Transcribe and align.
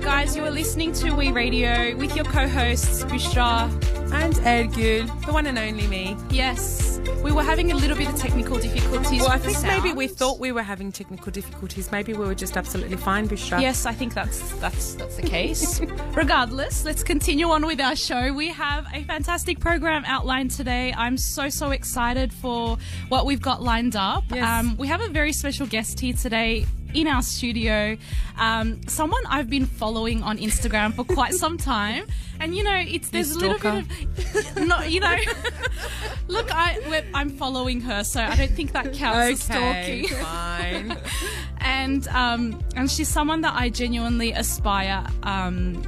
guys. 0.00 0.34
You 0.34 0.44
are 0.44 0.50
listening 0.50 0.92
to 0.94 1.12
We 1.12 1.30
Radio 1.30 1.94
with 1.96 2.16
your 2.16 2.24
co-hosts 2.24 3.04
Bushra 3.04 3.70
and 4.12 4.34
Ergül, 4.34 5.26
the 5.26 5.32
one 5.32 5.46
and 5.46 5.58
only 5.58 5.86
me. 5.86 6.16
Yes, 6.30 7.00
we 7.22 7.32
were 7.32 7.42
having 7.42 7.70
a 7.70 7.74
little 7.74 7.96
bit 7.96 8.08
of 8.08 8.16
technical 8.16 8.58
difficulties. 8.58 9.20
Well, 9.20 9.30
I 9.30 9.38
think 9.38 9.62
maybe 9.62 9.92
we 9.92 10.08
thought 10.08 10.38
we 10.38 10.52
were 10.52 10.62
having 10.62 10.90
technical 10.90 11.30
difficulties. 11.30 11.92
Maybe 11.92 12.14
we 12.14 12.24
were 12.24 12.34
just 12.34 12.56
absolutely 12.56 12.96
fine, 12.96 13.28
Bushra. 13.28 13.60
Yes, 13.60 13.84
I 13.84 13.92
think 13.92 14.14
that's 14.14 14.40
that's 14.56 14.94
that's 14.94 15.16
the 15.16 15.22
case. 15.22 15.80
Regardless, 16.14 16.84
let's 16.84 17.02
continue 17.02 17.50
on 17.50 17.66
with 17.66 17.80
our 17.80 17.96
show. 17.96 18.32
We 18.32 18.48
have 18.48 18.86
a 18.94 19.04
fantastic 19.04 19.60
program 19.60 20.04
outlined 20.06 20.50
today. 20.50 20.94
I'm 20.96 21.18
so 21.18 21.50
so 21.50 21.72
excited 21.72 22.32
for 22.32 22.78
what 23.08 23.26
we've 23.26 23.42
got 23.42 23.62
lined 23.62 23.96
up. 23.96 24.24
Yes. 24.30 24.48
Um, 24.48 24.76
we 24.78 24.88
have 24.88 25.02
a 25.02 25.08
very 25.08 25.32
special 25.32 25.66
guest 25.66 26.00
here 26.00 26.14
today 26.14 26.64
in 26.94 27.06
our 27.06 27.22
studio. 27.22 27.96
Um, 28.38 28.80
someone 28.88 29.22
I've 29.28 29.50
been 29.50 29.66
following 29.66 30.22
on 30.22 30.38
Instagram 30.38 30.94
for 30.94 31.04
quite 31.04 31.34
some 31.34 31.56
time, 31.58 32.06
and 32.40 32.54
you 32.54 32.64
know, 32.64 32.76
it's 32.76 33.10
there's 33.10 33.32
a 33.32 33.38
little 33.38 33.58
bit 33.58 33.84
of 34.56 34.66
no, 34.66 34.80
you 34.82 35.00
know. 35.00 35.16
look, 36.28 36.50
I 36.52 36.78
we're, 36.88 37.04
I'm 37.14 37.30
following 37.30 37.80
her, 37.82 38.04
so 38.04 38.22
I 38.22 38.34
don't 38.36 38.52
think 38.52 38.72
that 38.72 38.92
counts 38.94 39.50
as 39.50 39.56
Okay, 39.56 40.04
stalking 40.06 40.24
fine. 40.24 40.98
and 41.60 42.08
um, 42.08 42.58
and 42.76 42.90
she's 42.90 43.08
someone 43.08 43.42
that 43.42 43.54
I 43.54 43.68
genuinely 43.68 44.32
aspire. 44.32 45.06
Um, 45.22 45.82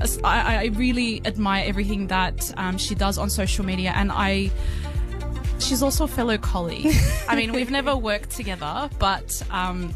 as- 0.00 0.20
I, 0.22 0.62
I 0.62 0.64
really 0.74 1.20
admire 1.24 1.64
everything 1.66 2.06
that 2.08 2.52
um, 2.56 2.78
she 2.78 2.94
does 2.94 3.18
on 3.18 3.30
social 3.30 3.64
media, 3.64 3.92
and 3.96 4.10
I. 4.12 4.50
She's 5.62 5.82
also 5.82 6.04
a 6.04 6.08
fellow 6.08 6.36
colleague. 6.38 6.94
I 7.28 7.36
mean, 7.36 7.52
we've 7.52 7.70
never 7.70 7.96
worked 7.96 8.30
together, 8.30 8.90
but 8.98 9.42
um, 9.50 9.94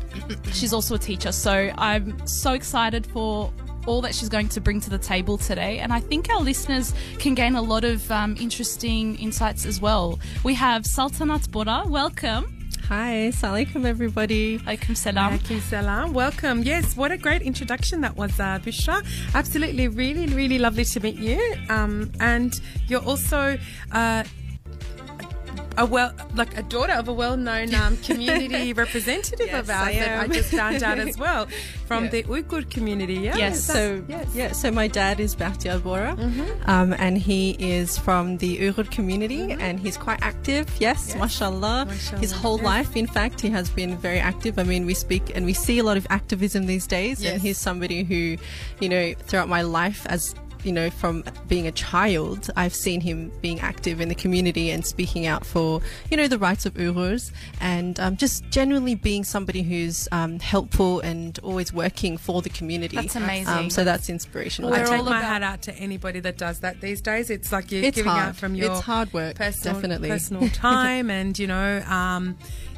she's 0.52 0.72
also 0.72 0.94
a 0.94 0.98
teacher. 0.98 1.32
So 1.32 1.70
I'm 1.76 2.26
so 2.26 2.52
excited 2.52 3.06
for 3.06 3.52
all 3.86 4.00
that 4.02 4.14
she's 4.14 4.28
going 4.28 4.48
to 4.50 4.60
bring 4.60 4.80
to 4.80 4.90
the 4.90 4.98
table 4.98 5.38
today. 5.38 5.78
And 5.78 5.92
I 5.92 6.00
think 6.00 6.30
our 6.30 6.40
listeners 6.40 6.94
can 7.18 7.34
gain 7.34 7.56
a 7.56 7.62
lot 7.62 7.84
of 7.84 8.10
um, 8.10 8.36
interesting 8.40 9.16
insights 9.18 9.66
as 9.66 9.80
well. 9.80 10.18
We 10.44 10.54
have 10.54 10.82
Saltanat 10.82 11.50
Bora. 11.50 11.84
Welcome. 11.86 12.52
Hi, 12.88 13.30
Assalamualaikum 13.32 13.84
everybody. 13.84 14.58
Alaikum 14.60 14.96
salam. 14.96 15.38
Alaikum 15.38 15.60
salam. 15.60 16.12
Welcome. 16.12 16.62
Yes, 16.62 16.96
what 16.96 17.10
a 17.10 17.16
great 17.16 17.42
introduction 17.42 18.00
that 18.02 18.16
was, 18.16 18.38
uh, 18.38 18.60
Bushra. 18.60 19.04
Absolutely, 19.34 19.88
really, 19.88 20.26
really 20.26 20.58
lovely 20.58 20.84
to 20.84 21.00
meet 21.00 21.16
you. 21.16 21.40
Um, 21.68 22.12
and 22.20 22.54
you're 22.86 23.04
also. 23.04 23.58
Uh, 23.90 24.22
a 25.78 25.84
well, 25.86 26.12
like 26.34 26.56
a 26.56 26.62
daughter 26.62 26.92
of 26.94 27.08
a 27.08 27.12
well-known 27.12 27.74
um, 27.74 27.96
community 28.08 28.72
representative 28.72 29.46
Yes, 29.48 29.60
of 29.60 29.70
ours 29.70 29.88
I 29.88 29.92
that 30.00 30.20
I 30.20 30.26
just 30.28 30.50
found 30.50 30.82
out 30.82 30.98
as 30.98 31.16
well 31.18 31.46
from 31.86 32.04
Yeah. 32.04 32.10
the 32.10 32.22
Uyghur 32.24 32.68
community. 32.70 33.14
Yeah, 33.14 33.36
Yes. 33.36 33.62
So 33.64 34.02
yes. 34.08 34.26
yeah, 34.34 34.52
so 34.52 34.70
my 34.70 34.88
dad 34.88 35.20
is 35.20 35.34
Bahtiar 35.36 35.82
Bora, 35.82 36.16
Mm-hmm. 36.18 36.70
um, 36.70 36.94
and 36.98 37.18
he 37.18 37.50
is 37.58 37.98
from 37.98 38.38
the 38.38 38.58
Uyghur 38.58 38.90
community, 38.90 39.52
and 39.52 39.78
he's 39.78 39.96
quite 39.96 40.20
active. 40.22 40.66
Yes, 40.80 41.08
Yes. 41.08 41.16
mashallah. 41.18 41.86
Mashallah, 41.86 42.20
His 42.20 42.32
whole 42.32 42.58
life, 42.58 42.96
in 42.96 43.06
fact, 43.06 43.40
he 43.40 43.50
has 43.50 43.68
been 43.70 43.96
very 43.98 44.18
active. 44.18 44.58
I 44.58 44.62
mean, 44.64 44.86
we 44.86 44.94
speak 44.94 45.32
and 45.36 45.44
we 45.44 45.52
see 45.52 45.78
a 45.78 45.84
lot 45.84 45.96
of 45.96 46.06
activism 46.10 46.66
these 46.66 46.86
days, 46.86 47.22
Yes. 47.22 47.32
and 47.34 47.42
he's 47.42 47.58
somebody 47.58 48.02
who, 48.04 48.36
you 48.80 48.88
know, 48.88 49.14
throughout 49.26 49.48
my 49.48 49.62
life 49.62 50.06
as 50.08 50.34
you 50.66 50.72
know, 50.72 50.90
from 50.90 51.22
being 51.48 51.66
a 51.66 51.72
child, 51.72 52.50
I've 52.56 52.74
seen 52.74 53.00
him 53.00 53.30
being 53.40 53.60
active 53.60 54.00
in 54.00 54.08
the 54.08 54.14
community 54.14 54.70
and 54.70 54.84
speaking 54.84 55.26
out 55.26 55.46
for, 55.46 55.80
you 56.10 56.16
know, 56.16 56.26
the 56.28 56.38
rights 56.38 56.66
of 56.66 56.74
Uyghurs 56.74 57.30
and 57.60 57.98
um, 58.00 58.16
just 58.16 58.44
genuinely 58.50 58.96
being 58.96 59.22
somebody 59.24 59.62
who's 59.62 60.08
um, 60.12 60.40
helpful 60.40 61.00
and 61.00 61.38
always 61.42 61.72
working 61.72 62.16
for 62.18 62.42
the 62.42 62.50
community. 62.50 62.96
That's 62.96 63.14
amazing. 63.16 63.46
Um, 63.48 63.70
so 63.70 63.84
that's 63.84 64.10
inspirational. 64.10 64.74
I 64.74 64.78
We're 64.80 64.86
take 64.86 64.98
all 64.98 65.04
my 65.04 65.20
hat 65.20 65.42
out 65.42 65.62
to 65.62 65.74
anybody 65.76 66.20
that 66.20 66.36
does 66.36 66.60
that 66.60 66.80
these 66.80 67.00
days. 67.00 67.30
It's 67.30 67.52
like 67.52 67.70
you're 67.70 67.84
It's 67.84 67.96
giving 67.96 68.10
hard. 68.10 68.28
out 68.30 68.36
from 68.36 68.54
your 68.56 68.72
It's 68.72 68.80
hard 68.80 69.12
work, 69.12 69.36
personal, 69.36 69.74
definitely. 69.80 70.08
personal 70.08 70.48
time 70.50 71.10
and 71.18 71.38
you 71.38 71.46
know 71.46 71.80
um, 71.86 72.36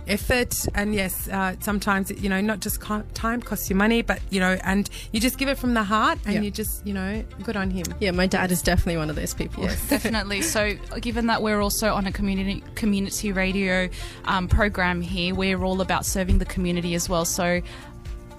effort. 0.09 0.55
And 0.75 0.95
yes, 0.95 1.29
uh, 1.29 1.55
sometimes 1.61 2.11
you 2.11 2.29
know 2.29 2.41
not 2.41 2.61
just 2.61 2.81
time 3.15 3.43
costs 3.43 3.69
you 3.71 3.77
money, 3.77 4.03
but 4.03 4.21
you 4.31 4.41
know, 4.41 4.59
and 4.65 4.89
you 5.13 5.21
just 5.21 5.39
give 5.39 5.49
it 5.49 5.59
from 5.59 5.75
the 5.75 5.83
heart, 5.85 6.19
and 6.25 6.35
Yeah. 6.35 6.41
you 6.43 6.51
just 6.51 6.87
you 6.87 6.95
know, 6.95 7.23
good 7.43 7.57
on 7.57 7.71
him. 7.71 7.85
yeah, 8.01 8.11
my 8.11 8.27
dad 8.27 8.51
is 8.51 8.63
definitely 8.63 8.97
one 8.97 9.11
of 9.11 9.17
those 9.17 9.35
people. 9.35 9.65
Definitely. 9.89 10.43
So, 10.43 10.75
given 11.01 11.27
that 11.27 11.43
we're 11.43 11.61
also 11.61 11.93
on 11.95 12.07
a 12.07 12.13
community 12.13 12.63
community 12.75 13.33
radio 13.33 13.89
um, 14.25 14.49
program 14.49 15.01
here, 15.01 15.35
we're 15.35 15.63
all 15.63 15.81
about 15.81 16.07
serving 16.07 16.39
the 16.39 16.45
community 16.45 16.95
as 16.95 17.09
well. 17.09 17.25
So, 17.25 17.61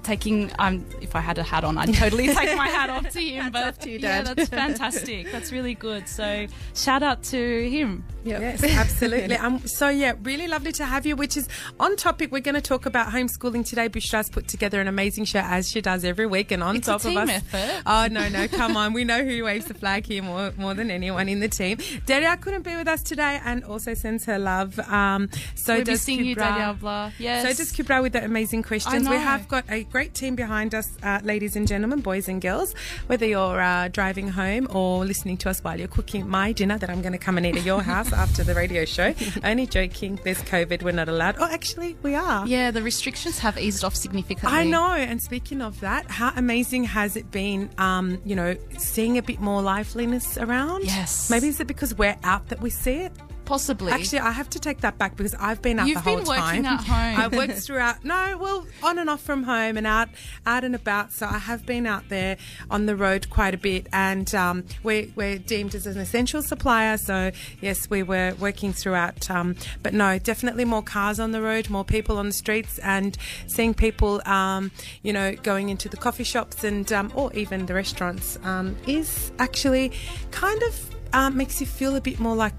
taking 0.03 0.51
um, 0.59 0.86
if 1.01 1.16
I 1.16 1.19
had 1.19 1.38
a 1.38 1.44
hat 1.44 1.63
on, 1.63 1.78
I'd 1.78 1.94
totally 1.94 2.28
take 2.34 2.56
my 2.57 2.68
hat 2.69 2.90
off 2.90 3.09
to 3.09 3.19
him. 3.22 3.44
Hats 3.44 3.53
but 3.53 3.68
off 3.68 3.80
to 3.80 3.90
you, 3.91 4.00
yeah, 4.00 4.22
Dad. 4.24 4.38
that's 4.38 4.50
fantastic. 4.50 5.31
That's 5.31 5.51
really 5.51 5.75
good. 5.75 6.07
So, 6.07 6.47
shout 6.74 7.03
out 7.03 7.22
to 7.24 7.69
him. 7.69 8.03
Yep. 8.24 8.41
Yes, 8.41 8.63
absolutely. 8.78 9.35
um, 9.38 9.59
so 9.66 9.90
yeah, 9.90 10.13
really 10.24 10.47
lovely 10.47 10.72
to 10.74 10.85
have 10.85 11.06
you. 11.06 11.16
Which 11.16 11.38
is 11.38 11.47
on 11.80 11.96
topic. 11.96 12.31
We're 12.31 12.41
going 12.41 12.56
to 12.56 12.62
talk 12.62 12.85
about 12.85 13.07
homeschooling 13.13 13.66
today. 13.66 13.88
Bushra's 13.90 14.30
put 14.30 14.47
together 14.47 14.81
an 14.81 14.88
amazing 14.88 15.25
show 15.25 15.40
as 15.40 15.69
she 15.69 15.81
does 15.81 16.03
every 16.03 16.25
week, 16.25 16.52
and 16.52 16.62
on 16.62 16.75
It's 16.75 16.88
top 16.88 17.06
of 17.06 17.16
us, 17.16 17.30
effort. 17.30 17.84
oh 17.85 18.07
no, 18.12 18.28
no, 18.30 18.47
come 18.59 18.75
on, 18.75 18.94
we 18.94 19.03
know 19.06 19.24
who 19.24 19.44
waves 19.46 19.66
the 19.66 19.74
flag 19.74 20.06
here 20.06 20.22
more 20.22 20.52
more 20.57 20.74
than 20.74 20.91
anyone 20.91 21.30
in 21.30 21.40
the 21.40 21.47
team. 21.47 21.78
Daria 22.06 22.35
couldn't 22.38 22.63
be 22.63 22.75
with 22.75 22.88
us 22.88 23.03
today, 23.03 23.40
and 23.46 23.63
also 23.63 23.94
sends 23.94 24.25
her 24.25 24.38
love. 24.38 24.78
Um, 24.80 25.30
so 25.56 25.75
We're 25.78 25.84
does 25.86 26.07
you, 26.09 26.36
Kubra. 26.36 26.78
Diabla. 26.80 27.13
Yes. 27.19 27.44
So 27.44 27.53
does 27.53 27.72
Kubra 27.72 28.01
with 28.01 28.13
the 28.13 28.24
amazing 28.24 28.63
questions. 28.63 29.07
We 29.07 29.16
have 29.16 29.47
got 29.47 29.63
a 29.69 29.84
great 29.86 30.13
team 30.13 30.36
behind 30.36 30.75
us, 30.75 30.90
uh, 31.03 31.19
ladies 31.24 31.56
and 31.56 31.68
gentlemen, 31.68 32.01
boys 32.01 32.28
and 32.28 32.41
girls. 32.41 32.74
Whether 33.07 33.25
you're 33.25 33.62
uh, 33.62 33.88
driving 33.88 34.28
home 34.30 34.68
or 34.72 35.06
listening 35.06 35.38
to 35.38 35.50
us 35.50 35.63
while 35.63 35.80
you're 35.80 35.88
cooking 35.88 36.28
my 36.28 36.51
dinner 36.51 36.78
that 36.78 36.90
I'm 36.90 37.01
going 37.01 37.13
to 37.13 37.18
come 37.18 37.38
and 37.38 37.46
eat 37.46 37.56
at 37.57 37.63
your 37.66 37.81
house 37.94 38.09
after 38.14 38.44
the 38.44 38.53
radio 38.56 38.86
show. 38.86 39.14
Only 39.44 39.68
joking. 39.68 40.20
There's 40.24 40.42
COVID. 40.44 40.84
We're 40.84 40.92
not 40.92 41.09
allowed. 41.09 41.36
Oh, 41.40 41.46
actually, 41.46 41.96
we 42.02 42.16
are. 42.16 42.46
Yeah, 42.47 42.72
the 42.72 42.81
restrictions 42.81 43.40
have 43.40 43.58
eased 43.58 43.84
off 43.84 43.96
significantly. 43.96 44.58
I 44.58 44.64
know. 44.64 44.94
And 44.94 45.22
speaking 45.22 45.62
of 45.62 45.80
that, 45.81 46.09
how 46.09 46.31
amazing 46.36 46.86
has 46.86 47.16
it 47.16 47.31
been, 47.31 47.69
um, 47.78 48.22
you 48.25 48.36
know, 48.36 48.56
seeing 48.78 49.18
a 49.18 49.22
bit 49.22 49.40
more 49.40 49.62
liveliness 49.62 50.38
around? 50.38 50.86
Yes. 50.86 51.30
Maybe 51.30 51.48
is 51.48 51.59
it 51.59 51.68
because 51.68 51.96
we're 51.96 52.18
out 52.24 52.48
that 52.50 52.62
we 52.62 52.69
see 52.69 52.94
it? 52.94 53.12
Possibly. 53.50 53.92
Actually, 53.92 54.20
I 54.20 54.30
have 54.30 54.48
to 54.52 54.60
take 54.60 54.82
that 54.82 55.00
back 55.00 55.18
because 55.18 55.34
I've 55.34 55.60
been 55.60 55.80
out 55.80 55.88
You've 55.88 55.96
the 55.96 56.02
whole 56.02 56.18
been 56.18 56.28
working 56.28 56.64
time. 56.64 56.66
at 56.66 56.84
home. 56.84 57.20
I've 57.26 57.34
worked 57.34 57.58
throughout. 57.64 58.06
No, 58.06 58.38
well, 58.38 58.68
on 58.84 59.00
and 59.00 59.10
off 59.10 59.22
from 59.22 59.42
home 59.42 59.76
and 59.76 59.88
out, 59.88 60.10
out 60.46 60.64
and 60.64 60.76
about. 60.76 61.12
So 61.14 61.26
I 61.26 61.40
have 61.40 61.66
been 61.66 61.88
out 61.88 62.10
there 62.10 62.38
on 62.70 62.86
the 62.86 62.96
road 62.96 63.32
quite 63.32 63.56
a 63.56 63.58
bit, 63.58 63.88
and 63.92 64.36
um, 64.36 64.66
we're, 64.84 65.08
we're 65.16 65.40
deemed 65.40 65.74
as 65.74 65.88
an 65.88 65.98
essential 65.98 66.44
supplier. 66.44 66.98
So 66.98 67.32
yes, 67.60 67.90
we 67.90 68.04
were 68.04 68.36
working 68.40 68.72
throughout. 68.72 69.32
Um, 69.32 69.56
but 69.81 69.96
no, 69.96 70.20
definitely 70.20 70.66
more 70.66 70.84
cars 70.84 71.20
on 71.20 71.31
the 71.31 71.42
road, 71.42 71.72
more 71.72 71.84
people 71.84 72.20
on 72.20 72.28
the 72.28 72.34
streets, 72.34 72.78
and 72.78 73.18
seeing 73.48 73.74
people, 73.74 74.22
um, 74.28 74.70
you 75.02 75.12
know, 75.12 75.34
going 75.34 75.70
into 75.70 75.90
the 75.90 75.98
coffee 75.98 76.24
shops 76.24 76.64
and 76.64 76.94
um, 76.94 77.12
or 77.16 77.34
even 77.34 77.66
the 77.66 77.74
restaurants 77.74 78.38
um, 78.44 78.78
is 78.86 79.31
actually 79.40 79.92
kind 80.30 80.62
of 80.62 80.96
um, 81.14 81.36
makes 81.36 81.60
you 81.60 81.66
feel 81.66 81.96
a 81.96 82.02
bit 82.02 82.20
more 82.20 82.36
like 82.36 82.54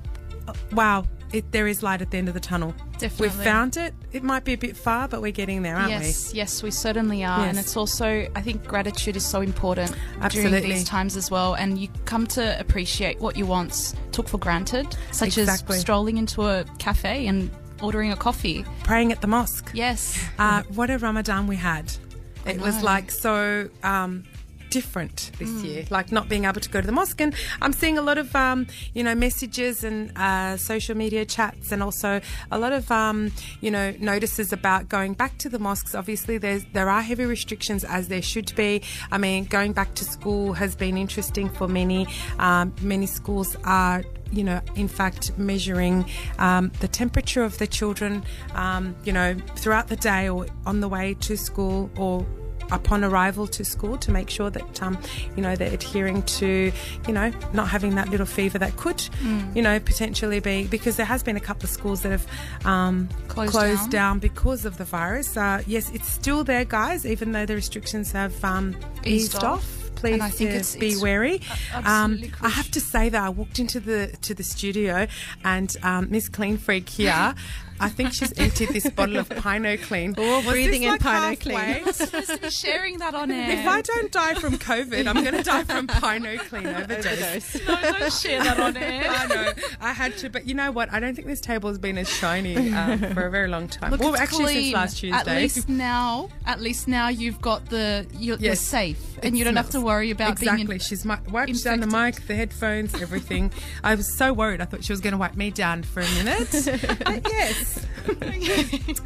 wow, 0.73 1.05
it, 1.33 1.51
there 1.53 1.67
is 1.69 1.83
light 1.83 2.03
at 2.03 2.11
the 2.11 2.19
end 2.19 2.28
of 2.28 2.34
the 2.34 2.41
tunnel. 2.41 2.75
Definitely. 2.99 3.28
We've 3.28 3.45
found 3.45 3.77
it. 3.77 3.95
It 4.12 4.23
might 4.23 4.45
be 4.45 4.53
a 4.53 4.59
bit 4.59 4.77
far, 4.77 5.06
but 5.09 5.23
we're 5.23 5.31
getting 5.33 5.62
there, 5.62 5.77
aren't 5.77 5.89
we? 5.89 5.95
yes, 5.95 6.34
yes, 6.34 6.62
we 6.62 6.71
certainly 6.71 7.25
are, 7.25 7.47
and 7.47 7.59
it's 7.59 7.77
also 7.77 8.27
I 8.34 8.43
think 8.43 8.67
gratitude 8.67 9.17
is 9.17 9.25
so 9.25 9.41
important 9.41 9.95
during 10.31 10.53
these 10.62 10.84
times 10.84 11.17
as 11.17 11.31
well, 11.31 11.55
and 11.55 11.78
you 11.78 11.89
come 12.05 12.27
to 12.28 12.59
appreciate 12.61 13.21
what 13.21 13.37
you 13.37 13.47
once 13.47 13.95
took 14.12 14.28
for 14.28 14.39
granted, 14.39 14.87
such 15.12 15.39
Exactly. 15.39 15.77
as 15.77 15.81
strolling 15.81 16.19
into 16.19 16.43
a 16.47 16.65
cafe 16.78 17.27
and 17.27 17.51
ordering 17.81 18.12
a 18.12 18.17
coffee. 18.17 18.65
Praying 18.84 19.11
at 19.12 19.21
the 19.22 19.27
mosque. 19.27 19.71
Yes, 19.72 20.22
Uh, 20.39 20.62
what 20.75 20.91
a 20.91 20.99
Ramadan 20.99 21.47
we 21.47 21.57
had. 21.57 21.91
It 22.45 22.61
was 22.61 22.83
like 22.83 23.11
so 23.11 23.69
um, 23.83 24.25
different 24.70 25.31
this 25.38 25.50
Mm. 25.50 25.65
year, 25.65 25.84
like 25.91 26.10
not 26.12 26.28
being 26.28 26.45
able 26.45 26.60
to 26.60 26.68
go 26.71 26.80
to 26.80 26.86
the 26.86 26.92
mosque. 26.92 27.21
And 27.21 27.34
I'm 27.60 27.72
seeing 27.72 27.98
a 27.98 28.03
lot 28.03 28.18
of, 28.18 28.34
um, 28.34 28.66
you 28.95 29.03
know, 29.03 29.15
messages 29.15 29.84
and 29.84 30.12
uh, 30.16 30.56
social 30.56 30.97
media 30.97 31.24
chats, 31.24 31.72
and 31.72 31.83
also 31.83 32.21
a 32.50 32.59
lot 32.59 32.72
of, 32.72 32.91
um, 32.91 33.33
you 33.60 33.71
know, 33.71 33.92
notices 33.98 34.53
about 34.53 34.89
going 34.89 35.15
back 35.15 35.39
to 35.39 35.48
the 35.48 35.59
mosques. 35.59 35.95
Obviously, 35.95 36.39
there's 36.39 36.65
there 36.72 36.89
are 36.89 37.03
heavy 37.03 37.24
restrictions 37.24 37.84
as 37.84 38.09
there 38.09 38.22
should 38.22 38.54
be. 38.56 38.83
I 39.10 39.18
mean, 39.18 39.45
going 39.45 39.72
back 39.72 39.95
to 39.95 40.04
school 40.04 40.54
has 40.54 40.74
been 40.74 40.97
interesting 40.97 41.48
for 41.48 41.68
many. 41.68 42.06
Um, 42.39 42.72
many 42.80 43.06
schools 43.06 43.56
are 43.65 44.03
you 44.33 44.45
know, 44.45 44.60
in 44.77 44.86
fact, 44.86 45.36
measuring 45.36 46.04
um, 46.39 46.71
the 46.78 46.86
temperature 46.86 47.42
of 47.42 47.59
the 47.59 47.66
children, 47.66 48.22
um, 48.54 48.95
you 49.03 49.12
know, 49.12 49.34
throughout 49.56 49.89
the 49.89 49.97
day 49.97 50.28
or 50.28 50.47
on 50.66 50.78
the 50.78 50.89
way 50.89 51.15
to 51.15 51.36
school 51.36 51.91
or 51.97 52.24
upon 52.72 53.05
arrival 53.05 53.47
to 53.49 53.65
school 53.65 53.97
to 53.99 54.11
make 54.11 54.31
sure 54.31 54.51
that 54.51 54.83
um, 54.83 54.99
you 55.37 55.43
know 55.43 55.57
they're 55.57 55.72
adhering 55.72 56.22
to 56.25 56.72
you 57.07 57.13
know 57.13 57.33
not 57.53 57.69
having 57.69 57.95
that 57.97 58.09
little 58.09 58.27
fever 58.27 58.59
that 58.59 58.77
could 58.77 58.97
Mm. 59.22 59.55
you 59.57 59.63
know 59.63 59.78
potentially 59.81 60.41
be 60.41 60.65
because 60.67 60.97
there 60.97 61.07
has 61.07 61.22
been 61.22 61.37
a 61.37 61.41
couple 61.41 61.65
of 61.65 61.71
schools 61.71 62.03
that 62.03 62.11
have 62.13 62.27
um, 62.67 63.09
Closed 63.28 63.53
closed 63.53 63.91
down. 63.91 63.91
down 63.91 64.19
because 64.19 64.65
of 64.65 64.77
the 64.78 64.84
virus. 64.84 65.37
Uh, 65.37 65.63
yes, 65.67 65.91
it's 65.93 66.09
still 66.09 66.45
there, 66.45 66.65
guys, 66.65 67.05
even 67.07 67.33
though 67.33 67.47
the 67.47 67.55
restrictions 67.55 68.13
have 68.13 68.43
um, 68.45 68.77
Eased 69.05 69.34
off. 69.37 69.45
off. 69.45 69.77
Please 69.97 70.15
And 70.15 70.22
I 70.22 70.31
think 70.31 70.51
it's- 70.51 70.77
be 70.77 70.89
it's 70.93 71.03
wary. 71.03 71.43
Um, 71.84 72.22
I 72.41 72.49
have 72.49 72.71
to 72.71 72.81
say 72.81 73.11
that 73.11 73.22
I 73.22 73.28
walked 73.28 73.59
into 73.59 73.81
the 73.81 74.17
to 74.22 74.33
the 74.34 74.43
studio 74.43 75.07
and 75.45 75.75
um, 75.83 76.09
Miss 76.11 76.28
Clean 76.28 76.57
Freak 76.57 76.89
here. 76.89 77.34
I 77.80 77.88
think 77.88 78.12
she's 78.12 78.32
emptied 78.38 78.68
this 78.71 78.88
bottle 78.91 79.16
of 79.16 79.28
Pine 79.30 79.65
O 79.66 79.77
Cleen. 79.77 80.15
Oh, 80.18 80.36
Was 80.38 80.47
breathing 80.47 80.82
this 80.82 80.92
in 80.92 80.98
Pine 80.98 81.32
O 81.32 81.36
Cleen. 81.36 81.56
halfway? 81.59 81.92
supposed 81.92 82.28
to 82.30 82.38
be 82.38 82.50
sharing 82.50 82.98
that 82.98 83.15
on 83.15 83.30
air. 83.30 83.50
If 83.59 83.66
I 83.66 83.80
don't 83.82 84.12
die 84.12 84.34
from 84.34 84.59
COVID, 84.59 85.06
I'm 85.06 85.22
going 85.24 85.36
to 85.36 85.42
die 85.42 85.65
from 85.65 85.86
Pine 85.86 86.27
O 86.27 86.36
Cleen 86.38 86.66
overdose. 86.82 87.56
Overdose. 87.56 87.66
no, 87.66 87.98
don't 87.98 88.12
share 88.12 88.42
that 88.44 88.60
on 88.60 88.77
air. 88.77 89.04
I 89.09 89.27
know. 89.27 89.53
I 89.80 89.92
had 89.92 90.16
to, 90.18 90.28
but 90.30 90.47
you 90.47 90.54
know 90.54 90.71
what? 90.71 90.92
I 90.92 91.00
don't 91.00 91.15
think 91.15 91.27
this 91.27 91.41
table 91.41 91.68
has 91.71 91.78
been 91.78 91.97
as 91.98 92.09
shiny 92.09 92.72
um, 92.72 92.98
for 93.15 93.27
a 93.27 93.30
very 93.30 93.48
long 93.48 93.66
time. 93.68 93.91
Look, 93.92 94.00
well, 94.00 94.12
it's 94.12 94.21
actually, 94.22 94.44
clean. 94.44 94.62
since 94.65 94.74
last 94.74 94.98
Tuesday. 94.98 95.18
At 95.18 95.26
least 95.26 95.68
now, 95.68 96.28
at 96.47 96.60
least 96.60 96.86
now 96.88 97.09
you've 97.09 97.41
got 97.41 97.66
the 97.71 98.06
you're, 98.12 98.36
you're 98.36 98.50
Yes. 98.50 98.60
safe, 98.60 99.00
and 99.22 99.34
It 99.34 99.38
you 99.38 99.44
don't 99.44 99.56
have 99.56 99.71
to 99.71 99.80
worry 99.80 100.10
about 100.10 100.33
exactly. 100.33 100.65
being. 100.66 100.72
In, 100.72 100.78
She's 100.80 101.04
mi- 101.04 101.15
wiped 101.30 101.65
down 101.65 101.80
the 101.80 101.86
mic, 101.86 102.26
the 102.26 102.34
headphones, 102.34 102.94
everything. 103.00 103.53
I 103.83 103.94
was 103.94 104.16
so 104.16 104.33
worried. 104.33 104.60
I 104.60 104.65
thought 104.66 104.84
she 104.84 104.92
was 104.92 105.00
going 105.00 105.12
to 105.12 105.18
wipe 105.18 105.36
me 105.36 105.50
down 105.50 105.83
for 105.83 106.00
a 106.00 106.10
minute. 106.22 106.48
But 107.10 107.22
yes. 108.39 109.01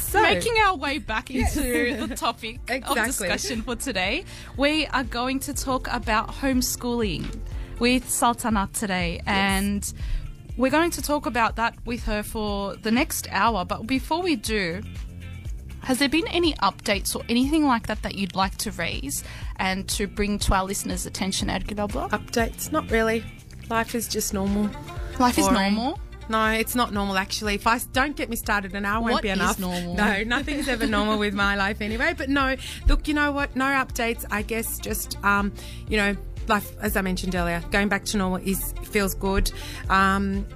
so 0.00 0.22
Making 0.22 0.54
our 0.64 0.76
way 0.76 0.98
back 0.98 1.30
into 1.30 2.06
the 2.06 2.14
topic 2.16 2.60
of 2.68 2.96
discussion 2.96 3.62
for 3.62 3.76
today, 3.76 4.24
we 4.56 4.86
are 4.88 5.04
going 5.04 5.40
to 5.40 5.54
talk 5.54 5.88
about 5.90 6.28
homeschooling 6.28 7.24
with 7.78 8.04
Saltanat 8.06 8.72
today, 8.72 9.20
and 9.26 9.92
we're 10.56 10.70
going 10.70 10.90
to 10.92 11.02
talk 11.02 11.26
about 11.26 11.56
that 11.56 11.74
with 11.86 12.04
her 12.04 12.22
for 12.22 12.76
the 12.76 12.90
next 12.90 13.28
hour. 13.30 13.64
But 13.64 13.86
before 13.86 14.22
we 14.22 14.36
do, 14.36 14.82
has 15.82 15.98
there 15.98 16.08
been 16.08 16.26
any 16.28 16.54
updates 16.54 17.14
or 17.14 17.22
anything 17.28 17.64
like 17.64 17.86
that 17.86 18.02
that 18.02 18.14
you'd 18.14 18.34
like 18.34 18.56
to 18.58 18.72
raise 18.72 19.24
and 19.56 19.88
to 19.90 20.06
bring 20.06 20.38
to 20.40 20.54
our 20.54 20.64
listeners' 20.64 21.06
attention, 21.06 21.48
Ergilabla? 21.48 22.10
updates, 22.10 22.72
not 22.72 22.90
really. 22.90 23.24
Life 23.70 23.94
is 23.94 24.08
just 24.08 24.34
normal. 24.34 24.68
Life 25.18 25.38
is 25.38 25.48
normal. 25.50 25.98
No, 26.28 26.46
it's 26.50 26.74
not 26.74 26.92
normal 26.92 27.16
actually. 27.16 27.54
If 27.54 27.66
I 27.66 27.78
don't 27.92 28.16
get 28.16 28.28
me 28.28 28.36
started, 28.36 28.74
an 28.74 28.84
hour 28.84 29.02
won't 29.02 29.22
be 29.22 29.28
enough. 29.28 29.58
normal? 29.58 29.94
No, 29.94 30.22
nothing's 30.24 30.68
ever 30.68 30.86
normal 30.86 31.18
with 31.18 31.34
my 31.34 31.54
life 31.64 31.80
anyway. 31.80 32.14
But 32.16 32.28
no, 32.28 32.56
look, 32.86 33.08
you 33.08 33.14
know 33.14 33.32
what? 33.32 33.56
No 33.56 33.64
updates. 33.64 34.24
I 34.30 34.42
guess 34.42 34.78
just 34.78 35.22
um, 35.24 35.52
you 35.88 35.96
know, 35.96 36.16
life 36.48 36.70
as 36.80 36.96
I 36.96 37.02
mentioned 37.02 37.34
earlier, 37.34 37.62
going 37.70 37.88
back 37.88 38.04
to 38.06 38.16
normal 38.16 38.38
is 38.38 38.72
feels 38.84 39.14
good. 39.14 39.50
Um, 39.88 40.46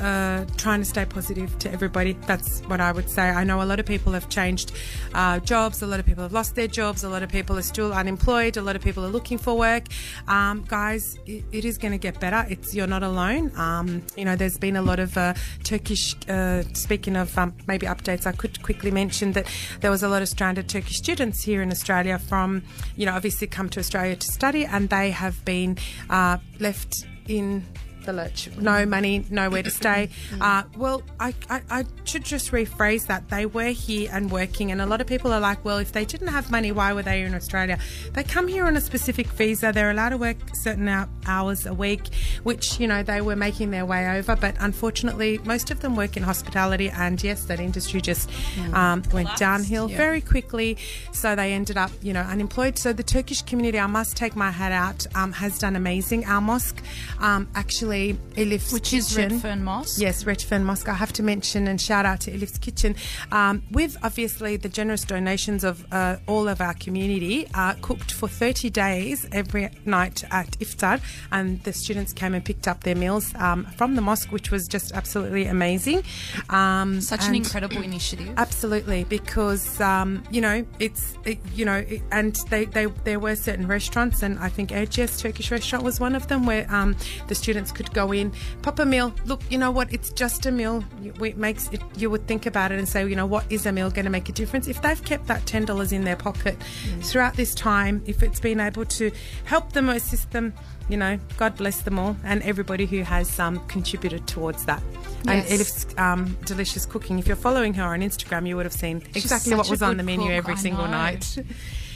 uh, 0.00 0.44
trying 0.56 0.80
to 0.80 0.84
stay 0.84 1.04
positive 1.04 1.58
to 1.60 1.70
everybody. 1.72 2.12
That's 2.26 2.60
what 2.62 2.80
I 2.80 2.92
would 2.92 3.08
say. 3.08 3.30
I 3.30 3.44
know 3.44 3.62
a 3.62 3.64
lot 3.64 3.80
of 3.80 3.86
people 3.86 4.12
have 4.12 4.28
changed 4.28 4.72
uh, 5.14 5.40
jobs. 5.40 5.82
A 5.82 5.86
lot 5.86 6.00
of 6.00 6.06
people 6.06 6.22
have 6.22 6.32
lost 6.32 6.54
their 6.54 6.68
jobs. 6.68 7.04
A 7.04 7.08
lot 7.08 7.22
of 7.22 7.30
people 7.30 7.56
are 7.58 7.62
still 7.62 7.92
unemployed. 7.92 8.56
A 8.56 8.62
lot 8.62 8.76
of 8.76 8.82
people 8.82 9.04
are 9.04 9.08
looking 9.08 9.38
for 9.38 9.56
work. 9.56 9.84
Um, 10.28 10.64
guys, 10.66 11.18
it, 11.26 11.44
it 11.52 11.64
is 11.64 11.78
going 11.78 11.92
to 11.92 11.98
get 11.98 12.20
better. 12.20 12.46
It's 12.48 12.74
you're 12.74 12.86
not 12.86 13.02
alone. 13.02 13.52
Um, 13.56 14.02
you 14.16 14.24
know, 14.24 14.36
there's 14.36 14.58
been 14.58 14.76
a 14.76 14.82
lot 14.82 14.98
of 14.98 15.16
uh, 15.16 15.34
Turkish. 15.62 16.14
Uh, 16.28 16.62
speaking 16.72 17.16
of 17.16 17.36
um, 17.38 17.54
maybe 17.66 17.86
updates, 17.86 18.26
I 18.26 18.32
could 18.32 18.62
quickly 18.62 18.90
mention 18.90 19.32
that 19.32 19.46
there 19.80 19.90
was 19.90 20.02
a 20.02 20.08
lot 20.08 20.22
of 20.22 20.28
stranded 20.28 20.68
Turkish 20.68 20.96
students 20.96 21.42
here 21.42 21.62
in 21.62 21.70
Australia 21.70 22.18
from, 22.18 22.62
you 22.96 23.06
know, 23.06 23.12
obviously 23.12 23.46
come 23.46 23.68
to 23.70 23.80
Australia 23.80 24.16
to 24.16 24.26
study, 24.26 24.64
and 24.64 24.88
they 24.88 25.10
have 25.10 25.44
been 25.44 25.78
uh, 26.10 26.38
left 26.60 27.06
in 27.28 27.64
the 28.04 28.12
lurch. 28.12 28.48
No 28.56 28.86
money, 28.86 29.24
nowhere 29.30 29.62
to 29.62 29.70
stay. 29.70 30.10
Uh, 30.40 30.64
well, 30.76 31.02
I, 31.20 31.34
I, 31.50 31.62
I 31.70 31.84
should 32.04 32.24
just 32.24 32.52
rephrase 32.52 33.06
that. 33.06 33.28
They 33.28 33.46
were 33.46 33.70
here 33.70 34.10
and 34.12 34.30
working, 34.30 34.70
and 34.70 34.80
a 34.80 34.86
lot 34.86 35.00
of 35.00 35.06
people 35.06 35.32
are 35.32 35.40
like, 35.40 35.64
well, 35.64 35.78
if 35.78 35.92
they 35.92 36.04
didn't 36.04 36.28
have 36.28 36.50
money, 36.50 36.72
why 36.72 36.92
were 36.92 37.02
they 37.02 37.22
in 37.22 37.34
Australia? 37.34 37.78
They 38.12 38.22
come 38.22 38.48
here 38.48 38.66
on 38.66 38.76
a 38.76 38.80
specific 38.80 39.26
visa. 39.28 39.72
They're 39.72 39.90
allowed 39.90 40.10
to 40.10 40.18
work 40.18 40.36
certain 40.54 40.88
hours 41.26 41.66
a 41.66 41.74
week, 41.74 42.02
which, 42.42 42.78
you 42.80 42.86
know, 42.86 43.02
they 43.02 43.20
were 43.20 43.36
making 43.36 43.70
their 43.70 43.86
way 43.86 44.18
over. 44.18 44.36
But 44.36 44.56
unfortunately, 44.60 45.38
most 45.44 45.70
of 45.70 45.80
them 45.80 45.96
work 45.96 46.16
in 46.16 46.22
hospitality, 46.22 46.90
and 46.90 47.22
yes, 47.22 47.44
that 47.46 47.60
industry 47.60 48.00
just 48.00 48.30
um, 48.72 49.02
went 49.12 49.28
Collapsed, 49.28 49.40
downhill 49.40 49.90
yeah. 49.90 49.96
very 49.96 50.20
quickly. 50.20 50.76
So 51.12 51.34
they 51.34 51.52
ended 51.52 51.76
up, 51.76 51.90
you 52.02 52.12
know, 52.12 52.22
unemployed. 52.22 52.78
So 52.78 52.92
the 52.92 53.02
Turkish 53.02 53.42
community, 53.42 53.78
I 53.78 53.86
must 53.86 54.16
take 54.16 54.36
my 54.36 54.50
hat 54.50 54.72
out, 54.72 55.06
um, 55.14 55.32
has 55.32 55.58
done 55.58 55.76
amazing. 55.76 56.24
Our 56.24 56.40
mosque, 56.40 56.82
um, 57.20 57.48
actually, 57.54 57.93
Elif's 58.36 58.72
Which 58.72 58.92
is 58.92 59.08
Kitchen- 59.08 59.32
Redfern 59.32 59.64
Mosque. 59.64 60.00
Yes, 60.00 60.24
Redfern 60.26 60.64
Mosque. 60.64 60.88
I 60.88 60.94
have 60.94 61.12
to 61.14 61.22
mention 61.22 61.66
and 61.68 61.80
shout 61.80 62.04
out 62.06 62.20
to 62.22 62.32
Elif's 62.32 62.58
Kitchen. 62.58 62.94
Um, 63.32 63.62
with 63.70 63.96
obviously 64.02 64.56
the 64.56 64.68
generous 64.68 65.04
donations 65.04 65.64
of 65.64 65.86
uh, 65.92 66.16
all 66.26 66.48
of 66.48 66.60
our 66.60 66.74
community, 66.74 67.46
uh, 67.54 67.74
cooked 67.82 68.12
for 68.12 68.28
30 68.28 68.70
days 68.70 69.26
every 69.32 69.70
night 69.84 70.24
at 70.30 70.50
iftar, 70.60 71.00
and 71.32 71.62
the 71.64 71.72
students 71.72 72.12
came 72.12 72.34
and 72.34 72.44
picked 72.44 72.66
up 72.68 72.82
their 72.84 72.94
meals 72.96 73.34
um, 73.36 73.64
from 73.76 73.94
the 73.94 74.02
mosque, 74.02 74.30
which 74.32 74.50
was 74.50 74.66
just 74.68 74.92
absolutely 74.92 75.46
amazing. 75.46 76.02
Um, 76.50 77.00
Such 77.00 77.26
an 77.26 77.34
incredible 77.34 77.82
initiative. 77.82 78.34
Absolutely, 78.36 79.04
because 79.04 79.80
um, 79.80 80.22
you 80.30 80.40
know 80.40 80.64
it's 80.78 81.14
it, 81.24 81.38
you 81.54 81.64
know, 81.64 81.78
it, 81.78 82.02
and 82.12 82.34
they, 82.50 82.64
they 82.66 82.86
there 83.04 83.18
were 83.18 83.36
certain 83.36 83.66
restaurants, 83.66 84.22
and 84.22 84.38
I 84.38 84.48
think 84.48 84.70
Erciyes 84.70 85.20
Turkish 85.20 85.50
restaurant 85.50 85.84
was 85.84 86.00
one 86.00 86.14
of 86.14 86.28
them 86.28 86.46
where 86.46 86.66
um, 86.74 86.96
the 87.28 87.34
students 87.34 87.70
could 87.72 87.83
go 87.92 88.12
in, 88.12 88.32
pop 88.62 88.78
a 88.78 88.84
meal. 88.86 89.12
Look, 89.26 89.42
you 89.50 89.58
know 89.58 89.70
what? 89.70 89.92
It's 89.92 90.10
just 90.10 90.46
a 90.46 90.50
meal. 90.50 90.84
You- 91.02 91.12
It 91.24 91.36
makes 91.36 91.68
it. 91.72 91.80
You 91.96 92.08
would 92.10 92.26
think 92.26 92.46
about 92.46 92.72
it 92.72 92.78
and 92.78 92.88
say, 92.88 93.06
you 93.06 93.16
know, 93.16 93.26
what 93.26 93.44
is 93.50 93.66
a 93.66 93.72
meal 93.72 93.90
going 93.90 94.04
to 94.04 94.10
make 94.10 94.28
a 94.28 94.32
difference? 94.32 94.68
If 94.68 94.80
they've 94.82 95.02
kept 95.04 95.26
that 95.26 95.44
ten 95.46 95.64
dollars 95.64 95.92
in 95.92 96.04
their 96.04 96.16
pocket 96.16 96.56
throughout 97.02 97.34
this 97.34 97.54
time, 97.54 98.02
if 98.06 98.22
it's 98.22 98.40
been 98.40 98.60
able 98.60 98.84
to 98.86 99.10
help 99.44 99.72
them 99.72 99.90
or 99.90 99.94
assist 99.94 100.30
them. 100.30 100.54
You 100.86 100.98
know, 100.98 101.18
God 101.38 101.56
bless 101.56 101.80
them 101.80 101.98
all 101.98 102.14
and 102.24 102.42
everybody 102.42 102.84
who 102.84 103.00
has 103.04 103.40
um, 103.40 103.58
contributed 103.68 104.26
towards 104.26 104.66
that. 104.66 104.82
And 105.26 105.42
Yes. 105.42 105.50
Elif's 105.50 105.86
um, 105.96 106.36
delicious 106.44 106.84
cooking. 106.84 107.18
If 107.18 107.26
you're 107.26 107.36
following 107.36 107.72
her 107.72 107.84
on 107.84 108.00
Instagram, 108.00 108.46
you 108.46 108.54
would 108.56 108.66
have 108.66 108.74
seen 108.74 108.98
exactly 109.14 109.54
what 109.54 109.70
was 109.70 109.80
on 109.80 109.96
the 109.96 110.02
menu 110.02 110.26
cook, 110.26 110.34
every 110.36 110.56
single 110.56 110.86
night. 110.86 111.38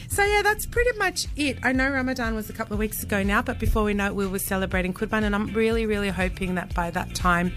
So 0.08 0.25
yeah, 0.25 0.43
that's 0.43 0.66
pretty 0.66 0.96
much 0.99 1.26
it. 1.37 1.58
I 1.62 1.72
know 1.72 1.88
Ramadan 1.88 2.34
was 2.34 2.49
a 2.49 2.52
couple 2.52 2.72
of 2.72 2.78
weeks 2.78 3.02
ago 3.02 3.22
now, 3.22 3.43
but 3.43 3.58
before 3.58 3.84
we 3.84 3.94
know 3.94 4.06
it, 4.06 4.14
we 4.14 4.26
were 4.26 4.38
celebrating 4.38 4.94
Qurban, 4.94 5.22
and 5.22 5.34
I'm 5.34 5.49
really, 5.52 5.87
really 5.87 6.08
hoping 6.08 6.55
that 6.56 6.75
by 6.75 6.90
that 6.90 7.14
time, 7.14 7.52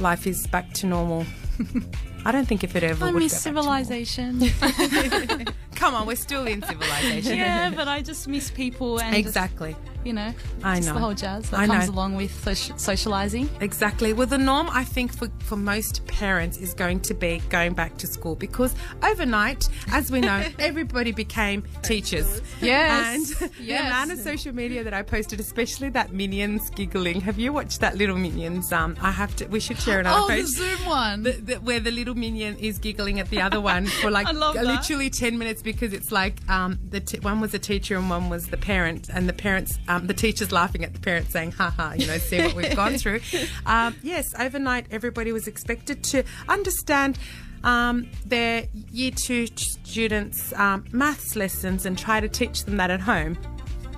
life 0.00 0.26
is 0.26 0.46
back 0.46 0.72
to 0.74 0.86
normal. 0.86 1.26
I 2.24 2.32
don't 2.32 2.48
think 2.48 2.64
if 2.64 2.74
it 2.74 2.82
ever 2.82 3.04
I 3.04 3.10
would 3.10 3.22
miss 3.22 3.44
go 3.44 3.52
back 3.52 3.62
to 3.62 3.62
civilization. 3.62 4.40
Come 5.74 5.94
on, 5.94 6.06
we're 6.06 6.16
still 6.16 6.46
in 6.46 6.62
civilization. 6.62 7.36
yeah, 7.36 7.70
but 7.70 7.88
I 7.88 8.00
just 8.02 8.26
miss 8.28 8.50
people 8.50 9.00
and 9.00 9.14
just, 9.14 9.26
Exactly. 9.26 9.76
you 10.04 10.12
know, 10.12 10.32
I 10.62 10.76
just 10.76 10.88
know. 10.88 10.94
the 10.94 11.00
whole 11.00 11.14
jazz 11.14 11.50
that 11.50 11.60
I 11.60 11.66
comes 11.66 11.88
know. 11.88 11.94
along 11.94 12.16
with 12.16 12.32
socializing. 12.78 13.48
Exactly. 13.60 14.12
Well, 14.12 14.26
the 14.26 14.38
norm, 14.38 14.68
I 14.70 14.84
think, 14.84 15.12
for, 15.16 15.28
for 15.40 15.56
most 15.56 16.06
parents 16.06 16.58
is 16.58 16.74
going 16.74 17.00
to 17.00 17.14
be 17.14 17.42
going 17.50 17.74
back 17.74 17.96
to 17.98 18.06
school 18.06 18.34
because 18.36 18.74
overnight, 19.02 19.68
as 19.92 20.10
we 20.10 20.20
know, 20.20 20.44
everybody 20.58 21.12
became 21.12 21.64
teachers. 21.82 22.40
Yes. 22.60 23.40
And 23.40 23.50
the 23.58 23.62
Yes. 23.64 23.86
amount 23.86 24.12
of 24.12 24.18
social 24.20 24.54
media 24.54 24.84
that 24.84 24.94
I 24.94 25.02
posted, 25.02 25.40
especially 25.40 25.88
that 25.90 26.12
Minions 26.12 26.70
giggling. 26.70 27.20
Have 27.22 27.38
you 27.38 27.52
watched 27.52 27.80
that 27.80 27.96
little 27.96 28.16
Minions? 28.16 28.72
Um, 28.72 28.96
I 29.00 29.10
have 29.10 29.34
to, 29.36 29.46
we 29.46 29.60
should 29.60 29.78
share 29.78 30.00
another 30.00 30.32
Oh, 30.32 30.36
the. 30.36 30.46
Zoom 30.46 30.86
one. 30.86 31.22
The, 31.24 31.32
the, 31.32 31.54
where 31.56 31.80
the 31.80 31.90
little 31.90 32.14
minion 32.14 32.56
is 32.58 32.78
giggling 32.78 33.20
at 33.20 33.30
the 33.30 33.40
other 33.40 33.60
one 33.60 33.86
for 33.86 34.10
like 34.18 34.30
literally 34.32 35.10
10 35.10 35.38
minutes 35.38 35.62
because 35.64 35.92
it's 35.92 36.12
like 36.12 36.36
um, 36.48 36.78
the 36.90 37.00
t- 37.00 37.18
one 37.20 37.40
was 37.40 37.54
a 37.54 37.58
teacher 37.58 37.96
and 37.96 38.08
one 38.08 38.28
was 38.28 38.46
the 38.46 38.56
parent 38.56 39.08
and 39.12 39.28
the 39.28 39.32
parents 39.32 39.78
um, 39.88 40.06
the 40.06 40.14
teacher's 40.14 40.52
laughing 40.52 40.84
at 40.84 40.92
the 40.94 41.00
parents 41.00 41.32
saying 41.32 41.52
"Ha 41.52 41.70
ha," 41.70 41.94
you 41.96 42.06
know 42.06 42.18
see 42.18 42.40
what 42.40 42.54
we've 42.54 42.76
gone 42.76 42.96
through. 42.98 43.20
Um, 43.66 43.96
yes 44.02 44.26
overnight 44.38 44.86
everybody 44.90 45.32
was 45.32 45.48
expected 45.48 46.04
to 46.04 46.22
understand 46.48 47.18
um, 47.64 48.06
their 48.26 48.68
year 48.92 49.10
two 49.10 49.46
students 49.46 50.52
um, 50.52 50.84
maths 50.92 51.34
lessons 51.34 51.86
and 51.86 51.98
try 51.98 52.20
to 52.20 52.28
teach 52.28 52.64
them 52.64 52.76
that 52.76 52.90
at 52.90 53.00
home 53.00 53.36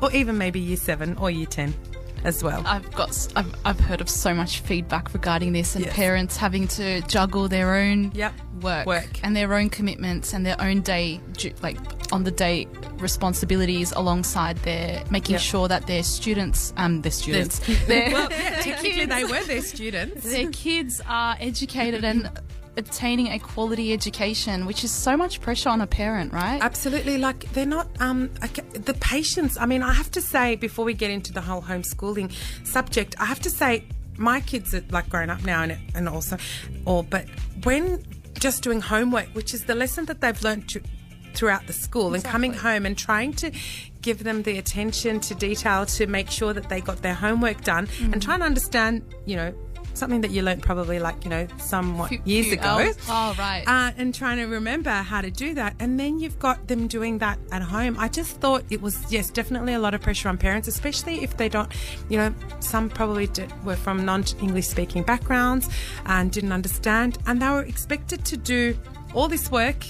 or 0.01 0.13
even 0.13 0.39
maybe 0.39 0.61
year 0.61 0.77
seven 0.77 1.17
or 1.17 1.31
year 1.31 1.47
10 1.47 1.75
as 2.27 2.43
well 2.45 2.63
I've 2.67 2.91
got, 2.93 3.11
I've, 3.37 3.55
I've 3.65 3.81
heard 3.81 4.01
of 4.01 4.09
so 4.11 4.35
much 4.35 4.61
feedback 4.61 5.15
regarding 5.15 5.53
this, 5.53 5.75
and 5.77 5.85
Yes. 5.85 5.95
parents 5.95 6.37
having 6.37 6.67
to 6.69 7.01
juggle 7.03 7.49
their 7.49 7.75
own 7.77 8.11
Yep. 8.15 8.33
work, 8.63 8.87
Work. 8.87 9.21
and 9.23 9.35
their 9.37 9.55
own 9.55 9.71
commitments 9.71 10.33
and 10.35 10.45
their 10.45 10.61
own 10.61 10.81
day, 10.81 11.21
like 11.63 11.79
on 12.13 12.25
the 12.25 12.31
day 12.33 12.67
responsibilities 12.99 13.93
alongside 13.93 14.57
their 14.59 15.03
making 15.11 15.35
Yep. 15.35 15.41
sure 15.43 15.69
that 15.69 15.87
their 15.87 16.03
students, 16.03 16.73
um, 16.77 17.03
their 17.03 17.13
students, 17.13 17.61
their, 17.87 18.11
well 18.13 18.29
yeah, 18.31 18.61
technically 18.61 18.93
kids- 19.07 19.15
they 19.15 19.25
were 19.25 19.45
their 19.45 19.63
students 19.63 20.23
their 20.37 20.51
kids 20.51 21.01
are 21.09 21.37
educated 21.41 22.05
and 22.05 22.29
attaining 22.77 23.29
a 23.29 23.39
quality 23.39 23.93
education, 23.93 24.67
which 24.67 24.85
is 24.85 24.91
so 24.91 25.17
much 25.17 25.41
pressure 25.41 25.69
on 25.69 25.81
a 25.81 25.87
parent, 25.87 26.33
right? 26.33 26.61
Absolutely, 26.63 27.19
like 27.19 27.51
they're 27.53 27.67
not 27.67 27.89
um 28.01 28.31
the 28.73 28.97
patience. 29.01 29.57
I 29.59 29.67
mean, 29.67 29.83
I 29.83 29.93
have 29.93 30.11
to 30.13 30.21
say 30.21 30.57
before 30.57 30.85
we 30.85 30.95
get 30.95 31.11
into 31.11 31.33
the 31.33 31.41
whole 31.41 31.63
homeschooling 31.63 32.33
subject, 32.67 33.15
I 33.19 33.25
have 33.27 33.41
to 33.41 33.51
say 33.51 33.85
my 34.19 34.41
kids 34.41 34.75
are 34.75 34.85
like 34.91 35.09
grown 35.09 35.31
up 35.31 35.45
now 35.45 35.63
and 35.63 35.77
and 35.95 36.09
also, 36.09 36.37
or 36.85 37.03
but 37.03 37.27
when 37.65 38.03
just 38.39 38.63
doing 38.63 38.81
homework, 38.81 39.29
which 39.29 39.55
is 39.55 39.65
the 39.65 39.75
lesson 39.75 40.05
that 40.07 40.21
they've 40.21 40.43
learned 40.43 40.69
to, 40.69 40.81
throughout 41.35 41.67
the 41.67 41.73
school, 41.73 42.15
and 42.15 42.23
coming 42.25 42.53
home 42.53 42.87
and 42.87 42.97
trying 42.97 43.33
to 43.33 43.51
give 44.03 44.23
them 44.25 44.43
the 44.43 44.59
attention 44.59 45.19
to 45.21 45.35
detail 45.35 45.85
to 45.85 46.07
make 46.07 46.31
sure 46.31 46.53
that 46.53 46.69
they 46.69 46.81
got 46.81 47.03
their 47.03 47.15
homework 47.15 47.63
done 47.65 47.89
and 48.13 48.23
trying 48.23 48.39
to 48.41 48.45
understand, 48.47 49.03
you 49.25 49.37
know. 49.37 49.55
Something 49.97 50.21
that 50.21 50.31
you 50.31 50.43
learnt 50.43 50.63
probably 50.63 50.99
like, 50.99 51.25
you 51.25 51.31
know, 51.31 51.47
somewhat 51.59 52.11
Few- 52.11 52.21
years 52.25 52.47
few 52.47 52.55
ago. 52.59 52.91
Oh, 53.09 53.35
right. 53.39 53.65
uh, 53.67 53.93
and 53.97 54.15
trying 54.15 54.37
to 54.37 54.45
remember 54.45 54.91
how 54.91 55.21
to 55.21 55.31
do 55.31 55.55
that. 55.55 55.75
And 55.81 55.99
then 55.99 56.19
you've 56.21 56.39
got 56.39 56.69
them 56.69 56.87
doing 56.87 57.19
that 57.19 57.39
at 57.51 57.63
home. 57.63 57.97
I 57.99 58.09
just 58.09 58.37
thought 58.41 58.63
it 58.71 58.83
was, 58.83 59.11
yes, 59.11 59.31
definitely 59.31 59.73
a 59.75 59.79
lot 59.79 59.95
of 59.95 60.03
pressure 60.03 60.29
on 60.29 60.37
parents, 60.39 60.69
especially 60.69 61.23
if 61.25 61.37
they 61.37 61.49
don't, 61.49 61.71
you 62.09 62.19
know, 62.19 62.35
some 62.61 62.89
probably 62.91 63.27
did, 63.27 63.51
were 63.65 63.77
from 63.77 64.05
non 64.05 64.25
English 64.41 64.69
speaking 64.69 65.03
backgrounds 65.03 65.69
and 66.07 66.31
didn't 66.31 66.53
understand. 66.53 67.19
And 67.27 67.41
they 67.41 67.49
were 67.49 67.63
expected 67.63 68.25
to 68.27 68.37
do 68.37 68.79
all 69.15 69.29
this 69.29 69.51
work 69.51 69.85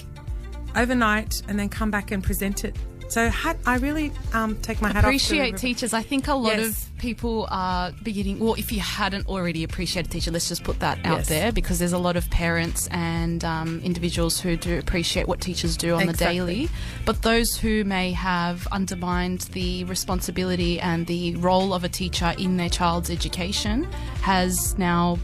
overnight 0.77 1.43
and 1.49 1.59
then 1.59 1.69
come 1.69 1.91
back 1.91 2.11
and 2.11 2.23
present 2.23 2.65
it. 2.65 2.77
So 3.09 3.29
hat, 3.29 3.57
I 3.65 3.77
really 3.77 4.11
um, 4.33 4.57
take 4.63 4.83
my 4.83 4.91
hat 4.93 5.05
appreciate 5.05 5.55
off. 5.55 5.61
to 5.61 5.67
teachers. 5.67 5.95
I 5.95 6.03
think 6.03 6.27
a 6.29 6.35
lot 6.35 6.57
Yes. 6.59 6.87
of 6.89 6.99
people 6.99 7.47
are 7.51 7.93
beginning, 8.03 8.41
well, 8.41 8.55
if 8.55 8.73
you 8.73 8.81
hadn't 8.81 9.27
already 9.29 9.63
appreciated 9.63 10.11
teacher, 10.11 10.31
let's 10.33 10.49
just 10.49 10.65
put 10.65 10.81
that 10.81 10.99
out 11.05 11.19
Yes. 11.19 11.29
there 11.29 11.53
because 11.53 11.79
there's 11.79 11.93
a 11.93 11.99
lot 11.99 12.17
of 12.17 12.29
parents 12.31 12.89
and 12.91 13.45
um, 13.45 13.81
individuals 13.85 14.41
who 14.41 14.57
do 14.57 14.77
appreciate 14.79 15.29
what 15.29 15.41
teachers 15.41 15.77
do 15.77 15.95
on 15.95 16.07
the 16.07 16.13
daily. 16.15 16.69
But 17.05 17.23
those 17.23 17.57
who 17.57 17.85
may 17.85 18.11
have 18.13 18.67
undermined 18.73 19.43
the 19.53 19.85
responsibility 19.85 20.81
and 20.81 21.07
the 21.07 21.37
role 21.37 21.73
of 21.75 21.85
a 21.85 21.89
teacher 21.89 22.35
in 22.39 22.57
their 22.57 22.69
child's 22.71 23.09
education 23.11 23.85
has 24.23 24.77
now. 24.79 25.19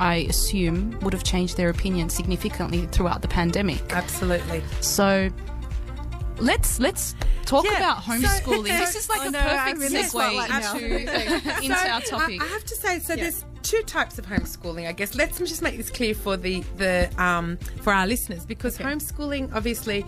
I 0.00 0.26
assume 0.28 0.96
would 1.00 1.12
have 1.12 1.24
changed 1.24 1.56
their 1.56 1.70
opinion 1.70 2.08
significantly 2.08 2.86
throughout 2.92 3.20
the 3.20 3.26
pandemic. 3.26 3.82
Absolutely. 3.92 4.62
So 4.80 5.28
let's 6.40 6.78
let's 6.80 7.14
talk 7.44 7.64
Yeah, 7.64 7.76
about 7.76 8.04
so- 8.04 8.12
homeschooling. 8.12 8.64
this 8.78 8.96
is 8.96 9.08
like 9.08 9.20
I 9.20 9.26
a 9.26 9.30
know, 9.30 9.38
I 9.40 9.72
perfect 9.72 9.78
really 9.78 10.02
felt 10.04 10.12
segue 10.12 10.36
like 10.36 10.74
into, 10.74 11.62
into 11.64 11.78
So, 11.78 11.88
our 11.88 12.00
topic. 12.00 12.40
I, 12.42 12.44
I 12.44 12.48
have 12.48 12.64
to 12.64 12.74
say, 12.76 12.98
so 12.98 13.16
there's 13.16 13.44
two 13.62 13.82
types 13.82 14.18
of 14.18 14.26
homeschooling. 14.26 14.86
I 14.86 14.92
guess 14.92 15.14
let's 15.14 15.38
just 15.38 15.62
make 15.62 15.76
this 15.76 15.90
clear 15.90 16.14
for 16.14 16.36
the 16.36 16.60
the 16.76 17.10
um, 17.22 17.56
for 17.82 17.92
our 17.92 18.06
listeners 18.06 18.44
because 18.46 18.78
homeschooling, 18.78 19.52
obviously, 19.54 20.04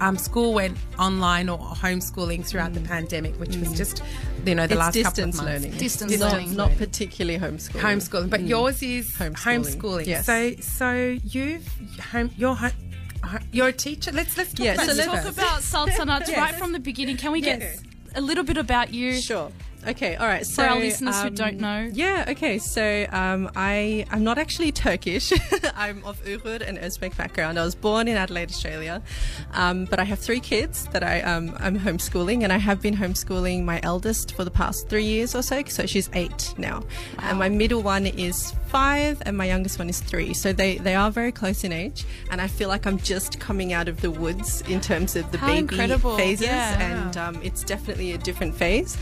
um, 0.00 0.16
school 0.16 0.52
went 0.54 0.76
online 0.98 1.48
or 1.48 1.58
homeschooling 1.58 2.44
throughout 2.44 2.74
the 2.74 2.80
pandemic, 2.80 3.34
which 3.40 3.56
was 3.56 3.72
just 3.72 4.02
you 4.44 4.54
know 4.54 4.66
the 4.66 4.74
it's 4.74 4.78
last 4.78 4.94
distance 4.94 5.36
couple 5.36 5.48
of 5.48 5.52
months. 5.54 5.64
learning. 5.64 5.78
Distance 5.78 6.18
not, 6.18 6.32
learning. 6.32 6.54
Not 6.56 6.76
particularly 6.76 7.38
homeschooling. 7.38 7.80
Homeschooling, 7.80 8.30
but 8.30 8.42
yours 8.42 8.82
is 8.82 9.12
homeschooling. 9.16 9.34
Homeschooling, 9.76 10.06
yes. 10.06 10.26
So 10.26 10.52
so 10.60 11.18
you've 11.24 11.66
home 12.12 12.30
you're 12.36 12.54
ho- 12.54 12.70
you're 13.52 13.68
a 13.68 13.72
teacher. 13.72 14.12
Let's 14.12 14.36
let's 14.36 14.52
talk 14.52 14.64
Yeah, 14.66 14.74
about 14.74 14.86
so 14.86 14.94
let's 14.94 15.24
Talk 15.24 15.32
about 15.32 15.60
saltanat 15.62 16.20
Yes. 16.28 16.38
right 16.38 16.54
from 16.54 16.72
the 16.72 16.78
beginning. 16.80 17.16
Can 17.16 17.32
we 17.32 17.40
get 17.40 17.60
Yes. 17.60 17.82
a 18.14 18.20
little 18.20 18.44
bit 18.44 18.56
about 18.56 18.92
you? 18.94 19.14
Sure. 19.20 19.50
Okay. 19.88 20.16
All 20.16 20.26
right. 20.26 20.44
So 20.46 20.62
for 20.62 20.68
our 20.70 20.78
listeners 20.78 21.20
who 21.20 21.28
um, 21.28 21.34
don't 21.34 21.58
know. 21.58 21.88
Yeah. 21.92 22.26
Okay. 22.28 22.58
So 22.58 23.06
um, 23.10 23.50
I 23.56 24.04
I'm 24.10 24.24
not 24.24 24.38
actually 24.38 24.72
Turkish. 24.72 25.32
I'm 25.76 26.04
of 26.04 26.22
Uyghur 26.24 26.60
and 26.66 26.78
Uzbek 26.78 27.16
background. 27.16 27.58
I 27.58 27.64
was 27.64 27.74
born 27.74 28.08
in 28.08 28.16
Adelaide, 28.16 28.50
Australia, 28.50 29.02
um, 29.52 29.84
but 29.84 29.98
I 30.00 30.04
have 30.04 30.18
three 30.18 30.40
kids 30.40 30.86
that 30.92 31.02
I 31.04 31.20
um, 31.22 31.54
I'm 31.60 31.78
homeschooling, 31.78 32.42
and 32.42 32.52
I 32.52 32.58
have 32.58 32.80
been 32.82 32.96
homeschooling 32.96 33.64
my 33.64 33.80
eldest 33.82 34.34
for 34.34 34.44
the 34.44 34.50
past 34.50 34.88
three 34.88 35.04
years 35.04 35.34
or 35.34 35.42
so. 35.42 35.62
So 35.68 35.86
she's 35.86 36.10
eight 36.14 36.54
now, 36.58 36.82
and 37.18 37.38
my 37.38 37.48
middle 37.48 37.82
one 37.82 38.06
is 38.06 38.52
five, 38.68 39.22
and 39.24 39.36
my 39.36 39.46
youngest 39.46 39.78
one 39.78 39.88
is 39.88 40.00
three. 40.00 40.34
So 40.34 40.52
they 40.52 40.78
they 40.78 40.94
are 40.94 41.10
very 41.10 41.32
close 41.32 41.62
in 41.64 41.72
age, 41.72 42.04
and 42.30 42.40
I 42.40 42.48
feel 42.48 42.68
like 42.68 42.86
I'm 42.86 42.98
just 42.98 43.38
coming 43.40 43.72
out 43.72 43.88
of 43.88 44.00
the 44.00 44.10
woods 44.10 44.62
in 44.62 44.80
terms 44.80 45.16
of 45.16 45.30
the 45.32 45.38
How 45.38 45.46
baby 45.48 45.58
incredible. 45.60 46.16
phases 46.16 46.46
Yeah. 46.46 46.80
and 46.80 47.16
um, 47.16 47.40
it's 47.42 47.62
definitely 47.62 48.12
a 48.12 48.18
different 48.18 48.54
phase. 48.54 48.96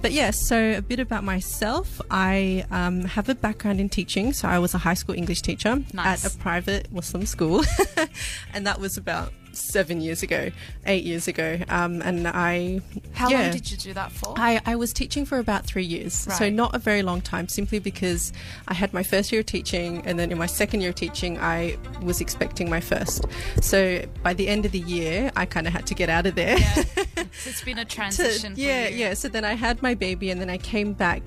But 0.00 0.12
yes, 0.12 0.48
so 0.48 0.72
a 0.78 0.80
bit 0.80 0.98
about 0.98 1.24
myself. 1.24 2.00
I 2.10 2.64
um, 2.70 3.04
have 3.04 3.28
a 3.28 3.34
background 3.34 3.80
in 3.80 3.90
teaching, 3.90 4.32
so 4.32 4.48
I 4.48 4.58
was 4.58 4.72
a 4.72 4.78
high 4.78 4.94
school 4.94 5.14
English 5.14 5.42
teacher 5.42 5.82
Nice. 5.92 6.24
at 6.24 6.34
a 6.34 6.38
private 6.38 6.90
Muslim 6.90 7.26
school, 7.26 7.62
and 8.54 8.66
that 8.66 8.80
was 8.80 8.96
about 8.96 9.32
seven 9.52 10.00
years 10.00 10.22
ago, 10.22 10.50
eight 10.86 11.04
years 11.04 11.28
ago. 11.28 11.58
Um, 11.68 12.02
and 12.02 12.26
I, 12.28 12.80
How 13.12 13.28
yeah. 13.28 13.42
long 13.42 13.50
did 13.52 13.70
you 13.70 13.76
do 13.76 13.92
that 13.94 14.12
for? 14.12 14.34
I, 14.36 14.60
I 14.66 14.76
was 14.76 14.92
teaching 14.92 15.24
for 15.24 15.38
about 15.38 15.64
three 15.66 15.84
years, 15.84 16.14
so 16.14 16.48
not 16.50 16.74
a 16.74 16.78
very 16.78 17.02
long 17.02 17.20
time, 17.20 17.48
simply 17.48 17.78
because 17.78 18.32
I 18.68 18.74
had 18.74 18.92
my 18.92 19.02
first 19.02 19.32
year 19.32 19.40
of 19.40 19.46
teaching, 19.46 20.02
and 20.06 20.18
then 20.18 20.30
in 20.32 20.38
my 20.38 20.46
second 20.46 20.80
year 20.80 20.90
of 20.90 20.96
teaching, 20.96 21.38
I 21.38 21.76
was 22.02 22.20
expecting 22.20 22.68
my 22.70 22.80
first. 22.80 23.24
So 23.60 24.04
by 24.22 24.34
the 24.34 24.48
end 24.48 24.64
of 24.66 24.72
the 24.72 24.80
year, 24.80 25.30
I 25.36 25.46
kind 25.46 25.66
of 25.66 25.72
had 25.72 25.86
to 25.86 25.94
get 25.94 26.08
out 26.08 26.26
of 26.26 26.34
there. 26.34 26.58
yeah. 26.58 26.84
So 27.32 27.50
it's 27.50 27.62
been 27.62 27.78
a 27.78 27.84
to- 27.84 27.94
transition. 27.94 28.54
for 28.54 28.60
yeah, 28.60 28.88
you. 28.88 28.96
yeah. 28.96 29.14
So 29.14 29.28
then 29.28 29.44
I 29.44 29.52
had 29.54 29.80
my 29.82 29.94
baby, 29.94 30.30
and 30.30 30.40
then 30.40 30.50
I 30.50 30.58
came 30.58 30.94
back 30.94 31.22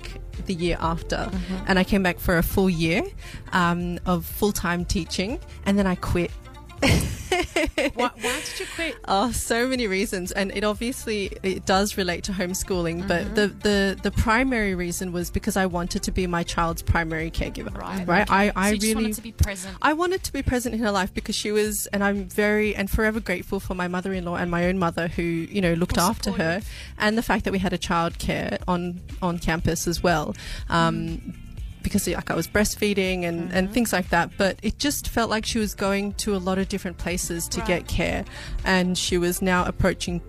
the 0.46 0.52
year 0.52 0.76
after, 0.80 1.16
Mm-hmm. 1.16 1.64
and 1.66 1.78
I 1.78 1.84
came 1.84 2.02
back 2.02 2.18
for 2.18 2.36
a 2.36 2.42
full 2.42 2.68
year 2.68 3.02
um, 3.52 3.98
of 4.04 4.26
full 4.26 4.52
time 4.52 4.84
teaching, 4.84 5.38
and 5.64 5.78
then 5.78 5.86
I 5.86 5.94
quit. 5.94 6.30
why, 7.94 8.10
why 8.20 8.40
did 8.40 8.60
you 8.60 8.66
quit? 8.74 8.96
Oh, 9.06 9.32
so 9.32 9.66
many 9.66 9.86
reasons, 9.86 10.32
and 10.32 10.52
it 10.56 10.64
obviously 10.64 11.32
it 11.42 11.66
does 11.66 11.96
relate 11.96 12.24
to 12.24 12.32
homeschooling. 12.32 13.04
Mm-hmm. 13.04 13.08
But 13.08 13.34
the, 13.34 13.48
the 13.48 13.98
the 14.02 14.10
primary 14.10 14.74
reason 14.74 15.12
was 15.12 15.30
because 15.30 15.56
I 15.56 15.66
wanted 15.66 16.02
to 16.04 16.12
be 16.12 16.26
my 16.26 16.42
child's 16.42 16.82
primary 16.82 17.30
caregiver. 17.30 17.76
Right. 17.76 18.06
right. 18.06 18.30
I 18.30 18.48
So 18.48 18.52
I 18.56 18.68
you 18.68 18.74
just 18.76 18.86
really 18.86 18.94
wanted 18.94 19.14
to 19.14 19.22
be 19.22 19.32
present. 19.32 19.76
I 19.82 19.92
wanted 19.92 20.22
to 20.24 20.32
be 20.32 20.42
present 20.42 20.74
in 20.74 20.80
her 20.80 20.90
life 20.90 21.12
because 21.12 21.34
she 21.34 21.52
was, 21.52 21.86
and 21.92 22.04
I'm 22.04 22.24
very 22.26 22.74
and 22.74 22.90
forever 22.90 23.20
grateful 23.20 23.60
for 23.60 23.74
my 23.74 23.88
mother-in-law 23.88 24.36
and 24.36 24.50
my 24.50 24.66
own 24.66 24.78
mother 24.78 25.08
who, 25.08 25.22
you 25.22 25.60
know, 25.60 25.74
looked 25.74 25.96
Were 25.96 26.02
after 26.02 26.32
her, 26.32 26.62
and 26.98 27.18
the 27.18 27.22
fact 27.22 27.44
that 27.44 27.52
we 27.52 27.58
had 27.58 27.72
a 27.72 27.78
childcare 27.78 28.58
on 28.68 29.00
on 29.22 29.38
campus 29.38 29.86
as 29.86 30.02
well. 30.02 30.34
Um, 30.68 31.34
because 31.84 32.08
like 32.08 32.32
I 32.32 32.34
was 32.34 32.48
breastfeeding 32.48 33.22
and, 33.22 33.52
and 33.52 33.66
mm-hmm. 33.66 33.72
things 33.74 33.92
like 33.92 34.08
that, 34.08 34.32
but 34.36 34.58
it 34.62 34.78
just 34.80 35.06
felt 35.08 35.30
like 35.30 35.46
she 35.46 35.60
was 35.60 35.74
going 35.74 36.14
to 36.14 36.34
a 36.34 36.38
lot 36.38 36.58
of 36.58 36.68
different 36.68 36.98
places 36.98 37.46
to 37.48 37.60
Right. 37.60 37.68
get 37.68 37.86
care, 37.86 38.24
and 38.64 38.98
she 38.98 39.18
was 39.18 39.40
now 39.40 39.64
approaching, 39.66 40.20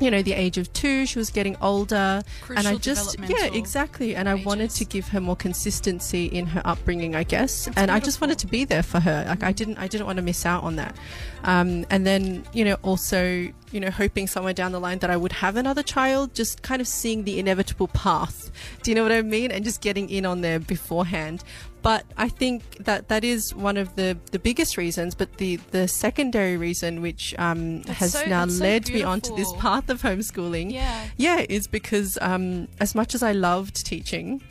you 0.00 0.10
know, 0.10 0.22
the 0.22 0.32
age 0.32 0.58
of 0.58 0.72
two. 0.72 1.06
She 1.06 1.18
was 1.18 1.30
getting 1.30 1.56
older, 1.60 2.22
and 2.54 2.66
I 2.66 2.76
just 2.76 3.18
yeah, 3.28 3.46
exactly, 3.46 4.14
and 4.14 4.28
I 4.28 4.34
wanted 4.34 4.70
to 4.70 4.84
give 4.84 5.08
her 5.08 5.20
more 5.20 5.36
consistency 5.36 6.26
in 6.26 6.46
her 6.46 6.62
upbringing, 6.64 7.14
I 7.14 7.22
guess, 7.22 7.68
and 7.76 7.90
I 7.90 8.00
just 8.00 8.20
wanted 8.20 8.38
to 8.40 8.46
be 8.46 8.64
there 8.64 8.82
for 8.82 9.00
her. 9.00 9.24
Like 9.28 9.42
I 9.42 9.52
didn't, 9.52 9.78
I 9.78 9.88
didn't 9.88 10.06
want 10.06 10.16
to 10.16 10.22
miss 10.22 10.44
out 10.46 10.62
on 10.62 10.76
that. 10.76 10.96
Um, 11.44 11.86
and 11.90 12.06
then 12.06 12.44
you 12.52 12.64
know, 12.64 12.76
also 12.82 13.48
you 13.72 13.80
know, 13.80 13.90
hoping 13.90 14.26
somewhere 14.26 14.54
down 14.54 14.72
the 14.72 14.80
line 14.80 14.98
that 15.00 15.10
I 15.10 15.16
would 15.16 15.32
have 15.32 15.56
another 15.56 15.82
child, 15.82 16.34
just 16.34 16.62
kind 16.62 16.80
of 16.80 16.88
seeing 16.88 17.24
the 17.24 17.38
inevitable 17.38 17.88
path. 17.88 18.50
Do 18.82 18.90
you 18.90 18.94
know 18.94 19.02
what 19.02 19.12
I 19.12 19.22
mean? 19.22 19.50
And 19.50 19.64
just 19.64 19.80
getting 19.80 20.08
in 20.08 20.24
on 20.24 20.40
there 20.40 20.58
beforehand. 20.58 21.42
But 21.86 22.04
I 22.16 22.28
think 22.28 22.78
that 22.78 23.06
that 23.10 23.22
is 23.22 23.54
one 23.54 23.76
of 23.76 23.94
the, 23.94 24.18
the 24.32 24.40
biggest 24.40 24.76
reasons. 24.76 25.14
But 25.14 25.36
the, 25.36 25.54
the 25.70 25.86
secondary 25.86 26.56
reason, 26.56 27.00
which 27.00 27.32
um, 27.38 27.84
has 27.84 28.14
so- 28.14 28.24
now 28.26 28.44
that's 28.44 28.58
so 28.58 28.64
led 28.64 28.90
me 28.90 29.04
onto 29.04 29.36
this 29.36 29.52
path 29.52 29.88
of 29.88 30.02
homeschooling, 30.02 30.72
Yeah. 30.72 31.04
yeah, 31.16 31.46
is 31.48 31.68
because 31.68 32.18
um, 32.20 32.66
as 32.80 32.96
much 32.96 33.14
as 33.14 33.22
I 33.22 33.30
loved 33.30 33.86
teaching, 33.86 34.42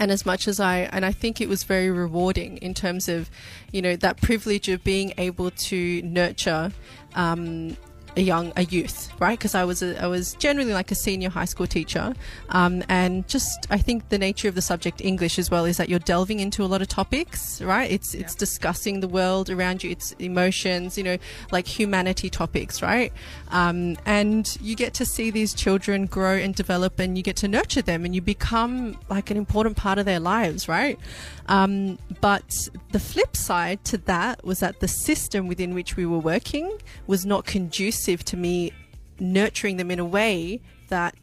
and 0.00 0.10
as 0.10 0.26
much 0.26 0.48
as 0.48 0.58
I 0.58 0.78
and 0.90 1.04
I 1.04 1.12
think 1.12 1.40
it 1.40 1.48
was 1.48 1.62
very 1.62 1.92
rewarding 1.92 2.56
in 2.56 2.74
terms 2.74 3.08
of, 3.08 3.30
you 3.70 3.80
know, 3.80 3.94
that 3.94 4.20
privilege 4.20 4.68
of 4.68 4.82
being 4.82 5.12
able 5.16 5.52
to 5.52 6.02
nurture. 6.02 6.72
Um, 7.14 7.76
a 8.18 8.22
young 8.22 8.52
a 8.56 8.64
youth 8.64 9.08
right? 9.20 9.38
Because 9.38 9.54
I 9.54 9.64
was 9.64 9.82
a, 9.82 10.00
I 10.02 10.06
was 10.06 10.34
generally 10.34 10.72
like 10.72 10.90
a 10.90 10.94
senior 10.94 11.30
high 11.30 11.44
school 11.44 11.66
teacher. 11.66 12.14
Um, 12.50 12.82
and 12.88 13.26
just 13.28 13.66
I 13.70 13.78
think 13.78 14.08
the 14.08 14.18
nature 14.18 14.48
of 14.48 14.54
the 14.54 14.62
subject 14.62 15.00
English 15.00 15.38
as 15.38 15.50
well 15.50 15.64
is 15.64 15.76
that 15.76 15.88
you're 15.88 15.98
delving 15.98 16.40
into 16.40 16.64
a 16.64 16.66
lot 16.66 16.82
of 16.82 16.88
topics 16.88 17.60
right? 17.62 17.90
It's 17.90 18.14
it's 18.14 18.34
discussing 18.34 19.00
the 19.00 19.08
world 19.08 19.50
around 19.50 19.82
you. 19.82 19.90
It's 19.90 20.12
emotions 20.12 20.98
you 20.98 21.04
know 21.04 21.18
like 21.50 21.66
humanity 21.66 22.30
topics 22.30 22.82
right? 22.82 23.12
Um, 23.50 23.96
and 24.06 24.56
you 24.60 24.74
get 24.76 24.94
to 24.94 25.04
see 25.04 25.30
these 25.30 25.54
children 25.54 26.06
grow 26.06 26.34
and 26.34 26.54
develop 26.54 26.98
and 26.98 27.16
you 27.16 27.22
get 27.22 27.36
to 27.36 27.48
nurture 27.48 27.82
them 27.82 28.04
and 28.04 28.14
you 28.14 28.20
become 28.20 28.98
like 29.08 29.30
an 29.30 29.36
important 29.36 29.76
part 29.76 29.98
of 29.98 30.04
their 30.04 30.20
lives 30.20 30.68
right? 30.68 30.98
Um, 31.46 31.98
but 32.20 32.68
the 32.92 33.00
flip 33.00 33.36
side 33.36 33.84
to 33.86 33.98
that 33.98 34.44
was 34.44 34.60
that 34.60 34.80
the 34.80 34.88
system 34.88 35.48
within 35.48 35.74
which 35.74 35.96
we 35.96 36.04
were 36.04 36.18
working 36.18 36.78
was 37.06 37.24
not 37.24 37.46
conducive 37.46 38.07
to 38.16 38.36
me 38.36 38.72
nurturing 39.20 39.76
them 39.76 39.90
in 39.90 39.98
a 39.98 40.04
way 40.04 40.60
that 40.88 41.16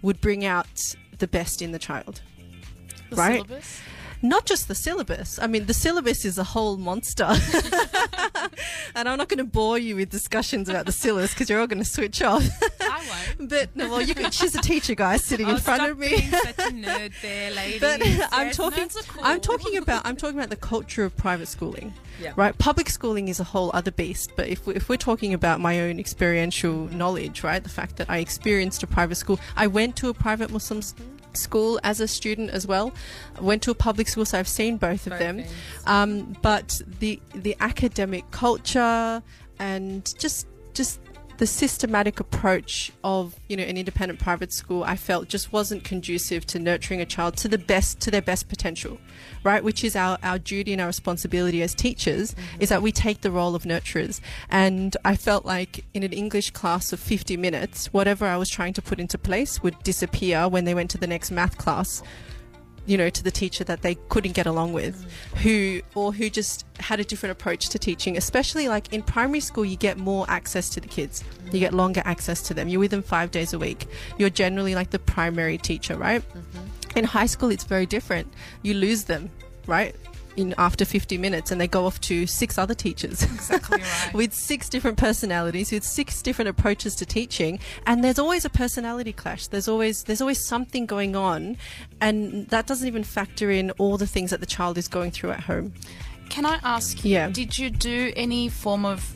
would 0.00 0.20
bring 0.20 0.44
out 0.44 0.66
the 1.18 1.26
best 1.28 1.60
in 1.62 1.72
the 1.72 1.78
child. 1.78 2.22
The 3.10 3.16
Right. 3.16 3.34
syllabus. 3.46 3.80
Not 4.22 4.46
just 4.46 4.68
the 4.68 4.74
syllabus. 4.74 5.38
I 5.40 5.46
mean, 5.46 5.66
the 5.66 5.74
syllabus 5.74 6.24
is 6.24 6.38
a 6.38 6.44
whole 6.44 6.76
monster. 6.76 7.24
and 8.94 9.08
I'm 9.08 9.18
not 9.18 9.28
going 9.28 9.38
to 9.38 9.44
bore 9.44 9.78
you 9.78 9.96
with 9.96 10.10
discussions 10.10 10.68
about 10.68 10.86
the 10.86 10.92
syllabus 10.92 11.32
because 11.32 11.50
you're 11.50 11.60
all 11.60 11.66
going 11.66 11.82
to 11.82 11.88
switch 11.88 12.22
off. 12.22 12.44
I 12.80 13.02
won't. 13.38 13.50
but 13.50 13.74
no, 13.74 13.88
well, 13.90 14.00
you 14.02 14.14
can, 14.14 14.30
she's 14.30 14.54
a 14.54 14.60
teacher, 14.60 14.94
guys, 14.94 15.24
sitting 15.24 15.48
in 15.48 15.54
Oh, 15.56 15.58
front 15.58 15.90
of 15.90 15.98
me. 15.98 16.08
being 16.10 16.30
such 16.30 16.58
a 16.58 16.62
nerd 16.70 17.12
there, 17.20 17.50
ladies. 17.52 17.80
But 17.80 18.02
I'm 18.32 18.50
talking. 18.50 18.88
cool. 19.08 19.22
I'm 19.24 19.40
talking 19.40 19.76
about. 19.76 20.04
I'm 20.06 20.16
talking 20.16 20.38
about 20.38 20.50
the 20.50 20.56
culture 20.56 21.04
of 21.04 21.16
private 21.16 21.46
schooling. 21.48 21.92
Yeah. 22.20 22.32
Right. 22.36 22.56
Public 22.58 22.88
schooling 22.90 23.28
is 23.28 23.40
a 23.40 23.44
whole 23.44 23.70
other 23.74 23.90
beast. 23.90 24.32
But 24.36 24.48
if 24.48 24.66
we, 24.66 24.74
if 24.74 24.88
we're 24.88 24.96
talking 24.96 25.34
about 25.34 25.60
my 25.60 25.80
own 25.80 25.98
experiential 25.98 26.86
knowledge, 26.88 27.42
right, 27.42 27.62
the 27.62 27.68
fact 27.70 27.96
that 27.96 28.08
I 28.10 28.18
experienced 28.18 28.82
a 28.82 28.86
private 28.86 29.16
school, 29.16 29.40
I 29.56 29.66
went 29.66 29.96
to 29.96 30.08
a 30.08 30.14
private 30.14 30.50
Muslim 30.50 30.78
s- 30.78 30.94
school 31.36 31.80
as 31.82 32.00
a 32.00 32.08
student 32.08 32.50
as 32.50 32.66
well. 32.66 32.92
I 33.36 33.40
went 33.40 33.62
to 33.62 33.70
a 33.70 33.74
public 33.74 34.08
school, 34.08 34.24
so 34.24 34.38
I've 34.38 34.48
seen 34.48 34.76
both 34.76 35.06
of 35.06 35.18
them. 35.18 35.44
Um, 35.86 36.36
but 36.42 36.80
the 37.00 37.20
the 37.34 37.56
academic 37.60 38.30
culture 38.30 39.22
and 39.58 40.12
just 40.18 40.46
just 40.74 41.00
the 41.42 41.46
systematic 41.48 42.20
approach 42.20 42.92
of 43.02 43.34
you 43.48 43.56
know 43.56 43.64
an 43.64 43.76
independent 43.76 44.20
private 44.20 44.52
school 44.52 44.84
I 44.84 44.94
felt 44.94 45.26
just 45.26 45.52
wasn't 45.52 45.82
conducive 45.82 46.46
to 46.46 46.60
nurturing 46.60 47.00
a 47.00 47.04
child 47.04 47.36
to 47.38 47.48
the 47.48 47.58
best 47.58 47.98
to 48.02 48.12
their 48.12 48.22
best 48.22 48.48
potential 48.48 48.96
right? 49.42 49.64
Which 49.64 49.82
is 49.82 49.96
our, 49.96 50.18
our 50.22 50.38
duty 50.38 50.72
and 50.72 50.80
our 50.80 50.86
responsibility 50.86 51.60
as 51.62 51.74
teachers 51.74 52.36
is 52.60 52.68
that 52.68 52.80
we 52.80 52.92
take 52.92 53.22
the 53.22 53.30
role 53.32 53.56
of 53.56 53.64
nurturers. 53.64 54.20
And 54.50 54.96
I 55.04 55.16
felt 55.16 55.44
like 55.44 55.84
in 55.94 56.04
an 56.04 56.12
English 56.12 56.52
class 56.52 56.92
of 56.92 57.00
50 57.00 57.36
minutes 57.36 57.92
whatever 57.92 58.24
I 58.26 58.36
was 58.36 58.48
trying 58.48 58.74
to 58.74 58.82
put 58.82 59.00
into 59.00 59.18
place 59.18 59.60
would 59.62 59.76
disappear 59.82 60.48
when 60.48 60.64
they 60.64 60.74
went 60.74 60.90
to 60.92 60.98
the 60.98 61.08
next 61.08 61.32
math 61.32 61.58
class 61.58 62.04
you 62.86 62.96
know, 62.96 63.08
to 63.10 63.22
the 63.22 63.30
teacher 63.30 63.64
that 63.64 63.82
they 63.82 63.94
couldn't 64.08 64.32
get 64.32 64.46
along 64.46 64.72
with, 64.72 65.04
mm. 65.04 65.38
who 65.38 65.80
or 65.94 66.12
who 66.12 66.28
just 66.28 66.66
had 66.80 67.00
a 67.00 67.04
different 67.04 67.32
approach 67.32 67.68
to 67.70 67.78
teaching. 67.78 68.16
Especially 68.16 68.68
like 68.68 68.92
in 68.92 69.02
primary 69.02 69.40
school, 69.40 69.64
you 69.64 69.76
get 69.76 69.98
more 69.98 70.24
access 70.28 70.68
to 70.70 70.80
the 70.80 70.88
kids. 70.88 71.22
You 71.52 71.60
get 71.60 71.74
longer 71.74 72.02
access 72.04 72.42
to 72.42 72.54
them. 72.54 72.68
You're 72.68 72.80
with 72.80 72.90
them 72.90 73.02
five 73.02 73.30
days 73.30 73.52
a 73.52 73.58
week. 73.58 73.86
You're 74.18 74.30
generally 74.30 74.74
like 74.74 74.90
the 74.90 74.98
primary 74.98 75.58
teacher, 75.58 75.96
right? 75.96 76.22
Mm-hmm. 76.22 76.98
In 76.98 77.04
high 77.04 77.26
school, 77.26 77.50
it's 77.50 77.64
very 77.64 77.86
different. 77.86 78.32
You 78.62 78.74
lose 78.74 79.04
them, 79.04 79.30
right? 79.66 79.94
In 80.36 80.54
after 80.56 80.84
50 80.86 81.18
minutes, 81.18 81.50
and 81.50 81.60
they 81.60 81.68
go 81.68 81.84
off 81.84 82.00
to 82.02 82.26
six 82.26 82.56
other 82.56 82.74
teachers. 82.74 83.22
Exactly 83.34 83.78
right. 83.82 84.14
with 84.14 84.32
six 84.32 84.68
different 84.70 84.96
personalities, 84.96 85.70
with 85.72 85.84
six 85.84 86.22
different 86.22 86.48
approaches 86.48 86.94
to 86.96 87.04
teaching, 87.04 87.58
and 87.86 88.02
there's 88.02 88.18
always 88.18 88.44
a 88.46 88.50
personality 88.50 89.12
clash. 89.12 89.48
There's 89.48 89.68
always 89.68 90.04
there's 90.04 90.20
always 90.22 90.42
something 90.42 90.86
going 90.86 91.16
on, 91.16 91.56
and 92.00 92.48
that 92.48 92.66
doesn't 92.66 92.86
even 92.88 93.04
factor 93.04 93.50
in 93.50 93.72
all 93.72 93.98
the 93.98 94.06
things 94.06 94.30
that 94.30 94.40
the 94.40 94.46
child 94.46 94.78
is 94.78 94.88
going 94.88 95.10
through 95.10 95.32
at 95.32 95.40
home. 95.40 95.74
Can 96.30 96.46
I 96.46 96.58
ask 96.62 97.04
you, 97.04 97.10
Yeah. 97.12 97.28
did 97.28 97.58
you 97.58 97.68
do 97.68 98.10
any 98.16 98.48
form 98.48 98.86
of 98.86 99.14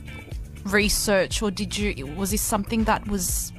research 0.64 1.40
or 1.42 1.50
did 1.50 1.78
you 1.78 2.06
was 2.06 2.30
this 2.32 2.42
something 2.42 2.84
that 2.84 3.06
was 3.08 3.52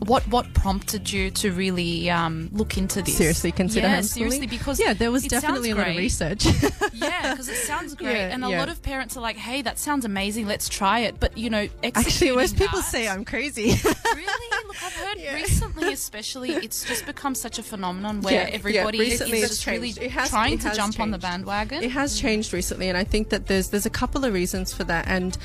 what 0.00 0.22
what 0.28 0.52
prompted 0.54 1.10
you 1.10 1.30
to 1.32 1.52
really 1.52 2.10
um, 2.10 2.48
look 2.52 2.76
into 2.76 3.02
this? 3.02 3.16
Seriously, 3.16 3.50
consider 3.52 3.86
yeah, 3.86 3.98
homeschooling. 3.98 4.04
seriously, 4.08 4.46
because 4.46 4.78
yeah, 4.80 4.92
there 4.92 5.10
was 5.10 5.24
definitely 5.24 5.70
a 5.70 5.74
lot 5.76 5.88
of 5.88 5.96
research. 5.96 6.44
yeah, 6.92 7.30
because 7.32 7.48
it 7.48 7.56
sounds 7.56 7.94
great, 8.00 8.14
Yeah, 8.16 8.28
and 8.34 8.44
a 8.44 8.48
yeah. 8.50 8.58
lot 8.58 8.68
of 8.68 8.82
parents 8.82 9.16
are 9.16 9.20
like, 9.20 9.36
"Hey, 9.36 9.62
that 9.62 9.78
sounds 9.78 10.04
amazing. 10.04 10.46
Let's 10.46 10.68
try 10.68 11.00
it." 11.00 11.18
But 11.18 11.36
you 11.38 11.50
know, 11.50 11.68
Actually, 11.82 12.32
most 12.32 12.56
people 12.56 12.78
that- 12.80 12.84
say 12.84 13.08
I'm 13.08 13.24
crazy. 13.24 13.74
really? 14.14 14.48
Look, 14.66 14.82
I've 14.84 14.92
heard 14.94 15.18
Yeah. 15.18 15.34
recently, 15.34 15.92
especially, 15.92 16.50
it's 16.52 16.84
just 16.84 17.06
become 17.06 17.34
such 17.34 17.58
a 17.58 17.62
phenomenon 17.62 18.20
where 18.20 18.48
everybody 18.52 18.98
recently 18.98 19.38
is 19.40 19.48
just 19.50 19.66
really 19.66 19.92
has- 20.08 20.28
trying 20.30 20.58
to 20.58 20.74
jump 20.74 21.00
on 21.00 21.10
the 21.10 21.18
bandwagon. 21.18 21.82
It 21.82 21.90
has 21.92 22.18
changed 22.18 22.52
recently, 22.52 22.88
and 22.88 22.98
I 22.98 23.04
think 23.04 23.30
that 23.30 23.46
there's 23.46 23.68
there's 23.68 23.86
a 23.86 23.90
couple 23.90 24.24
of 24.24 24.32
reasons 24.34 24.72
for 24.72 24.84
that, 24.84 25.06
and 25.08 25.36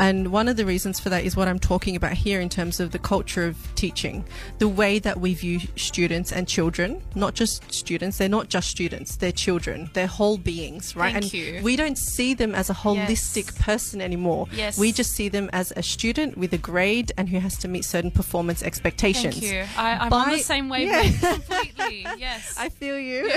and 0.00 0.32
one 0.32 0.48
of 0.48 0.56
the 0.56 0.64
reasons 0.64 0.98
for 0.98 1.10
that 1.10 1.24
is 1.24 1.36
what 1.36 1.46
I'm 1.46 1.58
talking 1.58 1.94
about 1.94 2.14
here 2.14 2.40
in 2.40 2.48
terms 2.48 2.80
of 2.80 2.90
the 2.90 2.98
culture 2.98 3.44
of 3.46 3.56
teaching, 3.74 4.24
the 4.58 4.66
way 4.66 4.98
that 4.98 5.20
we 5.20 5.34
view 5.34 5.60
students 5.76 6.32
and 6.32 6.48
children, 6.48 7.02
not 7.14 7.34
just 7.34 7.70
students. 7.72 8.16
They're 8.16 8.28
not 8.28 8.48
just 8.48 8.70
students; 8.70 9.16
they're 9.16 9.30
children. 9.30 9.90
They're 9.92 10.06
whole 10.06 10.38
beings, 10.38 10.96
right? 10.96 11.12
Thank 11.12 11.24
and 11.24 11.32
you. 11.34 11.60
we 11.62 11.76
don't 11.76 11.98
see 11.98 12.32
them 12.32 12.54
as 12.54 12.70
a 12.70 12.74
holistic 12.74 13.46
Yes. 13.46 13.62
person 13.62 14.00
anymore. 14.00 14.46
Yes. 14.52 14.78
we 14.78 14.90
just 14.90 15.12
see 15.12 15.28
them 15.28 15.50
as 15.52 15.72
a 15.76 15.82
student 15.82 16.38
with 16.38 16.52
a 16.54 16.58
grade 16.58 17.12
and 17.18 17.28
who 17.28 17.38
has 17.38 17.58
to 17.58 17.68
meet 17.68 17.84
certain 17.84 18.10
performance 18.10 18.62
expectations. 18.62 19.38
Thank 19.38 19.52
you. 19.52 19.64
I, 19.76 19.92
I'm 20.06 20.12
on 20.12 20.30
the 20.30 20.38
same 20.38 20.64
Yeah. 20.72 21.02
wavelength 21.02 21.20
completely. 21.20 22.06
Yes. 22.18 22.54
I 22.58 22.70
feel 22.70 22.98
you. 22.98 23.30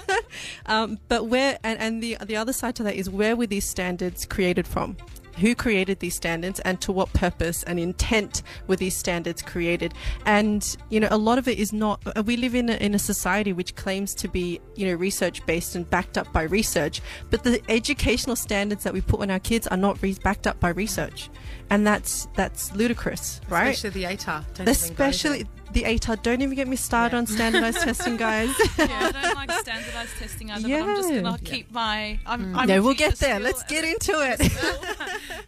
um, 0.66 0.98
but 1.08 1.26
where 1.26 1.58
and, 1.64 1.78
and 1.80 2.02
the 2.02 2.16
the 2.24 2.36
other 2.36 2.52
side 2.52 2.76
to 2.76 2.82
that 2.84 2.94
is 2.94 3.10
where 3.10 3.34
were 3.34 3.46
these 3.46 3.68
standards 3.68 4.24
created 4.24 4.66
from? 4.68 4.96
Who 5.36 5.54
created 5.54 6.00
these 6.00 6.14
standards 6.14 6.60
and 6.60 6.80
to 6.80 6.92
what 6.92 7.12
purpose 7.12 7.62
and 7.64 7.78
intent 7.78 8.42
were 8.66 8.76
these 8.76 8.96
standards 8.96 9.42
created? 9.42 9.94
And, 10.24 10.76
you 10.90 11.00
know, 11.00 11.08
a 11.10 11.18
lot 11.18 11.38
of 11.38 11.48
it 11.48 11.58
is 11.58 11.72
not, 11.72 12.00
uh, 12.06 12.22
we 12.24 12.36
live 12.36 12.54
in 12.54 12.68
a, 12.70 12.74
in 12.74 12.94
a 12.94 12.98
society 12.98 13.52
which 13.52 13.74
claims 13.74 14.14
to 14.16 14.28
be, 14.28 14.60
you 14.74 14.86
know, 14.86 14.94
research 14.94 15.44
based 15.46 15.76
and 15.76 15.88
backed 15.88 16.16
up 16.16 16.32
by 16.32 16.42
research, 16.42 17.02
but 17.30 17.42
the 17.42 17.60
educational 17.68 18.36
standards 18.36 18.84
that 18.84 18.92
we 18.92 19.00
put 19.00 19.20
on 19.20 19.30
our 19.30 19.38
kids 19.38 19.66
are 19.66 19.76
not 19.76 20.00
re- 20.02 20.16
backed 20.22 20.46
up 20.46 20.58
by 20.60 20.70
research. 20.70 21.28
And 21.70 21.86
that's, 21.86 22.28
that's 22.34 22.74
ludicrous, 22.74 23.40
right? 23.48 23.70
Especially 23.70 24.02
the 24.02 24.16
ATAR. 24.16 24.44
Don't 24.54 24.60
even 24.60 24.64
go 24.64 24.70
Especially. 24.70 25.46
The 25.76 25.82
ATAR. 25.84 26.22
Don't 26.22 26.40
even 26.40 26.54
get 26.54 26.68
me 26.68 26.76
started 26.76 27.14
Yeah. 27.14 27.18
on 27.20 27.26
standardized 27.26 27.80
testing, 27.80 28.16
guys. 28.16 28.48
yeah, 28.78 28.86
I 28.88 29.12
don't 29.12 29.34
like 29.34 29.50
standardized 29.66 30.16
testing 30.18 30.50
either, 30.50 30.68
but 30.68 30.72
I'm 30.82 30.96
just 30.96 31.08
gonna 31.10 31.38
keep 31.38 31.70
my. 31.70 32.18
I'm, 32.26 32.56
I'm 32.56 32.66
no, 32.68 32.82
we'll 32.82 32.94
get 32.94 33.16
there. 33.16 33.38
Let's 33.38 33.62
get 33.64 33.84
into 33.84 34.12
it. 34.30 34.38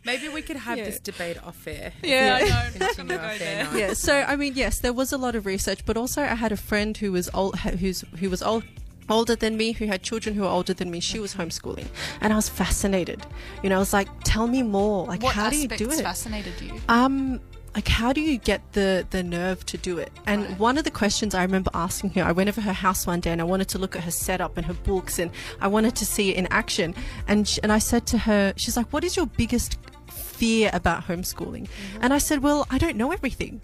Maybe 0.05 0.29
we 0.29 0.43
could 0.43 0.57
have 0.57 0.79
Yeah. 0.79 0.85
this 0.85 1.01
debate 1.01 1.43
off 1.45 1.67
air. 1.67 1.93
Yeah, 2.03 2.39
I 2.41 2.49
know. 2.49 2.55
I'm 2.55 2.79
not 2.79 2.89
Continue 2.97 3.17
off 3.17 3.41
air 3.41 3.69
yeah. 3.75 3.93
So 3.95 4.15
I 4.33 4.37
mean, 4.37 4.53
yes, 4.55 4.79
there 4.81 4.93
was 4.93 5.13
a 5.13 5.19
lot 5.19 5.35
of 5.35 5.47
research, 5.47 5.85
but 5.87 5.97
also 5.97 6.23
I 6.23 6.35
had 6.35 6.53
a 6.53 6.57
friend 6.57 6.97
who 6.97 7.13
was 7.13 7.29
old, 7.35 7.59
who's 7.59 8.05
who 8.21 8.29
was 8.31 8.43
old. 8.43 8.65
Older 9.11 9.35
than 9.35 9.57
me, 9.57 9.73
who 9.73 9.87
had 9.87 10.03
children 10.03 10.35
who 10.35 10.43
were 10.43 10.49
older 10.49 10.75
than 10.75 10.91
me, 10.91 11.01
she 11.01 11.19
was 11.19 11.35
homeschooling, 11.35 11.87
and 12.21 12.31
I 12.31 12.37
was 12.37 12.51
fascinated. 12.51 13.27
You 13.63 13.71
know, 13.71 13.77
I 13.77 13.79
was 13.79 13.95
like, 13.95 14.07
"Tell 14.23 14.47
me 14.47 14.63
more. 14.63 15.07
Like, 15.07 15.23
What 15.23 15.35
how 15.35 15.49
do 15.49 15.57
you 15.57 15.67
do 15.67 15.91
it?" 15.91 16.03
fascinated 16.03 16.53
you? 16.61 16.79
Um, 16.91 17.41
like 17.75 17.89
how 17.89 18.13
do 18.13 18.21
you 18.21 18.39
get 18.39 18.61
the 18.73 19.07
the 19.11 19.23
nerve 19.23 19.65
to 19.67 19.77
do 19.79 19.99
it? 19.99 20.11
And 20.27 20.43
Right. 20.45 20.59
one 20.59 20.79
of 20.79 20.85
the 20.85 20.91
questions 20.91 21.35
I 21.35 21.43
remember 21.43 21.71
asking 21.75 22.11
her, 22.11 22.23
I 22.25 22.33
went 22.33 22.49
over 22.49 22.61
her 22.61 22.73
house 22.73 23.07
one 23.07 23.21
day 23.21 23.31
and 23.31 23.41
I 23.41 23.45
wanted 23.45 23.69
to 23.69 23.79
look 23.79 23.95
at 23.97 24.03
her 24.05 24.11
setup 24.11 24.57
and 24.57 24.67
her 24.67 24.75
books 24.75 25.19
and 25.19 25.31
I 25.61 25.69
wanted 25.69 25.95
to 25.97 26.07
see 26.07 26.31
it 26.31 26.37
in 26.37 26.47
action. 26.51 26.95
And 27.27 27.47
sh- 27.47 27.59
and 27.63 27.71
I 27.73 27.79
said 27.79 28.07
to 28.07 28.19
her, 28.19 28.53
she's 28.57 28.77
like, 28.77 28.93
"What 28.93 29.05
is 29.05 29.17
your 29.17 29.27
biggest 29.27 29.79
fear 30.09 30.71
about 30.73 31.05
homeschooling?" 31.07 31.65
Mm-hmm. 31.69 31.99
And 32.03 32.13
I 32.15 32.19
said, 32.19 32.43
"Well, 32.43 32.67
I 32.71 32.79
don't 32.79 32.97
know 32.97 33.13
everything. 33.13 33.61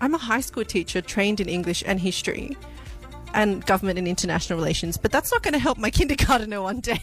I'm 0.00 0.14
a 0.14 0.18
high 0.18 0.40
school 0.42 0.64
teacher 0.64 1.00
trained 1.00 1.40
in 1.40 1.48
English 1.48 1.82
and 1.86 2.00
history." 2.00 2.56
And 3.34 3.66
government 3.66 3.98
and 3.98 4.06
international 4.06 4.56
relations, 4.58 4.96
but 4.96 5.10
that's 5.10 5.32
not 5.32 5.42
going 5.42 5.54
to 5.54 5.58
help 5.58 5.76
my 5.76 5.90
kindergartner 5.98 6.62
one 6.62 6.78
day. 6.78 7.00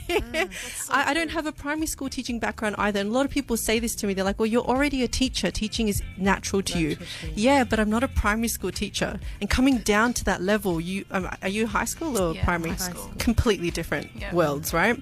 I, 0.89 1.11
I 1.11 1.13
don't 1.13 1.29
have 1.29 1.45
a 1.45 1.51
primary 1.51 1.87
school 1.87 2.07
teaching 2.09 2.39
background 2.39 2.75
either. 2.77 3.01
And 3.01 3.09
a 3.09 3.11
lot 3.11 3.25
of 3.25 3.31
people 3.31 3.57
say 3.57 3.79
this 3.79 3.93
to 3.95 4.07
me. 4.07 4.13
They're 4.13 4.23
like, 4.23 4.39
well, 4.39 4.45
you're 4.45 4.63
already 4.63 5.03
a 5.03 5.09
teacher. 5.09 5.51
Teaching 5.51 5.89
is 5.89 6.01
natural 6.17 6.61
to 6.63 6.79
you. 6.79 6.89
Natural 6.91 7.07
you. 7.31 7.33
Yeah, 7.35 7.63
but 7.65 7.79
I'm 7.81 7.89
not 7.89 8.03
a 8.03 8.07
primary 8.07 8.47
school 8.47 8.71
teacher. 8.71 9.19
And 9.41 9.49
coming 9.49 9.79
down 9.79 10.13
to 10.13 10.23
that 10.25 10.41
level, 10.41 10.79
you 10.79 11.03
um, 11.11 11.29
are 11.41 11.49
you 11.49 11.67
high 11.67 11.85
school 11.85 12.17
or 12.17 12.33
Yeah, 12.33 12.45
primary? 12.45 12.71
high 12.71 12.77
school. 12.77 13.11
Completely 13.19 13.69
different 13.69 14.09
Yeah. 14.17 14.33
worlds, 14.33 14.73
right? 14.73 14.97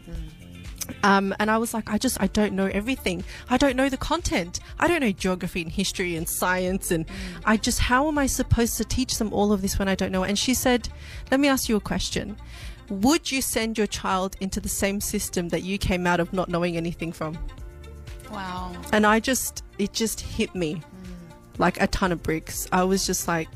Um, 1.03 1.35
and 1.39 1.49
I 1.49 1.57
was 1.57 1.73
like, 1.73 1.89
I 1.89 1.97
just, 1.97 2.21
I 2.21 2.27
don't 2.27 2.53
know 2.53 2.67
everything. 2.67 3.23
I 3.49 3.57
don't 3.57 3.75
know 3.75 3.89
the 3.89 3.97
content. 3.97 4.59
I 4.79 4.87
don't 4.87 5.01
know 5.01 5.11
geography 5.11 5.61
and 5.61 5.71
history 5.71 6.15
and 6.15 6.27
science. 6.27 6.91
And 6.91 7.05
I 7.45 7.57
just, 7.57 7.79
how 7.79 8.07
am 8.07 8.17
I 8.17 8.25
supposed 8.27 8.77
to 8.77 8.85
teach 8.85 9.17
them 9.17 9.33
all 9.33 9.51
of 9.51 9.61
this 9.61 9.79
when 9.79 9.87
I 9.87 9.95
don't 9.95 10.11
know? 10.11 10.23
And 10.23 10.37
she 10.37 10.53
said, 10.53 10.89
let 11.31 11.39
me 11.39 11.47
ask 11.47 11.69
you 11.69 11.75
a 11.75 11.81
question. 11.81 12.37
Would 12.89 13.31
you 13.31 13.41
send 13.41 13.77
your 13.77 13.87
child 13.87 14.35
into 14.39 14.59
the 14.59 14.69
same 14.69 14.99
system 14.99 15.49
that 15.49 15.61
you 15.63 15.77
came 15.77 16.07
out 16.07 16.19
of 16.19 16.33
not 16.33 16.49
knowing 16.49 16.75
anything 16.75 17.11
from? 17.11 17.37
Wow. 18.31 18.71
And 18.91 19.05
I 19.05 19.19
just, 19.19 19.63
it 19.77 19.93
just 19.93 20.19
hit 20.21 20.53
me 20.55 20.81
like 21.57 21.79
a 21.81 21.87
ton 21.87 22.11
of 22.11 22.23
bricks. 22.23 22.67
I 22.71 22.83
was 22.83 23.05
just 23.05 23.27
like, 23.27 23.49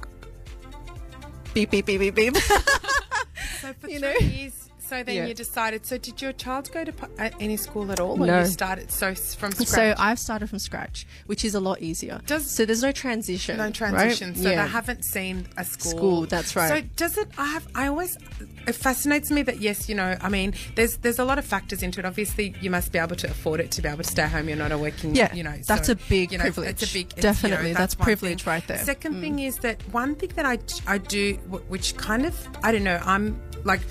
beep, 1.54 1.72
beep, 1.72 1.86
beep, 1.86 2.00
beep, 2.00 2.15
beep. 2.15 2.36
So 2.36 3.74
for 3.74 3.88
You 3.88 4.00
three 4.00 4.13
know? 4.13 4.13
years, 4.19 4.62
so 4.93 5.03
then 5.03 5.15
Yeah. 5.15 5.25
you 5.25 5.34
decided. 5.34 5.86
So 5.86 5.97
did 5.97 6.21
your 6.21 6.34
child 6.34 6.71
go 6.71 6.84
to 6.84 6.93
any 7.39 7.58
school 7.58 7.91
at 7.91 7.99
all? 7.99 8.21
Or 8.21 8.27
No. 8.27 8.41
you 8.41 8.45
started 8.45 8.91
so 8.91 9.15
from 9.15 9.51
scratch. 9.51 9.67
So 9.67 9.95
I've 9.97 10.19
started 10.19 10.49
from 10.49 10.60
scratch, 10.60 11.08
which 11.25 11.43
is 11.43 11.56
a 11.56 11.60
lot 11.60 11.82
easier. 11.82 12.21
Does- 12.27 12.49
so 12.49 12.65
there's 12.65 12.84
no 12.84 12.91
transition. 12.91 13.58
no 13.58 13.63
right? 13.63 13.73
transition. 13.73 14.36
So 14.36 14.49
Yeah. 14.49 14.63
they 14.63 14.69
haven't 14.71 15.03
seen 15.03 15.47
a 15.58 15.65
school. 15.65 15.91
School, 15.91 16.25
that's 16.27 16.56
right. 16.56 16.69
So 16.69 16.82
does 16.95 17.17
it? 17.17 17.29
I 17.38 17.45
have. 17.47 17.67
I 17.73 17.88
always. 17.88 18.17
It 18.67 18.75
fascinates 18.75 19.32
me 19.32 19.41
that 19.43 19.60
yes, 19.60 19.89
you 19.89 19.95
know. 19.95 20.15
I 20.21 20.29
mean, 20.29 20.53
there's 20.75 20.97
there's 20.97 21.19
a 21.19 21.25
lot 21.25 21.38
of 21.39 21.45
factors 21.45 21.82
into 21.82 21.99
it. 21.99 22.06
Obviously, 22.06 22.53
you 22.62 22.69
must 22.69 22.91
be 22.91 22.99
able 22.99 23.15
to 23.15 23.29
afford 23.29 23.60
it 23.60 23.71
to 23.71 23.82
be 23.82 23.89
able 23.89 24.03
to 24.03 24.10
stay 24.10 24.27
home. 24.27 24.47
You're 24.47 24.58
not 24.58 24.71
a 24.71 24.77
working. 24.77 25.15
Yeah, 25.15 25.34
you 25.34 25.43
know. 25.43 25.56
that's 25.67 25.88
so, 25.88 25.93
a 25.93 25.95
big 25.95 26.32
you 26.32 26.38
know, 26.38 26.43
privilege. 26.43 26.84
It's 26.84 26.91
a 26.91 26.93
big. 26.93 27.08
it's, 27.13 27.21
Definitely, 27.21 27.69
you 27.69 27.73
know, 27.73 27.79
that's 27.79 27.97
one 27.97 28.06
privilege 28.06 28.43
thing. 28.43 28.51
right 28.51 28.67
there. 28.67 28.77
Mm. 28.77 28.86
Second 28.86 29.21
thing 29.21 29.39
is 29.39 29.58
that 29.58 29.82
one 29.91 30.15
thing 30.15 30.32
that 30.36 30.45
I 30.45 30.60
I 30.88 30.99
do, 30.99 31.34
which 31.67 31.97
kind 31.97 32.25
of 32.25 32.36
I 32.63 32.71
don't 32.71 32.84
know. 32.84 33.01
I'm 33.03 33.41
like. 33.63 33.82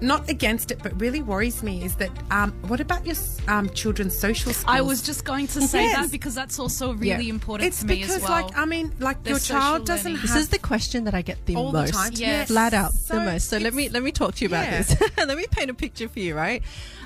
Not 0.00 0.28
against 0.30 0.70
it, 0.70 0.78
but 0.82 0.98
really 1.00 1.22
worries 1.22 1.62
me 1.62 1.82
is 1.84 1.96
that 1.96 2.10
um, 2.30 2.52
what 2.68 2.80
about 2.80 3.04
your 3.04 3.16
um, 3.48 3.68
children's 3.70 4.16
social 4.16 4.52
skills? 4.52 4.64
I 4.68 4.80
was 4.80 5.02
just 5.02 5.24
going 5.24 5.46
to 5.48 5.60
say 5.60 5.82
Yes. 5.84 5.96
that 5.96 6.12
because 6.12 6.34
that's 6.36 6.58
also 6.60 6.92
really 6.94 7.24
Yeah. 7.24 7.30
important 7.34 7.66
It's 7.66 7.80
to 7.80 7.86
me 7.86 7.96
because, 7.96 8.16
as 8.16 8.22
well. 8.22 8.30
like, 8.46 8.56
I 8.56 8.64
mean, 8.64 8.92
like 9.00 9.22
Their 9.24 9.32
your 9.32 9.40
child 9.40 9.86
doesn't 9.86 10.04
learning. 10.12 10.18
have 10.28 10.34
This 10.36 10.42
is 10.44 10.48
the 10.50 10.58
question 10.60 11.04
that 11.04 11.14
I 11.14 11.22
get 11.22 11.44
the 11.46 11.56
all 11.56 11.72
the 11.72 11.80
most. 11.80 11.94
time. 11.94 12.12
Yes. 12.14 12.48
Flat 12.48 12.74
out 12.74 12.92
So 12.92 13.14
the 13.16 13.20
most. 13.24 13.48
So 13.48 13.58
let 13.58 13.74
me 13.74 13.88
let 13.88 14.02
me 14.02 14.12
talk 14.12 14.34
to 14.36 14.42
you 14.44 14.48
about 14.48 14.64
Yeah. 14.66 14.82
this. 14.82 15.00
let 15.16 15.36
me 15.36 15.46
paint 15.50 15.68
a 15.70 15.74
picture 15.74 16.08
for 16.08 16.20
you, 16.20 16.36
right? 16.36 16.62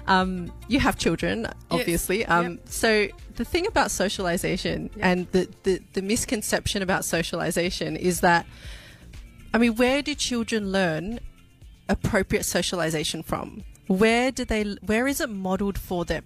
Um, 0.07 0.52
you 0.68 0.81
have 0.81 0.98
children, 0.98 1.46
obviously. 1.70 2.26
Um, 2.26 2.44
Yep. 2.52 2.61
So 2.68 3.09
the 3.37 3.44
thing 3.46 3.66
about 3.66 3.90
socialization 3.90 4.90
and 5.00 5.26
the, 5.33 5.48
the 5.62 5.81
the 5.94 6.02
misconception 6.02 6.83
about 6.83 7.05
socialization 7.07 7.96
is 7.96 8.20
that, 8.20 8.44
I 9.55 9.59
mean, 9.59 9.76
where 9.76 10.02
do 10.02 10.14
children 10.14 10.72
learn 10.72 11.20
appropriate 11.92 12.44
socialization 12.44 13.22
from? 13.22 13.62
Where 13.87 14.31
do 14.33 14.44
they? 14.44 14.64
Where 14.87 15.07
is 15.07 15.20
it 15.20 15.31
modeled 15.31 15.78
for 15.78 16.05
them? 16.05 16.24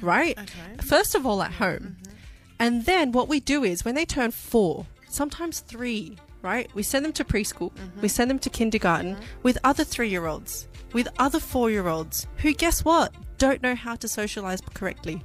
Right. 0.00 0.38
Okay. 0.38 0.82
First 0.82 1.14
of 1.14 1.26
all, 1.26 1.42
at 1.42 1.50
mm-hmm, 1.50 1.64
home. 1.64 1.96
Mm-hmm. 2.02 2.16
And 2.58 2.84
then 2.84 3.12
what 3.12 3.28
we 3.28 3.40
do 3.40 3.64
is 3.64 3.84
when 3.84 3.94
they 3.94 4.04
turn 4.04 4.30
four, 4.30 4.86
sometimes 5.08 5.60
three, 5.60 6.18
right? 6.42 6.70
We 6.74 6.82
send 6.82 7.04
them 7.04 7.12
to 7.14 7.24
preschool, 7.24 7.72
mm-hmm. 7.72 8.00
we 8.00 8.08
send 8.08 8.30
them 8.30 8.38
to 8.40 8.50
kindergarten 8.50 9.16
with 9.42 9.58
other 9.64 9.84
three 9.84 10.08
year 10.08 10.26
olds, 10.26 10.68
with 10.92 11.08
other 11.18 11.40
four 11.40 11.70
year 11.70 11.88
olds 11.88 12.26
who, 12.36 12.52
guess 12.52 12.84
what, 12.84 13.14
don't 13.38 13.62
know 13.62 13.74
how 13.74 13.96
to 13.96 14.08
socialize 14.08 14.60
correctly. 14.74 15.22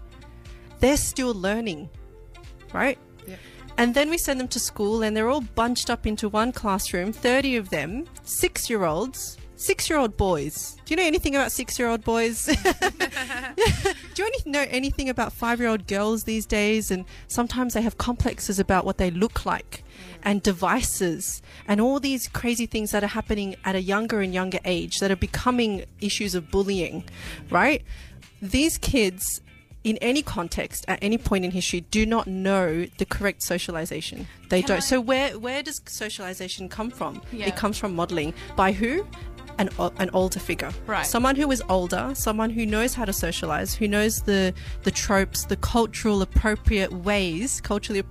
They're 0.80 0.98
still 0.98 1.34
learning, 1.34 1.90
right? 2.74 2.98
Yep. 3.28 3.40
And 3.78 3.94
then 3.94 4.10
we 4.10 4.18
send 4.18 4.40
them 4.40 4.48
to 4.50 4.60
school 4.60 5.04
and 5.04 5.16
they're 5.16 5.30
all 5.30 5.42
bunched 5.42 5.90
up 5.90 6.08
into 6.08 6.30
one 6.30 6.54
classroom, 6.54 7.12
30 7.12 7.58
of 7.58 7.70
them, 7.70 8.06
six 8.24 8.70
year 8.70 8.86
olds, 8.86 9.38
six 9.58 9.90
year 9.90 9.98
old 10.00 10.18
boys. 10.18 10.76
Do 10.86 10.94
you 10.94 10.98
know 10.98 11.04
anything 11.04 11.36
about 11.36 11.52
six 11.52 11.78
year 11.80 11.88
old 11.90 12.04
boys? 12.04 12.46
Do 14.14 14.24
you 14.24 14.26
any- 14.26 14.52
know 14.52 14.66
anything 14.70 15.10
about 15.10 15.34
five 15.34 15.60
year 15.60 15.70
old 15.70 15.88
girls 15.88 16.24
these 16.24 16.46
days? 16.46 16.92
And 16.92 17.06
sometimes 17.28 17.74
they 17.74 17.82
have 17.82 17.98
complexes 17.98 18.60
about 18.60 18.86
what 18.86 18.98
they 18.98 19.12
look 19.12 19.46
like 19.46 19.84
and 20.24 20.42
devices 20.42 21.42
and 21.68 21.80
all 21.80 22.00
these 22.00 22.28
crazy 22.28 22.66
things 22.66 22.92
that 22.92 23.04
are 23.04 23.08
happening 23.08 23.56
at 23.64 23.76
a 23.76 23.82
younger 23.82 24.22
and 24.22 24.34
younger 24.34 24.60
age 24.66 24.98
that 25.00 25.12
are 25.12 25.16
becoming 25.16 25.86
issues 26.02 26.36
of 26.36 26.50
bullying, 26.52 27.04
right? 27.50 27.84
These 28.42 28.78
kids, 28.78 29.42
in 29.84 29.98
any 29.98 30.22
context, 30.22 30.84
at 30.88 31.00
any 31.02 31.18
point 31.18 31.46
in 31.46 31.52
history, 31.52 31.82
do 31.82 32.06
not 32.06 32.28
know 32.28 32.88
the 32.98 33.06
correct 33.06 33.44
socialization. 33.44 34.28
They 34.50 34.62
Can 34.62 34.68
don't. 34.68 34.78
I- 34.78 34.82
So 34.82 35.00
where 35.02 35.38
where 35.40 35.62
does 35.64 35.80
socialization 35.88 36.70
come 36.70 36.90
from? 36.90 37.22
Yeah. 37.32 37.48
It 37.48 37.56
comes 37.56 37.78
from 37.78 37.96
modeling 37.96 38.34
by 38.56 38.72
who? 38.72 39.06
An, 39.58 39.70
an 40.00 40.10
older 40.14 40.40
figure, 40.40 40.72
Right. 40.86 41.06
Someone 41.06 41.36
who 41.38 41.50
is 41.50 41.64
older, 41.70 42.12
someone 42.14 42.50
who 42.50 42.66
knows 42.66 42.94
how 42.94 43.06
to 43.06 43.14
socialize, 43.14 43.74
who 43.74 43.88
knows 43.88 44.22
the 44.24 44.54
the 44.84 44.92
tropes, 44.92 45.46
the 45.46 45.56
cultural 45.56 46.22
appropriate 46.22 46.92
ways, 46.92 47.62
culturally 47.62 48.04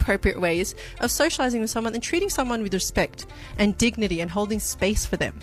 appropriate 0.00 0.40
ways 0.40 0.74
of 1.00 1.10
socializing 1.10 1.60
with 1.60 1.70
someone 1.70 1.94
and 1.94 2.02
treating 2.02 2.28
someone 2.30 2.62
with 2.62 2.74
respect 2.74 3.26
and 3.58 3.76
dignity 3.78 4.20
and 4.20 4.30
holding 4.30 4.58
space 4.58 5.06
for 5.06 5.16
them, 5.16 5.38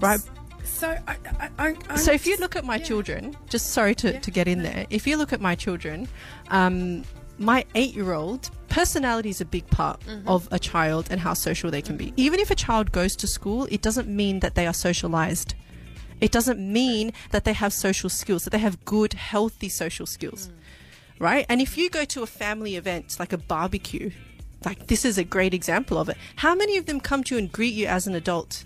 right? 0.00 0.20
So, 0.64 0.88
I, 1.06 1.16
I, 1.40 1.50
I, 1.58 1.74
I 1.88 1.96
So 1.96 2.12
if 2.12 2.26
you 2.26 2.36
look 2.38 2.56
at 2.56 2.64
my 2.64 2.78
children, 2.78 3.36
just 3.48 3.70
sorry 3.70 3.94
to, 3.96 4.12
Yeah. 4.12 4.18
to 4.20 4.30
get 4.30 4.48
in 4.48 4.62
there, 4.62 4.86
if 4.90 5.06
you 5.06 5.16
look 5.16 5.32
at 5.32 5.40
my 5.40 5.54
children, 5.54 6.08
um, 6.50 7.04
my 7.38 7.64
eight 7.74 7.94
year 7.94 8.12
old 8.12 8.50
personality 8.68 9.30
is 9.30 9.40
a 9.40 9.44
big 9.44 9.66
part 9.68 10.00
Mm-hmm. 10.00 10.28
of 10.28 10.48
a 10.52 10.58
child 10.58 11.08
and 11.10 11.20
how 11.20 11.34
social 11.34 11.70
they 11.70 11.82
can 11.82 11.96
be. 11.96 12.06
Mm-hmm. 12.06 12.20
Even 12.26 12.40
if 12.40 12.50
a 12.50 12.54
child 12.54 12.92
goes 12.92 13.16
to 13.16 13.26
school, 13.26 13.66
it 13.70 13.82
doesn't 13.82 14.08
mean 14.08 14.40
that 14.40 14.54
they 14.54 14.66
are 14.66 14.74
socialized. 14.74 15.54
It 16.20 16.32
doesn't 16.32 16.58
mean 16.60 17.12
that 17.30 17.44
they 17.44 17.52
have 17.52 17.72
social 17.72 18.08
skills, 18.08 18.44
that 18.44 18.50
they 18.50 18.58
have 18.58 18.84
good, 18.84 19.12
healthy 19.12 19.68
social 19.68 20.06
skills. 20.06 20.48
Mm. 20.48 20.52
Right? 21.18 21.46
And 21.48 21.60
if 21.60 21.76
you 21.76 21.90
go 21.90 22.04
to 22.06 22.22
a 22.22 22.26
family 22.26 22.76
event 22.76 23.16
like 23.18 23.32
a 23.34 23.38
barbecue, 23.38 24.10
like 24.64 24.86
this 24.86 25.04
is 25.04 25.18
a 25.18 25.24
great 25.24 25.52
example 25.52 25.98
of 25.98 26.08
it. 26.08 26.16
How 26.36 26.54
many 26.54 26.78
of 26.78 26.86
them 26.86 27.00
come 27.00 27.22
to 27.24 27.34
you 27.34 27.38
and 27.38 27.52
greet 27.52 27.74
you 27.74 27.86
as 27.86 28.06
an 28.06 28.14
adult? 28.14 28.64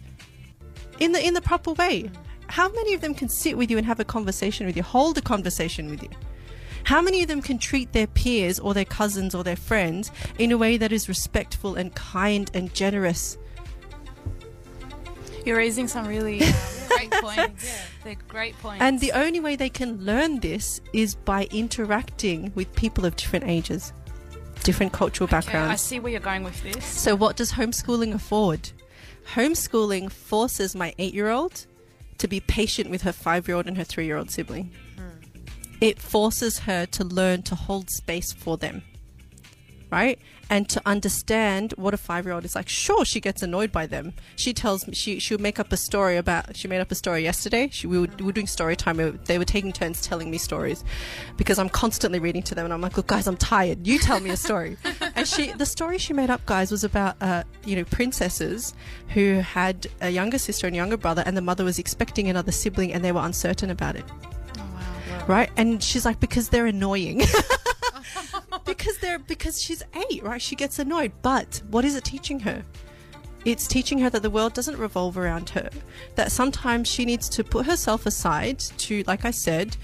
in 1.00 1.12
the 1.12 1.26
in 1.26 1.35
the 1.35 1.40
proper 1.40 1.72
way. 1.72 2.02
Mm. 2.04 2.11
How 2.48 2.68
many 2.68 2.94
of 2.94 3.00
them 3.00 3.14
can 3.14 3.28
sit 3.28 3.56
with 3.56 3.70
you 3.70 3.78
and 3.78 3.87
have 3.87 4.00
a 4.00 4.04
conversation 4.04 4.66
with 4.66 4.76
you, 4.76 4.83
hold 4.83 5.16
a 5.18 5.22
conversation 5.22 5.88
with 5.88 6.02
you? 6.02 6.11
How 6.84 7.00
many 7.00 7.22
of 7.22 7.28
them 7.28 7.42
can 7.42 7.58
treat 7.58 7.92
their 7.92 8.06
peers 8.06 8.58
or 8.58 8.74
their 8.74 8.84
cousins 8.84 9.34
or 9.34 9.44
their 9.44 9.56
friends 9.56 10.10
in 10.38 10.52
a 10.52 10.58
way 10.58 10.76
that 10.76 10.92
is 10.92 11.08
respectful 11.08 11.74
and 11.74 11.94
kind 11.94 12.50
and 12.54 12.72
generous? 12.74 13.38
You're 15.44 15.56
raising 15.56 15.88
some 15.88 16.06
really 16.06 16.42
um, 16.42 16.52
great 16.88 17.10
points. 17.10 17.80
They're 18.04 18.16
great 18.28 18.58
points. 18.58 18.82
And 18.82 19.00
the 19.00 19.12
only 19.12 19.40
way 19.40 19.56
they 19.56 19.70
can 19.70 20.04
learn 20.04 20.40
this 20.40 20.80
is 20.92 21.14
by 21.14 21.48
interacting 21.50 22.52
with 22.54 22.74
people 22.76 23.06
of 23.06 23.16
different 23.16 23.46
ages, 23.46 23.92
different 24.64 24.92
cultural 24.92 25.28
Okay, 25.32 25.58
I 25.58 25.76
see 25.76 25.98
where 25.98 26.12
you're 26.12 26.20
going 26.20 26.44
with 26.44 26.62
this. 26.62 26.84
So, 26.84 27.14
what 27.14 27.36
does 27.36 27.52
homeschooling 27.52 28.12
afford? 28.12 28.70
Homeschooling 29.34 30.10
forces 30.10 30.74
my 30.74 30.94
eight 30.98 31.14
year 31.14 31.30
old 31.30 31.66
to 32.18 32.28
be 32.28 32.40
patient 32.40 32.90
with 32.90 33.02
her 33.02 33.12
five 33.12 33.48
year 33.48 33.56
old 33.56 33.66
and 33.66 33.76
her 33.76 33.84
three 33.84 34.04
year 34.04 34.18
old 34.18 34.30
sibling. 34.30 34.70
It 35.80 35.98
forces 35.98 36.60
her 36.60 36.86
to 36.86 37.04
learn 37.04 37.42
to 37.42 37.54
hold 37.54 37.88
space 37.90 38.32
for 38.32 38.56
them, 38.58 38.82
right? 39.90 40.18
And 40.52 40.68
to 40.70 40.82
understand 40.84 41.74
what 41.76 41.94
a 41.94 41.96
five 41.96 42.24
year 42.24 42.34
old 42.34 42.44
is 42.44 42.56
like. 42.56 42.68
Sure, 42.68 43.04
she 43.04 43.20
gets 43.20 43.40
annoyed 43.40 43.70
by 43.70 43.86
them. 43.86 44.14
She 44.34 44.52
tells 44.52 44.84
me 44.86 44.94
she 44.94 45.20
she'll 45.20 45.38
make 45.38 45.60
up 45.60 45.72
a 45.72 45.76
story 45.76 46.16
about. 46.16 46.56
She 46.56 46.66
made 46.66 46.80
up 46.80 46.90
a 46.90 46.96
story 46.96 47.22
yesterday. 47.22 47.68
She, 47.70 47.86
we, 47.86 48.00
were, 48.00 48.08
we 48.18 48.24
were 48.24 48.32
doing 48.32 48.48
story 48.48 48.74
time. 48.74 48.96
we 48.96 49.04
were- 49.04 49.10
They 49.12 49.38
were 49.38 49.44
taking 49.44 49.72
turns 49.72 50.02
telling 50.02 50.28
me 50.28 50.38
stories 50.38 50.82
because 51.36 51.56
I'm 51.60 51.68
constantly 51.68 52.18
reading 52.18 52.42
to 52.42 52.54
them, 52.56 52.64
and 52.64 52.74
I'm 52.74 52.80
like, 52.80 52.96
look, 52.96 53.06
guys, 53.06 53.28
I'm 53.28 53.36
tired. 53.36 53.86
You 53.86 54.00
tell 54.00 54.18
me 54.18 54.30
a 54.30 54.36
story. 54.36 54.76
and 55.14 55.26
she, 55.26 55.52
the 55.52 55.66
story 55.66 55.98
she 55.98 56.12
made 56.12 56.30
up, 56.30 56.44
guys, 56.46 56.72
was 56.72 56.82
about 56.82 57.14
uh, 57.22 57.44
you 57.64 57.76
know 57.76 57.84
princesses 57.84 58.74
who 59.14 59.34
had 59.36 59.86
a 60.00 60.10
younger 60.10 60.38
sister 60.38 60.66
and 60.66 60.74
younger 60.74 60.96
brother, 60.96 61.22
and 61.24 61.36
the 61.36 61.42
mother 61.42 61.62
was 61.64 61.78
expecting 61.78 62.28
another 62.28 62.50
sibling, 62.52 62.92
and 62.92 63.04
they 63.04 63.12
were 63.12 63.22
uncertain 63.24 63.70
about 63.70 63.94
it. 63.94 64.04
Right? 65.26 65.50
And 65.56 65.83
she's 65.83 66.04
like, 66.04 66.20
because 66.20 66.48
they're 66.48 66.66
annoying. 66.66 67.22
because 68.64 68.98
they're 68.98 69.18
because 69.18 69.61
she's 69.61 69.83
eight, 70.11 70.22
right? 70.22 70.40
She 70.40 70.56
gets 70.56 70.78
annoyed. 70.78 71.12
But 71.22 71.62
what 71.70 71.85
is 71.85 71.96
it 71.96 72.04
teaching 72.04 72.40
her? 72.40 72.64
It's 73.44 73.66
teaching 73.66 73.98
her 74.00 74.11
that 74.11 74.22
the 74.22 74.30
world 74.30 74.52
doesn't 74.52 74.76
revolve 74.76 75.16
around 75.16 75.48
her. 75.50 75.70
That 76.14 76.30
sometimes 76.30 76.88
she 76.88 77.04
needs 77.04 77.28
to 77.30 77.44
put 77.44 77.66
herself 77.66 78.06
aside 78.06 78.59
to, 78.59 79.02
like 79.06 79.24
I 79.24 79.30
said, 79.30 79.76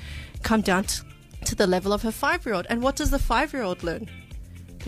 come 0.42 0.61
down 0.61 0.85
to, 0.85 1.05
to 1.46 1.55
the 1.55 1.66
level 1.66 1.92
of 1.92 2.03
her 2.03 2.12
five 2.12 2.44
year 2.44 2.55
old. 2.55 2.66
And 2.68 2.83
what 2.83 2.96
does 2.96 3.11
the 3.11 3.18
five 3.18 3.53
year 3.53 3.62
old 3.62 3.83
learn? 3.83 4.09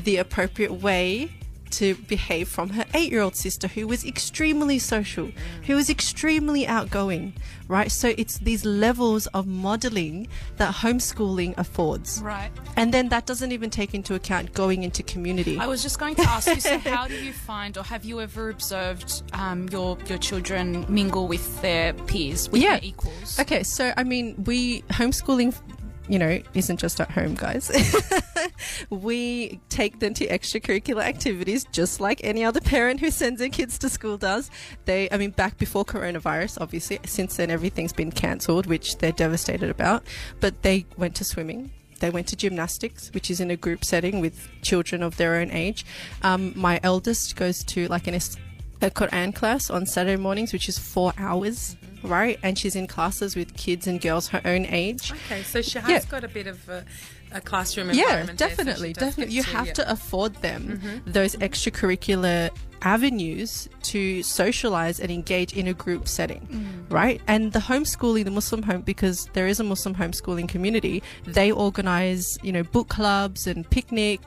The 0.05 0.19
appropriate 0.19 0.73
way 0.73 1.31
to 1.71 1.95
behave 1.95 2.49
from 2.49 2.71
her 2.71 2.85
eight 2.95 3.11
year 3.11 3.23
old 3.23 3.37
sister, 3.37 3.69
who 3.69 3.87
was 3.87 4.05
extremely 4.05 4.79
social, 4.79 5.31
who 5.67 5.75
was 5.75 5.91
extremely 5.91 6.67
outgoing, 6.67 7.35
right? 7.69 7.91
So 7.93 8.13
it's 8.17 8.39
these 8.39 8.65
levels 8.65 9.27
of 9.29 9.47
modeling 9.47 10.29
that 10.57 10.75
homeschooling 10.75 11.57
affords. 11.59 12.21
Right. 12.23 12.51
And 12.77 12.93
then 12.93 13.09
that 13.11 13.27
doesn't 13.27 13.53
even 13.53 13.71
take 13.71 13.95
into 13.95 14.15
account 14.15 14.53
going 14.55 14.83
into 14.83 15.03
community. 15.03 15.59
I 15.59 15.67
was 15.67 15.83
just 15.83 15.99
going 15.99 16.15
to 16.17 16.23
ask 16.23 16.49
you. 16.49 16.61
So, 16.61 16.79
how 16.97 17.07
do 17.09 17.15
you 17.15 17.33
find, 17.33 17.77
or 17.79 17.85
have 17.85 18.05
you 18.05 18.21
ever 18.21 18.51
observed 18.51 19.23
um, 19.33 19.69
your 19.71 19.97
your 20.09 20.19
children 20.19 20.85
mingle 20.89 21.29
with 21.29 21.61
their 21.63 21.93
peers, 21.95 22.49
with 22.51 22.63
Yeah. 22.63 22.79
their 22.79 22.85
equals? 22.85 23.39
Okay, 23.39 23.63
so 23.63 23.93
I 23.97 24.05
mean, 24.05 24.43
we 24.45 24.83
homeschooling, 24.83 25.55
you 26.09 26.19
know, 26.19 26.41
isn't 26.55 26.79
just 26.79 27.01
at 27.01 27.11
home, 27.11 27.35
guys. 27.35 27.71
we 28.91 29.61
take 29.69 30.01
them 30.01 30.15
to 30.15 30.27
extracurricular 30.27 31.03
activities 31.03 31.65
just 31.71 32.01
like 32.01 32.21
any 32.25 32.45
other 32.45 32.61
parent 32.61 33.01
who 33.01 33.11
sends 33.11 33.41
their 33.41 33.49
kids 33.49 33.79
to 33.79 33.89
school 33.89 34.17
does. 34.17 34.51
They, 34.87 35.09
I 35.11 35.19
mean, 35.19 35.31
back 35.31 35.59
before 35.59 35.85
coronavirus, 35.85 36.61
obviously, 36.61 36.99
since 37.05 37.37
then 37.37 37.51
everything's 37.51 37.93
been 37.93 38.11
cancelled, 38.11 38.67
which 38.67 38.97
they're 38.99 39.13
devastated 39.13 39.71
about. 39.71 40.05
But 40.41 40.63
they 40.63 40.87
went 40.97 41.15
to 41.17 41.25
swimming. 41.25 41.73
They 42.01 42.11
went 42.11 42.29
to 42.29 42.37
gymnastics, 42.37 43.11
which 43.13 43.31
is 43.31 43.41
in 43.41 43.51
a 43.51 43.57
group 43.57 43.85
setting 43.85 44.21
with 44.21 44.49
children 44.63 45.03
of 45.03 45.17
their 45.17 45.37
own 45.37 45.51
age. 45.51 45.85
Um, 46.23 46.53
my 46.55 46.81
eldest 46.83 47.37
goes 47.37 47.65
to 47.65 47.89
like 47.89 48.07
an 48.07 48.15
a 48.81 48.91
Quran 48.91 49.35
class 49.35 49.71
on 49.71 49.87
Saturday 49.87 50.21
mornings, 50.21 50.53
which 50.53 50.69
is 50.69 50.79
four 50.79 51.13
hours, 51.19 51.77
right? 52.03 52.39
And 52.43 52.59
she's 52.59 52.77
in 52.77 52.87
classes 52.87 53.37
with 53.37 53.57
kids 53.57 53.87
and 53.87 54.01
girls 54.01 54.29
her 54.29 54.41
own 54.45 54.67
age. 54.67 55.13
Okay, 55.13 55.43
so 55.43 55.63
she 55.63 55.79
has 55.79 55.89
Yeah. 55.91 56.11
got 56.11 56.25
a 56.25 56.29
bit 56.29 56.47
of 56.47 56.69
a, 56.69 56.85
a 57.33 57.41
classroom 57.41 57.91
Yeah, 57.91 58.03
environment. 58.03 58.39
so 58.39 58.49
definitely, 58.49 58.93
does 58.93 59.09
definitely. 59.09 59.35
You 59.35 59.43
have 59.45 59.67
yeah. 59.69 59.73
to 59.75 59.91
afford 59.91 60.35
them 60.37 60.81
mm-hmm. 60.83 61.11
those 61.11 61.37
extracurricular 61.37 62.51
avenues 62.83 63.69
to 63.83 64.23
socialize 64.23 65.01
and 65.01 65.11
engage 65.11 65.53
in 65.53 65.67
a 65.67 65.75
group 65.75 66.07
setting, 66.07 66.47
mm. 66.51 66.93
right? 66.93 67.21
And 67.27 67.53
the 67.53 67.59
homeschooling, 67.59 68.25
the 68.25 68.31
Muslim 68.31 68.63
home, 68.63 68.83
because 68.83 69.29
there 69.33 69.49
is 69.49 69.59
a 69.59 69.65
Muslim 69.65 69.97
homeschooling 69.97 70.49
community, 70.49 71.01
mm-hmm. 71.01 71.33
they 71.33 71.51
organize, 71.51 72.25
you 72.43 72.53
know, 72.53 72.63
book 72.63 72.89
clubs 72.89 73.47
and 73.47 73.69
picnic 73.69 74.21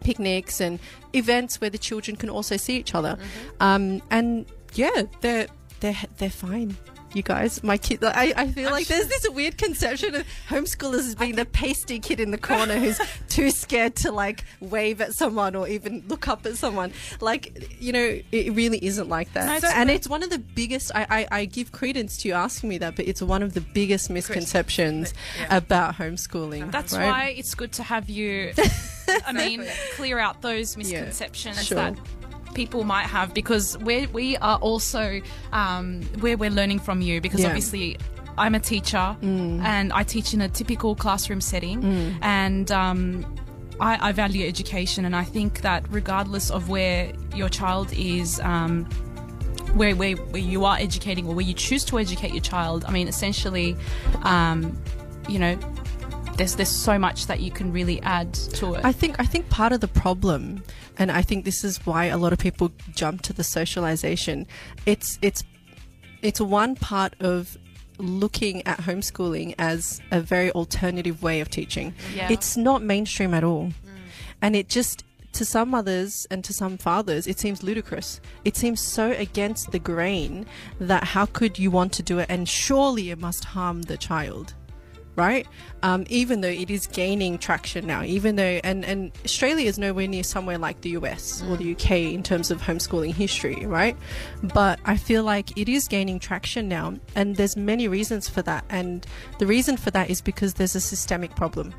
picnics 0.00 0.60
and 0.60 0.78
events 1.12 1.60
where 1.60 1.70
the 1.70 1.78
children 1.78 2.16
can 2.16 2.30
also 2.30 2.56
see 2.56 2.76
each 2.76 2.94
other. 2.94 3.16
Mm-hmm. 3.16 3.62
Um, 3.62 4.02
and 4.10 4.46
yeah, 4.74 5.02
they're 5.20 5.48
they're 5.80 5.96
they're 6.18 6.30
fine. 6.30 6.76
You 7.14 7.22
guys, 7.22 7.62
my 7.62 7.78
kid, 7.78 8.04
I, 8.04 8.34
I 8.36 8.48
feel 8.48 8.70
like 8.70 8.86
there's 8.86 9.08
this 9.08 9.26
weird 9.30 9.56
conception 9.56 10.14
of 10.14 10.26
homeschoolers 10.48 10.98
as 11.00 11.14
being 11.14 11.36
the 11.36 11.46
pasty 11.46 11.98
kid 12.00 12.20
in 12.20 12.30
the 12.32 12.38
corner 12.38 12.76
who's 12.78 13.00
too 13.30 13.50
scared 13.50 13.96
to 13.96 14.12
like 14.12 14.44
wave 14.60 15.00
at 15.00 15.14
someone 15.14 15.54
or 15.56 15.66
even 15.68 16.04
look 16.08 16.28
up 16.28 16.44
at 16.44 16.56
someone. 16.56 16.92
Like, 17.20 17.80
you 17.80 17.92
know, 17.92 18.20
it 18.30 18.52
really 18.54 18.84
isn't 18.84 19.08
like 19.08 19.32
that. 19.32 19.64
And 19.64 19.90
it's 19.90 20.06
one 20.06 20.22
of 20.22 20.28
the 20.28 20.38
biggest, 20.38 20.92
I, 20.94 21.06
I, 21.08 21.28
I 21.40 21.44
give 21.46 21.72
credence 21.72 22.18
to 22.18 22.28
you 22.28 22.34
asking 22.34 22.68
me 22.68 22.78
that, 22.78 22.94
but 22.94 23.08
it's 23.08 23.22
one 23.22 23.42
of 23.42 23.54
the 23.54 23.62
biggest 23.62 24.10
misconceptions 24.10 25.14
Yeah. 25.40 25.56
about 25.56 25.94
homeschooling. 25.94 26.70
That's 26.70 26.92
right? 26.92 27.06
why 27.06 27.24
it's 27.38 27.54
good 27.54 27.72
to 27.72 27.82
have 27.82 28.10
you. 28.10 28.52
I 29.26 29.32
mean, 29.32 29.64
clear 29.94 30.18
out 30.18 30.42
those 30.42 30.76
misconceptions 30.76 31.64
sure. 31.64 31.76
that 31.76 31.98
people 32.58 32.82
might 32.84 33.06
have 33.18 33.28
because 33.40 33.66
we 33.88 33.96
we 34.20 34.36
are 34.48 34.58
also 34.68 35.04
um, 35.52 36.02
where 36.22 36.36
we're 36.42 36.50
learning 36.60 36.80
from 36.86 36.98
you 37.08 37.20
because 37.20 37.40
Yeah. 37.42 37.48
obviously. 37.50 37.96
I'm 38.46 38.54
a 38.54 38.60
teacher 38.60 39.06
and 39.72 39.92
I 40.00 40.04
teach 40.04 40.28
in 40.32 40.40
a 40.40 40.48
typical 40.60 40.94
classroom 40.94 41.40
setting, 41.40 41.78
and 42.22 42.70
um, 42.70 43.00
I, 43.80 43.92
I 44.08 44.12
value 44.12 44.46
education. 44.46 45.04
And 45.04 45.14
I 45.16 45.24
think 45.24 45.50
that 45.62 45.80
regardless 45.90 46.46
of 46.56 46.68
where 46.74 47.00
your 47.34 47.48
child 47.48 47.88
is, 47.92 48.38
um, 48.52 48.84
where, 49.74 49.96
where 50.00 50.14
where 50.32 50.46
you 50.54 50.60
are 50.70 50.76
educating 50.78 51.26
or 51.28 51.34
where 51.34 51.48
you 51.50 51.56
choose 51.68 51.84
to 51.90 51.98
educate 51.98 52.32
your 52.38 52.46
child, 52.54 52.84
I 52.88 52.92
mean, 52.92 53.08
essentially, 53.08 53.76
um, 54.22 54.58
you 55.28 55.40
know, 55.40 55.54
there's 56.38 56.54
there's 56.54 56.68
so 56.68 56.98
much 56.98 57.26
that 57.26 57.40
you 57.40 57.50
can 57.50 57.72
really 57.72 58.00
add 58.02 58.32
to 58.32 58.74
it. 58.74 58.84
I 58.84 58.92
think 58.92 59.16
I 59.18 59.24
think 59.24 59.50
part 59.50 59.72
of 59.72 59.80
the 59.80 59.88
problem, 59.88 60.62
and 60.96 61.10
I 61.10 61.20
think 61.20 61.44
this 61.44 61.64
is 61.64 61.84
why 61.84 62.06
a 62.06 62.16
lot 62.16 62.32
of 62.32 62.38
people 62.38 62.70
jump 62.94 63.22
to 63.22 63.32
the 63.32 63.44
socialization. 63.44 64.46
It's 64.86 65.18
it's 65.20 65.44
it's 66.22 66.40
one 66.40 66.76
part 66.76 67.14
of 67.20 67.58
looking 67.98 68.64
at 68.66 68.78
homeschooling 68.78 69.54
as 69.58 70.00
a 70.12 70.20
very 70.20 70.52
alternative 70.52 71.22
way 71.22 71.40
of 71.40 71.50
teaching. 71.50 71.92
Yeah. 72.14 72.30
It's 72.30 72.56
not 72.56 72.82
mainstream 72.82 73.34
at 73.34 73.42
all, 73.42 73.66
mm. 73.66 73.74
and 74.40 74.54
it 74.54 74.68
just 74.68 75.04
to 75.32 75.44
some 75.44 75.70
mothers 75.70 76.26
and 76.30 76.42
to 76.44 76.52
some 76.52 76.78
fathers, 76.78 77.26
it 77.26 77.38
seems 77.38 77.62
ludicrous. 77.62 78.20
It 78.44 78.56
seems 78.56 78.80
so 78.80 79.10
against 79.10 79.72
the 79.72 79.78
grain 79.78 80.46
that 80.80 81.04
how 81.04 81.26
could 81.26 81.58
you 81.58 81.70
want 81.70 81.92
to 81.94 82.02
do 82.02 82.20
it, 82.20 82.26
and 82.28 82.48
surely 82.48 83.10
it 83.10 83.18
must 83.18 83.44
harm 83.44 83.82
the 83.82 83.96
child 83.96 84.54
right? 85.18 85.46
Um, 85.82 86.04
even 86.08 86.40
though 86.40 86.48
it 86.48 86.70
is 86.70 86.86
gaining 86.86 87.38
traction 87.38 87.86
now, 87.86 88.02
even 88.04 88.36
though, 88.36 88.60
and, 88.62 88.84
and 88.84 89.12
Australia 89.24 89.66
is 89.66 89.78
nowhere 89.78 90.06
near 90.06 90.22
somewhere 90.22 90.58
like 90.58 90.80
the 90.80 90.90
US 90.90 91.42
or 91.48 91.56
the 91.56 91.72
UK 91.72 91.90
in 91.90 92.22
terms 92.22 92.50
of 92.50 92.62
homeschooling 92.62 93.12
history, 93.12 93.66
right? 93.66 93.96
But 94.42 94.78
I 94.84 94.96
feel 94.96 95.24
like 95.24 95.58
it 95.58 95.68
is 95.68 95.88
gaining 95.88 96.20
traction 96.20 96.68
now, 96.68 96.94
and 97.16 97.36
there's 97.36 97.56
many 97.56 97.88
reasons 97.88 98.28
for 98.28 98.42
that. 98.42 98.64
And 98.70 99.04
the 99.38 99.46
reason 99.46 99.76
for 99.76 99.90
that 99.90 100.08
is 100.08 100.20
because 100.20 100.54
there's 100.54 100.76
a 100.76 100.80
systemic 100.80 101.34
problem. 101.34 101.74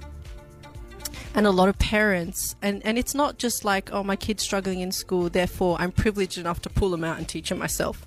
And 1.34 1.47
a 1.47 1.52
lot 1.52 1.69
of 1.69 1.80
parents, 1.80 2.56
and, 2.62 2.86
and 2.86 2.97
it's 2.97 3.15
not 3.15 3.38
just 3.38 3.63
like, 3.63 3.93
oh, 3.93 4.04
my 4.04 4.17
kid's 4.17 4.43
struggling 4.43 4.82
in 4.82 4.91
school, 4.91 5.30
therefore 5.30 5.78
I'm 5.80 5.91
privileged 5.91 6.38
enough 6.38 6.62
to 6.63 6.69
pull 6.69 6.89
them 6.89 7.06
out 7.06 7.17
and 7.17 7.28
teach 7.28 7.49
them 7.49 7.60
myself. 7.60 8.04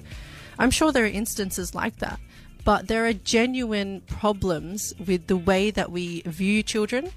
I'm 0.59 0.71
sure 0.71 0.93
there 0.93 1.05
are 1.05 1.09
instances 1.09 1.75
like 1.75 1.97
that, 1.99 2.21
but 2.65 2.89
there 2.89 3.07
are 3.07 3.13
genuine 3.13 4.03
problems 4.03 4.95
with 5.05 5.27
the 5.27 5.37
way 5.37 5.71
that 5.71 5.91
we 5.91 6.23
view 6.23 6.63
children 6.63 7.11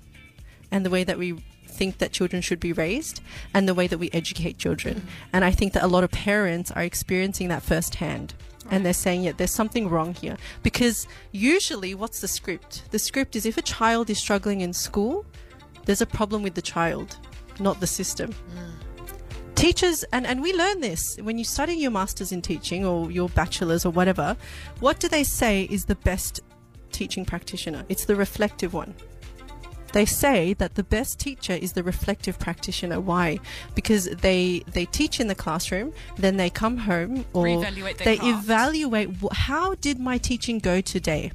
and 0.72 0.86
the 0.86 0.90
way 0.90 1.04
that 1.04 1.18
we 1.18 1.44
think 1.68 1.98
that 1.98 2.12
children 2.12 2.42
should 2.42 2.60
be 2.60 2.74
raised 2.74 3.22
and 3.54 3.68
the 3.68 3.74
way 3.74 3.88
that 3.88 3.98
we 3.98 4.10
educate 4.12 4.58
children. 4.58 4.96
Mm-hmm. 4.96 5.08
And 5.34 5.46
I 5.46 5.52
think 5.52 5.74
that 5.74 5.84
a 5.84 5.88
lot 5.88 6.04
of 6.04 6.12
parents 6.12 6.72
are 6.72 6.84
experiencing 6.84 7.50
that 7.50 7.64
firsthand. 7.64 8.34
And 8.72 8.84
they're 8.84 8.94
saying, 8.94 9.24
yeah, 9.24 9.34
there's 9.34 9.54
something 9.54 9.90
wrong 9.90 10.16
here. 10.16 10.38
Because 10.64 11.08
usually, 11.32 11.94
what's 11.94 12.22
the 12.22 12.28
script? 12.28 12.90
The 12.90 12.98
script 12.98 13.36
is 13.36 13.46
if 13.46 13.58
a 13.58 13.62
child 13.62 14.10
is 14.10 14.18
struggling 14.18 14.62
in 14.62 14.74
school, 14.74 15.24
there's 15.86 16.02
a 16.02 16.08
problem 16.08 16.42
with 16.42 16.56
the 16.56 16.64
child, 16.64 17.18
not 17.60 17.80
the 17.80 17.88
system 17.88 18.32
mm. 18.32 18.85
Teachers 19.66 20.04
and, 20.12 20.28
and 20.28 20.42
we 20.42 20.54
learn 20.54 20.80
this. 20.82 21.18
When 21.18 21.38
you 21.38 21.44
study 21.44 21.74
your 21.74 21.92
masters 21.92 22.32
in 22.32 22.42
teaching 22.42 22.86
or 22.86 23.12
your 23.12 23.30
bachelors 23.30 23.86
or 23.86 23.92
whatever 23.92 24.38
what 24.80 25.00
do 25.00 25.08
they 25.08 25.24
say 25.24 25.64
is 25.72 25.86
the 25.86 25.96
best 25.96 26.42
teaching 26.92 27.26
practitioner? 27.26 27.84
It's 27.90 28.06
the 28.06 28.16
reflective 28.16 28.74
one. 28.74 28.94
They 29.94 30.06
say 30.06 30.54
that 30.56 30.76
the 30.76 30.84
best 30.84 31.20
teacher 31.20 31.54
is 31.54 31.72
the 31.72 31.82
reflective 31.82 32.38
practitioner. 32.38 33.00
Why? 33.00 33.40
Because 33.76 34.06
they 34.06 34.62
they 34.72 34.86
teach 34.86 35.20
in 35.20 35.28
the 35.28 35.36
classroom 35.36 35.94
then 36.18 36.38
they 36.38 36.50
come 36.50 36.78
home 36.78 37.26
or 37.34 37.46
they 38.10 38.18
craft. 38.18 38.44
evaluate 38.44 39.10
how 39.32 39.76
did 39.76 40.00
my 40.00 40.18
teaching 40.18 40.60
go 40.60 40.82
today 40.82 41.32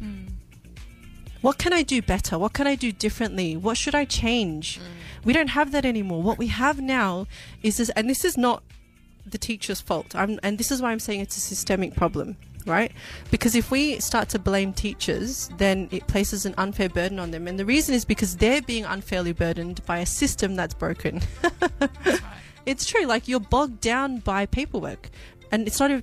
what 1.40 1.58
can 1.58 1.72
I 1.72 1.82
do 1.82 2.02
better? 2.02 2.38
What 2.38 2.52
can 2.52 2.66
I 2.66 2.74
do 2.74 2.92
differently? 2.92 3.56
What 3.56 3.76
should 3.76 3.94
I 3.94 4.04
change? 4.04 4.78
Mm. 4.78 4.82
We 5.24 5.32
don't 5.32 5.48
have 5.48 5.72
that 5.72 5.84
anymore. 5.84 6.22
What 6.22 6.38
we 6.38 6.48
have 6.48 6.80
now 6.80 7.26
is 7.62 7.78
this, 7.78 7.90
and 7.90 8.08
this 8.08 8.24
is 8.24 8.36
not 8.36 8.62
the 9.26 9.38
teacher's 9.38 9.80
fault. 9.80 10.14
I'm, 10.14 10.38
and 10.42 10.58
this 10.58 10.70
is 10.70 10.80
why 10.82 10.92
I'm 10.92 11.00
saying 11.00 11.20
it's 11.20 11.36
a 11.36 11.40
systemic 11.40 11.94
problem, 11.94 12.36
right? 12.66 12.92
Because 13.30 13.54
if 13.54 13.70
we 13.70 14.00
start 14.00 14.28
to 14.30 14.38
blame 14.38 14.72
teachers, 14.72 15.50
then 15.58 15.88
it 15.90 16.06
places 16.06 16.46
an 16.46 16.54
unfair 16.58 16.88
burden 16.88 17.18
on 17.18 17.30
them. 17.30 17.46
And 17.48 17.58
the 17.58 17.66
reason 17.66 17.94
is 17.94 18.04
because 18.04 18.36
they're 18.36 18.62
being 18.62 18.84
unfairly 18.84 19.32
burdened 19.32 19.84
by 19.86 19.98
a 19.98 20.06
system 20.06 20.56
that's 20.56 20.74
broken. 20.74 21.20
It's 22.66 22.86
true. 22.86 23.06
Like 23.06 23.28
you're 23.28 23.40
bogged 23.40 23.80
down 23.80 24.18
by 24.18 24.46
paperwork, 24.46 25.10
and 25.50 25.66
it's 25.66 25.80
not. 25.80 26.02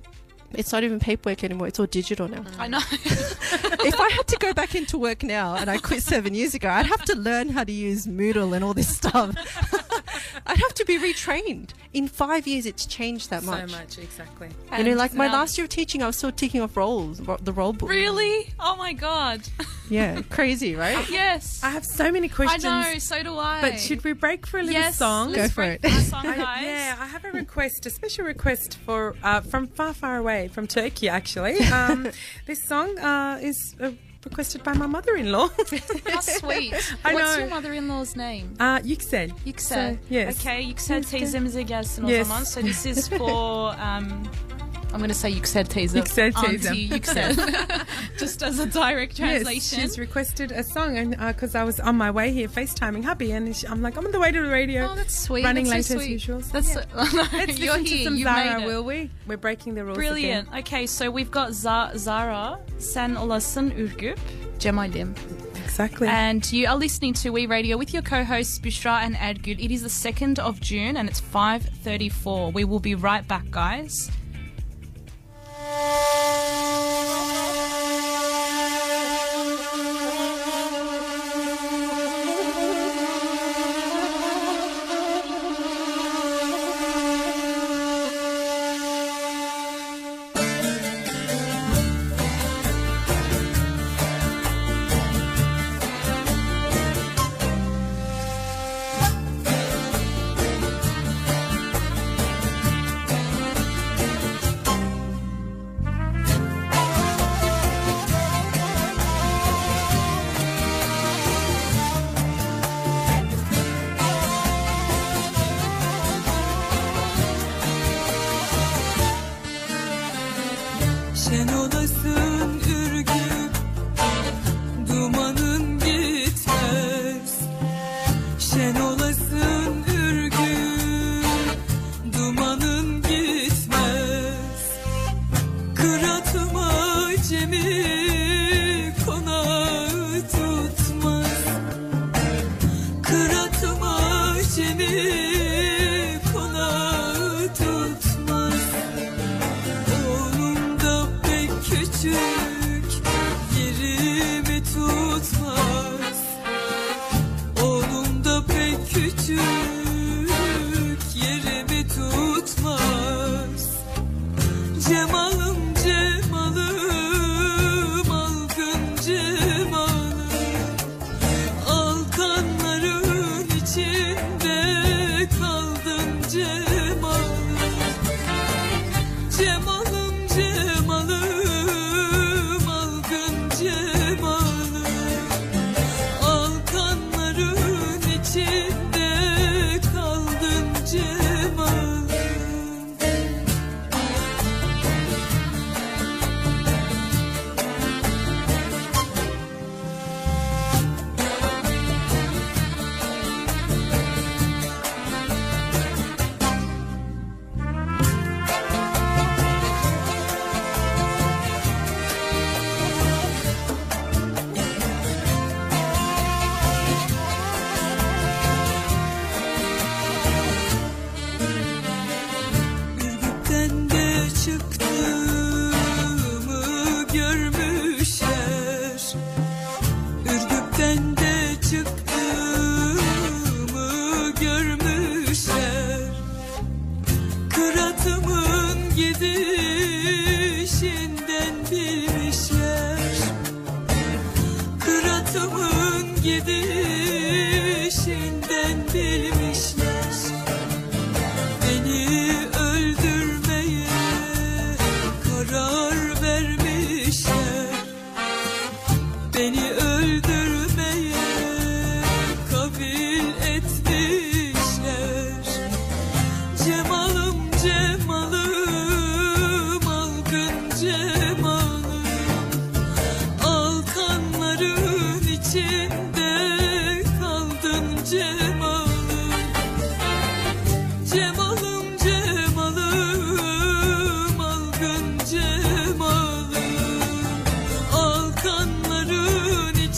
It's 0.52 0.72
not 0.72 0.82
even 0.84 0.98
paperwork 0.98 1.44
anymore. 1.44 1.68
It's 1.68 1.78
all 1.78 1.86
digital 1.86 2.28
now 2.28 2.44
I 2.58 2.68
know. 2.68 2.80
if 2.92 4.00
I 4.00 4.10
had 4.10 4.26
to 4.28 4.36
go 4.38 4.52
back 4.52 4.74
into 4.74 4.98
work 4.98 5.22
now 5.22 5.56
and 5.56 5.70
I 5.70 5.78
quit 5.78 6.02
seven 6.02 6.34
years 6.34 6.54
ago, 6.54 6.68
I'd 6.68 6.86
have 6.86 7.04
to 7.04 7.16
learn 7.16 7.50
how 7.50 7.64
to 7.64 7.72
use 7.72 8.06
Moodle 8.06 8.54
and 8.54 8.64
all 8.64 8.74
this 8.74 8.94
stuff. 8.96 9.34
I'd 10.46 10.58
have 10.58 10.74
to 10.74 10.84
be 10.84 10.98
retrained. 10.98 11.70
In 11.92 12.06
five 12.08 12.46
years, 12.46 12.66
it's 12.66 12.86
changed 12.86 13.30
that 13.30 13.42
much. 13.42 13.70
So 13.70 13.76
much, 13.78 13.98
exactly. 13.98 14.48
You 14.76 14.84
know, 14.84 14.94
like 14.94 15.14
my 15.14 15.26
um, 15.26 15.32
last 15.32 15.56
year 15.56 15.64
of 15.64 15.70
teaching, 15.70 16.02
I 16.02 16.06
was 16.06 16.16
still 16.16 16.32
ticking 16.32 16.60
off 16.60 16.76
rolls, 16.76 17.20
ro- 17.20 17.38
the 17.40 17.52
roll 17.52 17.72
book. 17.72 17.88
Really? 17.88 18.52
Oh 18.60 18.76
my 18.76 18.92
god. 18.92 19.42
Yeah, 19.90 20.20
crazy, 20.28 20.74
right? 20.74 21.08
yes. 21.10 21.62
I 21.64 21.70
have 21.70 21.82
so 21.82 22.12
many 22.12 22.28
questions. 22.28 22.62
I 22.62 22.92
know. 22.92 22.98
So 22.98 23.22
do 23.22 23.38
I. 23.38 23.62
But 23.62 23.80
should 23.80 24.04
we 24.04 24.12
break 24.12 24.46
for 24.46 24.58
a 24.58 24.62
little 24.62 24.78
yes, 24.78 24.98
song? 24.98 25.30
Let's 25.32 25.48
Go 25.54 25.62
for 25.62 25.78
break 25.78 25.80
it. 25.82 25.90
our 25.90 26.00
song, 26.00 26.26
I- 26.26 26.36
guys. 26.36 26.62
yeah, 26.62 26.96
I 27.00 27.06
have 27.06 27.24
a 27.24 27.32
request, 27.32 27.86
a 27.86 27.90
special 27.90 28.26
request 28.26 28.76
for 28.84 29.16
uh, 29.22 29.40
from 29.40 29.66
far, 29.66 29.94
far 29.94 30.18
away, 30.18 30.48
from 30.48 30.66
Turkey, 30.66 31.08
actually. 31.08 31.58
Um, 31.68 32.10
this 32.44 32.62
song 32.64 32.98
uh, 32.98 33.38
is 33.40 33.74
uh, 33.80 33.92
requested 34.24 34.62
by 34.64 34.74
my 34.74 34.86
mother-in-law, 34.86 35.48
How 36.06 36.20
sweet. 36.20 36.74
I 37.04 37.14
What's 37.14 37.32
know. 37.36 37.38
your 37.38 37.48
mother-in-law's 37.50 38.16
name? 38.16 38.54
uh, 38.60 38.80
Yüksel. 38.84 39.30
Yüksel. 39.46 39.92
So, 39.94 39.98
yes. 40.10 40.40
Okay, 40.40 40.62
Yüksel 40.64 41.02
teyzemize 41.02 41.62
gelsin 41.62 42.04
o 42.04 42.08
Yes. 42.08 42.26
zaman. 42.28 42.44
So 42.44 42.60
this 42.60 42.86
is 42.86 43.08
for 43.08 43.74
um 43.88 44.22
I'm 44.92 44.98
going 44.98 45.08
to 45.10 45.14
say 45.14 45.30
Yüksel 45.32 45.66
teyze. 45.68 45.98
Yüksel 45.98 46.32
teyze. 46.32 46.68
Auntie 46.70 46.88
Yüksel. 46.88 47.34
Just 48.18 48.42
as 48.42 48.58
a 48.58 48.66
direct 48.66 49.18
Yes, 49.18 49.42
translation. 49.42 49.80
she's 49.80 49.98
requested 49.98 50.50
a 50.50 50.62
song, 50.62 50.96
and 50.96 51.14
uh, 51.20 51.32
because 51.32 51.54
I 51.54 51.62
was 51.64 51.78
on 51.80 51.96
my 51.96 52.10
way 52.10 52.32
here 52.32 52.48
FaceTiming 52.48 53.04
hubby, 53.04 53.32
and 53.32 53.54
she, 53.54 53.66
I'm 53.66 53.82
like, 53.82 53.96
I'm 53.98 54.06
on 54.06 54.12
the 54.12 54.18
way 54.20 54.32
to 54.32 54.42
the 54.42 54.48
radio. 54.48 54.88
oh, 54.90 54.94
that's 54.94 55.18
sweet. 55.18 55.44
Running 55.44 55.66
that's 55.68 55.88
so 55.88 55.96
late 55.96 56.04
as 56.04 56.08
usual. 56.10 56.40
So, 56.40 56.52
That's 56.52 56.74
yeah. 56.74 56.82
so, 57.04 57.36
Let's 57.36 57.58
you're 57.58 57.74
listen 57.78 57.86
here. 57.86 57.98
to 57.98 58.04
some 58.04 58.16
you 58.16 58.24
Zara, 58.24 58.64
will 58.66 58.84
we? 58.84 59.10
We're 59.26 59.36
breaking 59.36 59.74
the 59.74 59.84
rules 59.84 59.96
Brilliant. 59.98 60.48
again. 60.48 60.60
Okay, 60.60 60.86
so 60.86 61.10
we've 61.10 61.30
got 61.30 61.52
Za- 61.52 61.92
Zara, 61.96 62.58
Sen 62.78 63.14
Olasın 63.16 63.70
Ürgüp, 63.76 64.18
Cemalim. 64.58 65.14
Exactly. 65.64 66.08
And 66.08 66.50
you 66.52 66.66
are 66.66 66.76
listening 66.76 67.12
to 67.22 67.30
We 67.30 67.46
Radio 67.46 67.76
with 67.76 67.92
your 67.92 68.02
co-hosts 68.02 68.58
Bushra 68.58 69.02
and 69.02 69.14
Ergül. 69.16 69.62
It 69.62 69.70
is 69.70 69.82
the 69.82 69.88
2nd 69.90 70.38
of 70.40 70.60
June 70.60 70.96
and 70.96 71.08
it's 71.08 71.20
5.34. 71.20 72.52
We 72.54 72.64
will 72.64 72.80
be 72.80 72.94
right 72.96 73.26
back, 73.28 73.50
guys. 73.50 74.10
Thank 75.70 77.42
you. 77.42 77.47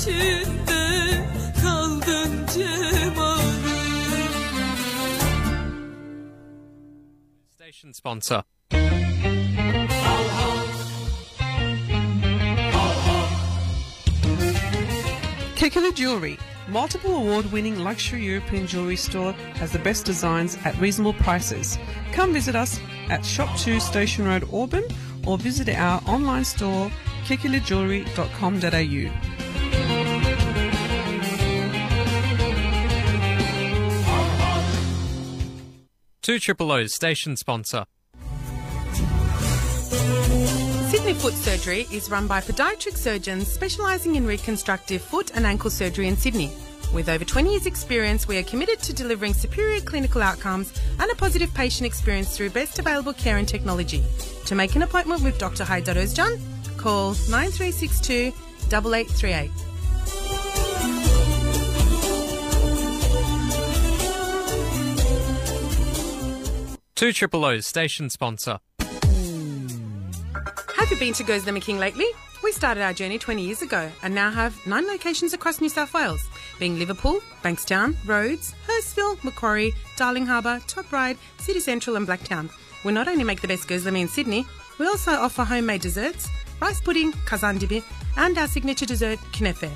Içinde 0.00 1.10
kaldın 1.62 2.46
cemalım 2.54 3.60
Station 7.54 7.92
sponsor. 7.92 8.42
Kekula 15.56 15.90
Jewelry, 15.94 16.36
multiple 16.68 17.10
award 17.10 17.44
winning 17.44 17.84
luxury 17.84 18.24
European 18.24 18.66
jewelry 18.66 18.96
store, 18.96 19.32
has 19.58 19.72
the 19.72 19.84
best 19.84 20.06
designs 20.06 20.56
at 20.64 20.80
reasonable 20.80 21.24
prices. 21.24 21.78
Come 22.16 22.34
visit 22.34 22.54
us 22.54 22.80
at 23.10 23.26
Shop 23.26 23.48
2 23.58 23.80
Station 23.80 24.26
Road, 24.26 24.44
Auburn, 24.52 24.84
or 25.26 25.36
visit 25.38 25.68
our 25.68 26.00
online 26.06 26.44
store 26.44 26.90
kekulajewelry.com.au. 27.26 29.39
Two 36.30 36.38
Triple 36.38 36.70
O's 36.70 36.94
station 36.94 37.36
sponsor. 37.36 37.86
Sydney 40.88 41.14
Foot 41.14 41.34
Surgery 41.34 41.88
is 41.90 42.08
run 42.08 42.28
by 42.28 42.40
podiatric 42.40 42.96
surgeons 42.96 43.48
specialising 43.48 44.14
in 44.14 44.24
reconstructive 44.24 45.02
foot 45.02 45.32
and 45.34 45.44
ankle 45.44 45.70
surgery 45.70 46.06
in 46.06 46.16
Sydney. 46.16 46.52
With 46.94 47.08
over 47.08 47.24
20 47.24 47.50
years' 47.50 47.66
experience, 47.66 48.28
we 48.28 48.38
are 48.38 48.44
committed 48.44 48.78
to 48.78 48.92
delivering 48.92 49.34
superior 49.34 49.80
clinical 49.80 50.22
outcomes 50.22 50.72
and 51.00 51.10
a 51.10 51.16
positive 51.16 51.52
patient 51.52 51.84
experience 51.84 52.36
through 52.36 52.50
best 52.50 52.78
available 52.78 53.12
care 53.12 53.38
and 53.38 53.48
technology. 53.48 54.04
To 54.46 54.54
make 54.54 54.76
an 54.76 54.82
appointment 54.82 55.24
with 55.24 55.36
Dr. 55.36 55.64
Haidar 55.64 55.96
Özcan, 55.96 56.38
call 56.76 57.14
9362 57.28 58.32
8838. 58.68 59.50
Two 67.00 67.14
Triple 67.14 67.46
O's 67.46 67.66
station 67.66 68.10
sponsor. 68.10 68.58
Have 68.78 68.90
you 70.90 70.98
been 70.98 71.14
to 71.14 71.24
Gözleme 71.24 71.62
King 71.62 71.78
lately? 71.78 72.04
We 72.44 72.52
started 72.52 72.82
our 72.82 72.92
journey 72.92 73.18
20 73.18 73.40
years 73.40 73.62
ago 73.62 73.90
and 74.02 74.14
now 74.14 74.30
have 74.30 74.54
nine 74.66 74.86
locations 74.86 75.32
across 75.32 75.62
New 75.62 75.70
South 75.70 75.94
Wales, 75.94 76.20
being 76.58 76.78
Liverpool, 76.78 77.20
Bankstown, 77.42 77.96
Rhodes, 78.06 78.54
Hurstville, 78.68 79.24
Macquarie, 79.24 79.72
Darling 79.96 80.26
Harbour, 80.26 80.60
Top 80.66 80.92
Ryde, 80.92 81.16
City 81.38 81.58
Central, 81.58 81.96
and 81.96 82.06
Blacktown. 82.06 82.50
We 82.84 82.92
not 82.92 83.08
only 83.08 83.24
make 83.24 83.40
the 83.40 83.48
best 83.48 83.66
Gözleme 83.66 83.98
in 83.98 84.08
Sydney, 84.08 84.44
we 84.78 84.86
also 84.86 85.12
offer 85.12 85.42
homemade 85.42 85.80
desserts, 85.80 86.28
rice 86.60 86.82
pudding, 86.82 87.12
kazandibi, 87.12 87.82
and 88.18 88.36
our 88.36 88.46
signature 88.46 88.84
dessert, 88.84 89.18
knefe. 89.32 89.70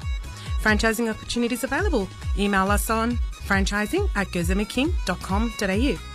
Franchising 0.60 1.08
opportunities 1.08 1.64
available. 1.64 2.06
Email 2.38 2.70
us 2.70 2.90
on 2.90 3.16
franchising 3.46 4.10
at 4.14 4.26
gozlemeking.com.au. 4.26 6.13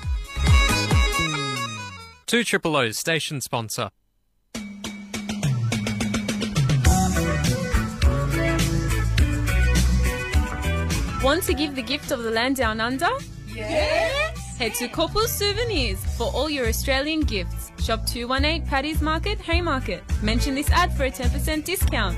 Two 2.29 2.43
Triple 2.43 2.75
O's 2.75 2.99
station 2.99 3.41
sponsor. 3.41 3.89
Want 11.23 11.41
to 11.45 11.55
give 11.55 11.73
the 11.73 11.81
gift 11.83 12.11
of 12.11 12.21
the 12.21 12.29
land 12.29 12.57
down 12.57 12.79
under? 12.79 13.09
Yes! 13.47 14.57
Head 14.59 14.75
to 14.75 14.87
Corpus 14.89 15.33
Souvenirs 15.33 16.05
for 16.17 16.25
all 16.25 16.51
your 16.51 16.67
Australian 16.67 17.21
gifts. 17.21 17.71
Shop 17.83 18.05
218 18.05 18.67
Paddy's 18.67 19.01
Market, 19.01 19.39
Haymarket. 19.39 20.03
Mention 20.21 20.53
this 20.53 20.69
ad 20.69 20.95
for 20.95 21.05
a 21.05 21.11
10% 21.11 21.65
discount. 21.65 22.15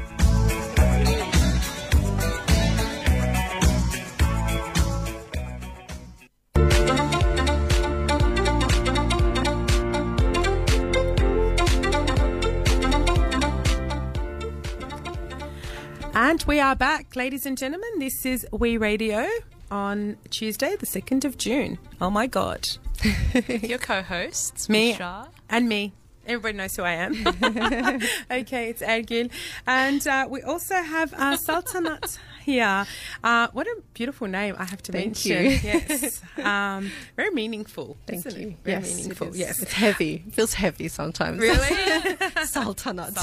And 16.31 16.41
we 16.43 16.61
are 16.61 16.77
back, 16.77 17.17
ladies 17.17 17.45
and 17.45 17.57
gentlemen. 17.57 17.89
This 17.99 18.25
is 18.25 18.47
We 18.53 18.77
Radio 18.77 19.27
on 19.69 20.15
Tuesday, 20.29 20.77
the 20.77 20.85
2nd 20.85 21.25
of 21.25 21.37
June. 21.37 21.77
Oh 21.99 22.09
my 22.09 22.25
God. 22.25 22.69
Your 23.61 23.77
co-hosts, 23.77 24.69
Me 24.69 24.91
Misha. 24.91 25.27
and 25.49 25.67
me. 25.67 25.91
Everybody 26.25 26.57
knows 26.57 26.77
who 26.77 26.83
I 26.83 26.93
am. 26.93 27.15
okay, 28.31 28.69
it's 28.69 28.81
Adgil. 28.81 29.29
And 29.67 30.07
uh, 30.07 30.27
we 30.29 30.41
also 30.41 30.75
have 30.75 31.13
uh, 31.15 31.35
Saltanat 31.35 32.17
here. 32.41 32.85
Uh, 33.23 33.47
what 33.53 33.67
a 33.67 33.75
beautiful 33.93 34.27
name, 34.27 34.55
I 34.57 34.65
have 34.65 34.81
to 34.83 34.91
Thank 34.91 35.05
mention. 35.25 35.45
you. 35.45 35.51
Yes. 35.63 36.21
Um, 36.37 36.91
very 37.15 37.29
meaningful. 37.31 37.97
Thank 38.07 38.25
isn't 38.25 38.41
you. 38.41 38.47
It? 38.49 38.57
Very 38.63 38.77
yes, 38.81 38.95
meaningful. 38.97 39.27
It. 39.29 39.35
Yes. 39.35 39.61
It's 39.61 39.73
heavy. 39.73 40.23
It 40.27 40.33
feels 40.33 40.53
heavy 40.53 40.87
sometimes. 40.87 41.39
Really? 41.39 42.17
Sultanate. 42.45 43.13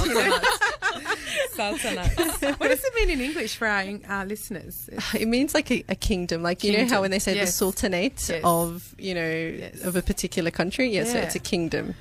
Sultanate. 1.55 2.17
what 2.59 2.69
does 2.69 2.85
it 2.85 2.95
mean 2.95 3.11
in 3.11 3.21
English 3.21 3.57
for 3.57 3.67
our 3.67 3.83
uh, 4.09 4.25
listeners? 4.25 4.89
It 5.15 5.27
means 5.29 5.55
like 5.55 5.71
a, 5.71 5.85
a 5.89 5.95
kingdom, 5.95 6.43
like 6.43 6.63
you 6.65 6.77
know 6.77 6.87
how 6.87 7.01
when 7.03 7.11
they 7.11 7.19
say 7.19 7.35
yes. 7.35 7.49
the 7.49 7.53
sultanate 7.53 8.29
Yes. 8.29 8.41
of 8.45 8.95
you 8.99 9.15
know 9.15 9.29
Yes. 9.29 9.83
of 9.83 9.97
a 9.97 10.03
particular 10.03 10.51
country. 10.51 10.89
Yeah, 10.89 11.05
so 11.05 11.19
it's 11.19 11.35
a 11.35 11.39
kingdom. 11.41 11.95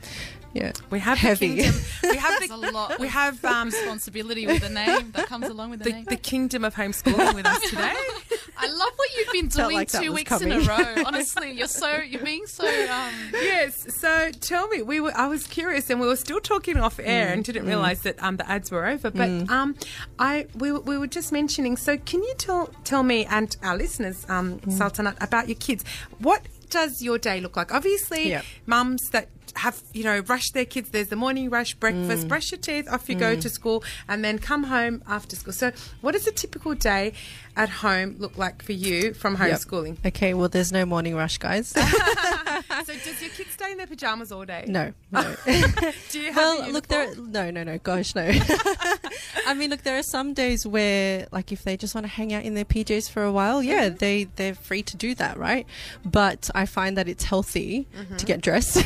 Yeah, 0.54 0.72
We 0.90 1.00
have 1.00 1.18
Heavy. 1.20 1.56
The 1.56 1.64
kingdom, 1.64 1.82
we 2.04 2.18
have 2.18 2.40
There's 2.40 2.52
a 2.52 2.56
lot. 2.58 3.00
we 3.00 3.08
have 3.10 3.44
um, 3.46 3.68
responsibility 3.68 4.48
with 4.48 4.62
the 4.62 4.70
name 4.70 5.12
that 5.12 5.28
comes 5.28 5.48
along 5.48 5.70
with 5.72 5.80
the, 5.80 5.86
the, 5.86 5.92
name. 5.92 6.06
the 6.06 6.16
kingdom 6.16 6.64
of 6.64 6.74
homeschooling 6.74 7.36
with 7.36 7.46
us 7.46 7.62
today. 7.70 7.94
I 8.60 8.68
love 8.68 8.92
what 8.96 9.10
you've 9.16 9.32
been 9.34 9.48
doing 9.50 9.76
like 9.76 9.92
two 9.92 10.12
was 10.12 10.16
weeks 10.16 10.42
in 10.42 10.52
a 10.52 10.60
row. 10.62 11.04
Honestly, 11.06 11.52
you're 11.52 11.68
so 11.68 11.98
you're 11.98 12.24
being 12.24 12.48
so 12.48 12.66
um, 12.66 13.14
yes. 13.34 13.94
So 13.96 14.32
tell 14.32 14.68
me, 14.70 14.82
we 14.82 15.00
were. 15.00 15.12
I 15.16 15.28
was 15.28 15.46
curious, 15.46 15.92
and 15.92 16.00
we 16.02 16.08
were 16.08 16.16
still 16.16 16.40
talking 16.40 16.78
off 16.78 17.00
air, 17.00 17.28
and 17.32 17.44
didn't 17.44 17.68
realise 17.68 18.00
that 18.02 18.22
um, 18.24 18.38
the 18.38 18.50
ads 18.50 18.72
were 18.72 18.88
over. 18.88 19.12
But 19.12 19.30
um, 19.52 19.76
I 20.18 20.48
we, 20.56 20.72
were- 20.72 20.80
we 20.80 20.98
were 20.98 21.06
just 21.08 21.32
mentioning. 21.32 21.78
So 21.78 21.98
can 21.98 22.24
you 22.24 22.34
tell 22.40 22.68
tell 22.84 23.04
me 23.04 23.26
and 23.26 23.56
our 23.62 23.78
listeners, 23.78 24.26
um, 24.28 24.60
Saltanat, 24.62 25.22
about 25.22 25.48
your 25.50 25.58
kids? 25.58 25.84
What 26.18 26.42
does 26.72 27.04
your 27.04 27.20
day 27.20 27.40
look 27.42 27.56
like? 27.56 27.72
Obviously, 27.72 28.30
Yep. 28.30 28.46
mums 28.66 29.10
that 29.12 29.30
have 29.58 29.82
you 29.94 30.04
know 30.04 30.20
rush 30.20 30.52
their 30.52 30.66
kids. 30.66 30.90
There's 30.90 31.08
the 31.08 31.16
morning 31.16 31.50
rush, 31.50 31.74
breakfast, 31.76 32.26
mm. 32.26 32.30
brush 32.30 32.52
your 32.52 32.60
teeth, 32.60 32.88
off 32.90 33.10
you 33.10 33.16
go 33.16 33.36
mm. 33.36 33.42
to 33.42 33.50
school, 33.50 33.84
and 34.08 34.24
then 34.24 34.40
come 34.40 34.64
home 34.64 35.04
after 35.08 35.36
school. 35.36 35.54
So, 35.54 35.72
what 36.02 36.14
does 36.14 36.28
a 36.28 36.32
typical 36.32 36.74
day 36.76 37.14
at 37.56 37.70
home 37.70 38.16
look 38.20 38.38
like 38.38 38.62
for 38.62 38.74
you 38.74 39.14
from 39.14 39.36
Yep. 39.36 39.60
homeschooling? 39.60 40.06
Okay, 40.06 40.34
well, 40.34 40.50
there's 40.50 40.72
no 40.72 40.86
morning 40.86 41.16
rush, 41.16 41.38
guys. 41.38 41.74
So, 42.88 42.94
does 42.94 43.22
your 43.22 43.32
kid 43.32 43.48
stay 43.50 43.72
in 43.72 43.78
their 43.78 43.88
pajamas 43.88 44.32
all 44.32 44.46
day? 44.46 44.66
no, 44.68 44.94
no. 45.12 45.36
Do 46.12 46.20
you 46.20 46.32
have 46.32 46.36
well, 46.60 46.72
look, 46.72 46.88
there. 46.88 47.14
No, 47.16 47.50
no, 47.52 47.64
no. 47.64 47.78
Gosh, 47.80 48.14
no. 48.16 48.32
I 49.46 49.54
mean, 49.54 49.70
look, 49.70 49.82
there 49.84 49.98
are 49.98 50.04
some 50.04 50.34
days 50.34 50.66
where, 50.66 51.28
like, 51.32 51.52
if 51.52 51.64
they 51.64 51.78
just 51.78 51.96
want 51.96 52.06
to 52.06 52.10
hang 52.12 52.34
out 52.34 52.44
in 52.44 52.54
their 52.54 52.66
PJs 52.66 53.10
for 53.10 53.24
a 53.24 53.32
while, 53.32 53.64
yeah, 53.64 53.88
Mm-hmm. 53.88 53.98
they 53.98 54.24
they're 54.36 54.56
free 54.56 54.84
to 54.84 54.98
do 54.98 55.16
that, 55.16 55.38
right? 55.38 55.66
But 56.06 56.50
I 56.56 56.66
find 56.66 56.98
that 56.98 57.08
it's 57.08 57.24
healthy 57.24 57.88
Mm-hmm. 57.98 58.16
to 58.18 58.26
get 58.26 58.42
dressed. 58.42 58.84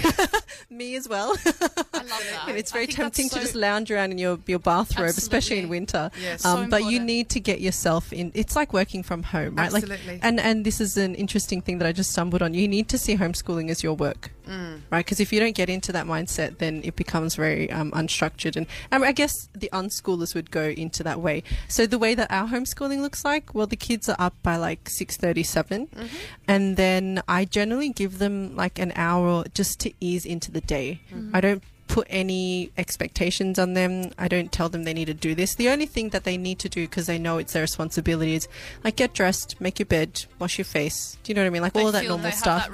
Me 0.70 0.96
as 0.96 1.08
well. 1.10 1.32
I 1.46 1.98
love 2.04 2.24
that. 2.32 2.46
And 2.48 2.58
it's 2.58 2.72
very 2.72 2.88
tempting 2.88 3.26
that's 3.28 3.36
to 3.36 3.42
just 3.42 3.56
lounge 3.56 3.92
around 3.92 4.12
in 4.12 4.18
your, 4.18 4.39
your 4.48 4.60
bathrobe, 4.60 5.10
especially 5.10 5.58
in 5.60 5.66
Absolutely. 5.66 5.80
winter. 5.80 6.12
Yes. 6.22 6.46
Um, 6.46 6.66
So 6.66 6.70
but 6.70 6.86
you 6.86 7.00
need 7.00 7.30
to 7.30 7.39
get 7.39 7.62
yourself 7.62 8.14
in. 8.14 8.32
It's 8.36 8.56
like 8.56 8.74
working 8.74 9.04
from 9.04 9.24
home, 9.24 9.56
right? 9.56 9.74
Absolutely. 9.74 10.14
Like, 10.14 10.20
and 10.26 10.39
and 10.39 10.66
this 10.66 10.80
is 10.82 10.98
an 10.98 11.16
interesting 11.16 11.62
thing 11.62 11.80
that 11.80 11.88
I 11.88 11.92
just 11.92 12.12
stumbled 12.12 12.42
on. 12.42 12.54
You 12.54 12.68
need 12.68 12.88
to 12.89 12.98
see 12.98 13.16
homeschooling 13.18 13.70
as 13.70 13.81
your 13.84 13.94
work, 13.96 14.32
Mm. 14.48 14.82
right? 14.90 15.06
Because 15.06 15.20
if 15.20 15.32
you 15.32 15.40
don't 15.40 15.56
get 15.56 15.70
into 15.70 15.92
that 15.94 16.06
mindset, 16.06 16.58
then 16.58 16.82
it 16.84 16.96
becomes 16.96 17.36
very 17.36 17.72
um, 17.72 17.92
unstructured. 17.92 18.56
And 18.56 18.66
um, 18.92 19.04
I 19.04 19.12
guess 19.12 19.48
the 19.54 19.70
unschoolers 19.72 20.34
would 20.36 20.52
go 20.52 20.66
into 20.70 21.04
that 21.04 21.22
way. 21.22 21.44
So 21.70 21.86
the 21.86 22.00
way 22.00 22.16
that 22.16 22.30
our 22.32 22.48
homeschooling 22.48 23.02
looks 23.02 23.24
like, 23.24 23.54
well, 23.56 23.68
the 23.68 23.76
kids 23.78 24.10
are 24.10 24.16
up 24.20 24.36
by 24.44 24.58
like 24.58 24.90
six 24.90 25.16
thirty-seven, 25.18 25.88
Mm-hmm. 25.88 26.08
and 26.48 26.76
then 26.78 27.22
I 27.28 27.46
generally 27.46 27.90
give 27.90 28.18
them 28.20 28.56
like 28.56 28.78
an 28.80 28.92
hour 28.96 29.46
just 29.54 29.80
to 29.82 29.94
ease 30.00 30.26
into 30.26 30.52
the 30.52 30.62
day. 30.62 31.02
Mm-hmm. 31.14 31.36
I 31.36 31.42
don't 31.42 31.64
put 31.92 32.08
any 32.10 32.72
expectations 32.78 33.60
on 33.60 33.74
them. 33.74 34.12
I 34.18 34.30
don't 34.30 34.50
tell 34.50 34.70
them 34.70 34.84
they 34.86 34.94
need 34.94 35.06
to 35.06 35.14
do 35.14 35.36
this. 35.36 35.56
The 35.56 35.68
only 35.68 35.86
thing 35.86 36.10
that 36.10 36.24
they 36.24 36.38
need 36.38 36.58
to 36.60 36.70
do 36.70 36.88
because 36.88 37.06
they 37.06 37.20
know 37.20 37.38
it's 37.38 37.52
their 37.52 37.64
responsibility 37.64 38.34
is 38.34 38.48
like 38.82 38.96
get 38.96 39.14
dressed, 39.14 39.60
make 39.60 39.78
your 39.78 39.86
bed, 39.86 40.26
wash 40.39 40.58
your 40.58 40.66
face. 40.66 41.18
Do 41.22 41.32
you 41.32 41.36
know 41.36 41.42
what 41.42 41.48
I 41.48 41.50
mean? 41.50 41.62
Like 41.62 41.74
They 41.74 41.84
all 41.84 41.92
that 41.92 42.06
normal 42.06 42.32
stuff. 42.32 42.62
That. 42.62 42.72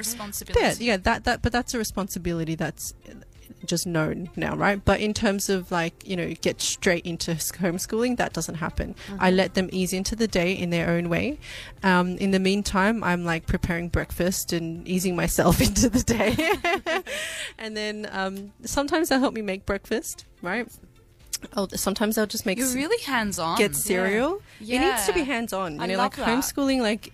Yeah, 0.80 0.92
yeah, 0.92 0.98
that 0.98 1.24
that 1.24 1.42
but 1.42 1.52
that's 1.52 1.74
a 1.74 1.80
responsibility 1.80 2.54
that's 2.54 2.94
just 3.66 3.88
known 3.88 4.30
now, 4.36 4.56
right? 4.56 4.84
But 4.84 5.00
in 5.00 5.14
terms 5.14 5.50
of 5.50 5.72
like, 5.72 6.08
you 6.08 6.16
know, 6.16 6.34
get 6.42 6.62
straight 6.62 7.06
into 7.06 7.32
homeschooling, 7.32 8.18
that 8.18 8.34
doesn't 8.34 8.56
happen. 8.56 8.96
I 9.20 9.32
let 9.32 9.54
them 9.56 9.70
ease 9.72 9.94
into 9.94 10.16
the 10.16 10.28
day 10.28 10.54
in 10.54 10.70
their 10.70 10.90
own 10.90 11.10
way. 11.10 11.40
Um, 11.84 12.18
in 12.18 12.32
the 12.32 12.40
meantime, 12.40 13.04
I'm 13.04 13.26
like 13.26 13.48
preparing 13.48 13.90
breakfast 13.90 14.54
and 14.54 14.88
easing 14.88 15.16
myself 15.16 15.62
into 15.68 15.90
the 15.90 16.04
day. 16.04 17.04
and 17.58 17.76
then 17.76 18.08
um, 18.12 18.54
sometimes 18.64 19.10
they'll 19.10 19.20
help 19.20 19.34
me 19.34 19.42
make 19.42 19.66
breakfast, 19.66 20.26
right? 20.42 20.68
Oh, 21.56 21.68
sometimes 21.74 22.16
they'll 22.16 22.26
just 22.26 22.46
make 22.46 22.58
You're 22.58 22.74
really 22.74 23.02
hands 23.04 23.38
on. 23.38 23.58
get 23.58 23.76
cereal. 23.76 24.42
Yeah. 24.60 24.78
It 24.78 24.92
needs 24.92 25.06
to 25.08 25.14
be 25.14 25.24
hands 25.24 25.54
on. 25.54 25.76
You 25.76 25.82
I 25.82 25.86
know, 25.86 25.98
like 25.98 26.16
that. 26.16 26.28
homeschooling, 26.28 26.82
like 26.82 27.14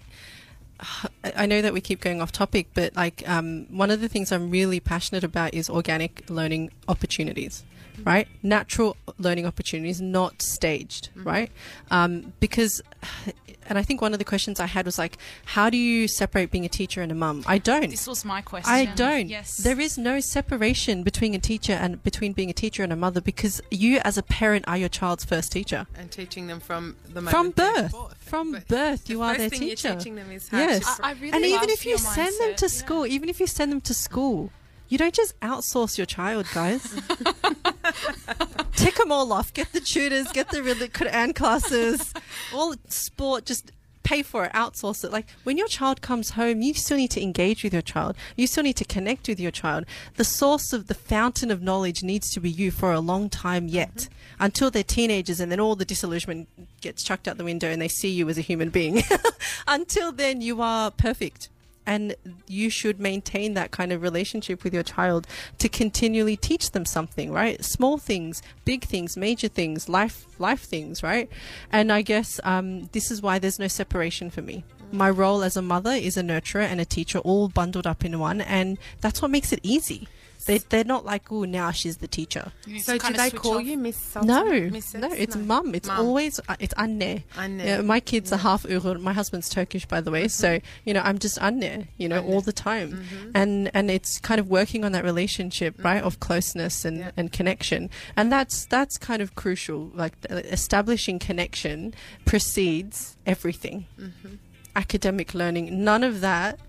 I 1.23 1.33
I 1.43 1.45
know 1.45 1.61
that 1.61 1.73
we 1.73 1.81
keep 1.81 1.99
going 2.01 2.21
off 2.21 2.31
topic, 2.31 2.67
but 2.73 2.95
like 2.95 3.27
um, 3.27 3.65
one 3.75 3.89
of 3.91 4.01
the 4.01 4.09
things 4.09 4.31
I'm 4.31 4.49
really 4.51 4.79
passionate 4.79 5.23
about 5.23 5.53
is 5.53 5.69
organic 5.69 6.29
learning 6.29 6.71
opportunities, 6.87 7.63
right? 8.03 8.27
Natural 8.41 8.95
learning 9.19 9.45
opportunities, 9.45 9.99
not 10.01 10.41
staged, 10.41 11.09
right? 11.15 11.51
Um, 11.91 12.33
because, 12.39 12.81
and 13.69 13.77
I 13.77 13.83
think 13.83 14.01
one 14.01 14.11
of 14.13 14.19
the 14.19 14.25
questions 14.25 14.59
I 14.59 14.65
had 14.65 14.85
was 14.85 14.97
like, 14.99 15.17
how 15.45 15.69
do 15.69 15.77
you 15.77 16.07
separate 16.09 16.51
being 16.51 16.65
a 16.65 16.69
teacher 16.69 17.01
and 17.01 17.11
a 17.11 17.15
mum? 17.15 17.43
I 17.47 17.57
don't. 17.57 17.89
This 17.89 18.07
was 18.07 18.25
my 18.25 18.41
question. 18.41 18.71
I 18.73 18.85
don't. 18.85 19.27
Yes. 19.27 19.57
There 19.57 19.79
is 19.79 19.97
no 19.97 20.19
separation 20.19 21.03
between 21.03 21.33
a 21.33 21.39
teacher 21.39 21.73
and 21.73 22.03
between 22.03 22.33
being 22.33 22.49
a 22.49 22.53
teacher 22.53 22.83
and 22.83 22.91
a 22.91 22.97
mother 22.97 23.21
because 23.21 23.61
you, 23.71 23.99
as 24.03 24.17
a 24.17 24.23
parent, 24.23 24.65
are 24.67 24.77
your 24.77 24.89
child's 24.89 25.23
first 25.23 25.51
teacher. 25.51 25.87
and 25.95 26.11
teaching 26.11 26.47
them 26.47 26.59
from 26.59 26.95
the 27.07 27.21
moment 27.21 27.29
From 27.31 27.51
birth, 27.51 27.95
from 28.19 28.51
But 28.51 28.67
birth, 28.67 29.05
the 29.05 29.13
you 29.13 29.21
are 29.21 29.29
first 29.35 29.39
their 29.39 29.49
thing 29.49 29.59
teacher. 29.59 29.87
You're 29.89 29.97
teaching 29.97 30.15
them 30.15 30.31
is 30.31 30.49
how 30.49 30.57
Yes. 30.57 30.72
I, 30.81 31.09
I 31.09 31.13
really 31.13 31.31
and 31.31 31.45
even 31.45 31.69
if 31.69 31.85
you 31.85 31.91
your 31.91 31.97
send 31.99 32.33
them 32.39 32.51
mindset, 32.51 32.57
to 32.57 32.65
yeah. 32.65 32.69
school, 32.69 33.05
even 33.05 33.29
if 33.29 33.39
you 33.39 33.47
send 33.47 33.71
them 33.71 33.81
to 33.81 33.93
school, 33.93 34.51
you 34.89 34.97
don't 34.97 35.13
just 35.13 35.39
outsource 35.39 35.97
your 35.97 36.05
child, 36.05 36.47
guys. 36.53 36.83
Tick 38.75 38.95
them 38.95 39.11
all 39.11 39.31
off. 39.33 39.53
Get 39.53 39.71
the 39.71 39.79
tutors, 39.79 40.31
get 40.31 40.49
the 40.49 40.61
really 40.61 40.87
Quran 40.89 41.33
classes, 41.33 42.13
all 42.53 42.75
sport, 42.89 43.45
just 43.45 43.71
pay 44.03 44.21
for 44.21 44.45
it, 44.45 44.53
outsource 44.53 45.03
it. 45.03 45.11
Like 45.11 45.29
when 45.43 45.57
your 45.57 45.67
child 45.67 46.01
comes 46.01 46.31
home, 46.31 46.61
you 46.61 46.73
still 46.73 46.97
need 46.97 47.11
to 47.11 47.21
engage 47.21 47.63
with 47.63 47.73
your 47.73 47.81
child. 47.81 48.15
You 48.35 48.47
still 48.47 48.63
need 48.63 48.77
to 48.77 48.85
connect 48.85 49.27
with 49.27 49.39
your 49.39 49.51
child. 49.51 49.85
The 50.15 50.23
source 50.23 50.73
of 50.73 50.87
the 50.87 50.93
fountain 50.93 51.51
of 51.51 51.61
knowledge 51.61 52.03
needs 52.03 52.31
to 52.31 52.39
be 52.39 52.49
you 52.49 52.71
for 52.71 52.91
a 52.91 52.99
long 52.99 53.29
time 53.29 53.67
yet. 53.67 53.95
Mm-hmm. 53.95 54.43
Until 54.43 54.71
they're 54.71 54.83
teenagers 54.83 55.39
and 55.39 55.51
then 55.51 55.59
all 55.59 55.75
the 55.75 55.85
disillusionment 55.85 56.47
gets 56.81 57.03
chucked 57.03 57.27
out 57.27 57.37
the 57.37 57.43
window 57.43 57.69
and 57.69 57.81
they 57.81 57.87
see 57.87 58.09
you 58.09 58.27
as 58.29 58.37
a 58.37 58.41
human 58.41 58.69
being. 58.69 59.03
Until 59.67 60.11
then, 60.11 60.41
you 60.41 60.61
are 60.61 60.91
perfect. 60.91 61.49
And 61.85 62.15
you 62.47 62.69
should 62.69 62.99
maintain 62.99 63.53
that 63.53 63.71
kind 63.71 63.91
of 63.91 64.01
relationship 64.01 64.63
with 64.63 64.73
your 64.73 64.83
child 64.83 65.27
to 65.59 65.69
continually 65.69 66.37
teach 66.37 66.71
them 66.71 66.85
something, 66.85 67.31
right? 67.31 67.63
Small 67.63 67.97
things, 67.97 68.41
big 68.65 68.83
things, 68.83 69.17
major 69.17 69.47
things, 69.47 69.89
life, 69.89 70.25
life 70.39 70.61
things, 70.61 71.03
right? 71.03 71.29
And 71.71 71.91
I 71.91 72.01
guess 72.01 72.39
um, 72.43 72.85
this 72.93 73.11
is 73.11 73.21
why 73.21 73.39
there's 73.39 73.59
no 73.59 73.67
separation 73.67 74.29
for 74.29 74.41
me. 74.41 74.63
My 74.91 75.09
role 75.09 75.43
as 75.43 75.57
a 75.57 75.61
mother 75.61 75.91
is 75.91 76.17
a 76.17 76.21
nurturer 76.21 76.61
and 76.61 76.79
a 76.79 76.85
teacher, 76.85 77.17
all 77.19 77.49
bundled 77.49 77.87
up 77.87 78.05
in 78.05 78.19
one, 78.19 78.41
and 78.41 78.77
that's 79.01 79.21
what 79.21 79.31
makes 79.31 79.51
it 79.51 79.59
easy. 79.63 80.07
They, 80.45 80.57
they're 80.57 80.83
not 80.83 81.05
like, 81.05 81.31
oh, 81.31 81.43
now 81.45 81.71
she's 81.71 81.97
the 81.97 82.07
teacher. 82.07 82.51
So 82.79 82.97
do 82.97 83.13
they 83.13 83.31
call 83.31 83.57
off. 83.57 83.63
you 83.63 83.77
Miss 83.77 83.95
Sultan? 83.97 84.27
No, 84.27 84.43
Mrs.? 84.45 84.99
no, 84.99 85.11
it's 85.11 85.35
mum. 85.35 85.73
It's 85.73 85.87
Mum. 85.87 85.99
always 85.99 86.39
uh, 86.47 86.55
it's 86.59 86.73
anne. 86.77 87.23
Anne. 87.37 87.59
Yeah, 87.59 87.81
my 87.81 87.99
kids 87.99 88.31
are 88.33 88.37
half 88.37 88.63
Uyghur. 88.63 88.99
My 88.99 89.13
husband's 89.13 89.49
Turkish, 89.49 89.85
by 89.85 90.01
the 90.01 90.11
way. 90.11 90.23
Mm-hmm. 90.23 90.29
So 90.29 90.59
you 90.85 90.93
know, 90.93 91.01
I'm 91.01 91.17
just 91.19 91.41
anne. 91.41 91.87
You 91.97 92.09
know, 92.09 92.17
Anne. 92.17 92.25
all 92.25 92.41
the 92.41 92.53
time, 92.53 92.91
mm-hmm. 92.91 93.31
and 93.35 93.71
and 93.73 93.89
it's 93.89 94.19
kind 94.19 94.39
of 94.39 94.49
working 94.49 94.83
on 94.83 94.91
that 94.91 95.03
relationship, 95.03 95.81
right, 95.83 96.03
mm. 96.03 96.05
of 96.07 96.19
closeness 96.19 96.83
and 96.85 96.97
Yeah. 96.97 97.11
and 97.15 97.31
connection, 97.31 97.89
and 98.15 98.31
that's 98.31 98.65
that's 98.65 98.97
kind 98.97 99.21
of 99.21 99.35
crucial. 99.35 99.91
Like 99.93 100.19
the- 100.21 100.51
establishing 100.51 101.19
connection 101.19 101.93
precedes 102.25 103.15
everything. 103.25 103.85
Mm-hmm. 103.99 104.35
Academic 104.75 105.33
learning, 105.33 105.83
none 105.83 106.03
of 106.03 106.21
that 106.21 106.59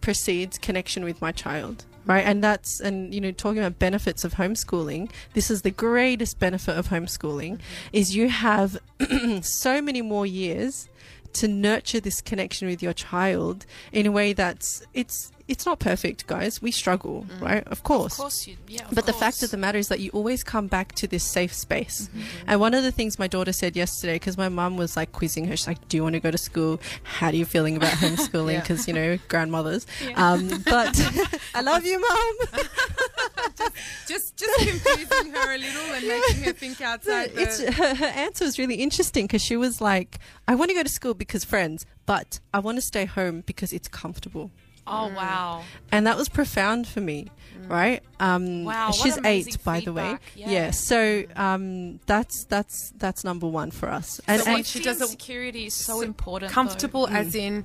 precedes 0.00 0.56
connection 0.58 1.04
with 1.04 1.20
my 1.20 1.30
child 1.30 1.84
right? 2.06 2.24
And 2.24 2.42
that's 2.42 2.80
and 2.80 3.14
you 3.14 3.20
know 3.20 3.32
talking 3.32 3.58
about 3.58 3.78
benefits 3.78 4.24
of 4.24 4.34
homeschooling 4.34 5.10
this 5.34 5.50
is 5.50 5.62
the 5.62 5.70
greatest 5.70 6.38
benefit 6.38 6.76
of 6.76 6.88
homeschooling 6.88 7.52
mm-hmm. 7.52 7.92
is 7.92 8.14
you 8.16 8.28
have 8.28 8.78
so 9.42 9.82
many 9.82 10.02
more 10.02 10.26
years 10.26 10.88
to 11.32 11.48
nurture 11.48 12.00
this 12.00 12.20
connection 12.20 12.68
with 12.68 12.82
your 12.82 12.92
child 12.92 13.66
in 13.92 14.06
a 14.06 14.10
way 14.10 14.32
that's 14.32 14.82
it's 14.94 15.32
it's 15.50 15.66
not 15.66 15.78
perfect 15.80 16.26
guys 16.26 16.62
we 16.62 16.70
struggle 16.70 17.26
mm. 17.28 17.40
right 17.40 17.66
of 17.66 17.82
course 17.82 18.14
Of 18.14 18.18
course, 18.18 18.46
you. 18.46 18.56
Yeah. 18.68 18.86
Of 18.86 18.94
but 18.94 19.06
the 19.06 19.12
fact 19.12 19.42
of 19.42 19.50
the 19.50 19.56
matter 19.56 19.78
is 19.78 19.88
that 19.88 20.00
you 20.00 20.10
always 20.10 20.44
come 20.44 20.66
back 20.68 20.92
to 20.96 21.06
this 21.06 21.24
safe 21.24 21.52
space. 21.52 22.08
Mm-hmm, 22.08 22.20
mm-hmm. 22.20 22.44
And 22.50 22.60
one 22.60 22.74
of 22.74 22.82
the 22.82 22.92
things 22.92 23.18
my 23.18 23.26
daughter 23.26 23.52
said 23.52 23.76
yesterday, 23.76 24.14
because 24.14 24.36
my 24.38 24.48
mum 24.48 24.76
was 24.76 24.96
like 24.96 25.12
quizzing 25.12 25.46
her, 25.48 25.56
she's 25.56 25.66
like, 25.66 25.88
"Do 25.88 25.96
you 25.96 26.02
want 26.02 26.14
to 26.14 26.20
go 26.20 26.30
to 26.30 26.38
school? 26.38 26.80
How 27.02 27.28
are 27.28 27.34
you 27.34 27.44
feeling 27.44 27.76
about 27.76 27.92
homeschooling? 28.04 28.54
Yeah. 28.54 28.60
Because 28.60 28.86
you 28.86 28.94
know, 28.94 29.18
grandmothers." 29.28 29.86
Um, 30.16 30.48
but 30.64 30.94
I 31.54 31.60
love 31.62 31.84
you, 31.84 32.00
mum. 32.00 32.34
just 34.06 34.36
just 34.36 34.58
confusing 34.58 35.32
her 35.32 35.54
a 35.54 35.58
little 35.58 35.94
and 35.94 36.06
making 36.06 36.44
her 36.44 36.52
think 36.52 36.80
outside. 36.80 37.34
the- 37.34 37.72
her, 37.72 37.94
her 37.94 38.06
answer 38.06 38.44
was 38.44 38.58
really 38.58 38.76
interesting 38.76 39.26
because 39.26 39.42
she 39.42 39.56
was 39.56 39.80
like, 39.80 40.18
"I 40.46 40.54
want 40.54 40.70
to 40.70 40.74
go 40.74 40.82
to 40.82 40.88
school 40.88 41.14
because 41.14 41.44
friends, 41.44 41.86
but 42.06 42.40
I 42.54 42.58
want 42.60 42.76
to 42.76 42.82
stay 42.82 43.04
home 43.04 43.42
because 43.46 43.72
it's 43.72 43.88
comfortable." 43.88 44.50
Oh 44.90 45.08
wow. 45.14 45.62
and 45.92 46.06
that 46.06 46.16
was 46.16 46.28
profound 46.28 46.86
for 46.88 47.00
me 47.00 47.28
right 47.68 48.02
um 48.18 48.46
Mm. 48.46 48.64
Wow, 48.64 48.90
she's 48.90 49.16
amazing 49.18 49.52
eight 49.54 49.64
by 49.64 49.80
the 49.80 49.92
way 49.92 50.02
feedback. 50.02 50.22
Yeah. 50.34 50.70
so 50.70 51.24
um 51.36 52.00
that's 52.06 52.44
that's 52.46 52.90
that's 52.96 53.22
number 53.22 53.46
one 53.46 53.70
for 53.70 53.88
us 53.90 54.20
and, 54.26 54.42
So 54.42 54.50
and 54.50 54.66
she 54.66 54.82
doesn't- 54.82 55.08
security 55.08 55.66
is 55.66 55.74
so 55.74 56.00
important. 56.00 56.50
though. 56.50 56.54
comfortable 56.54 57.06
as 57.06 57.34
in 57.34 57.64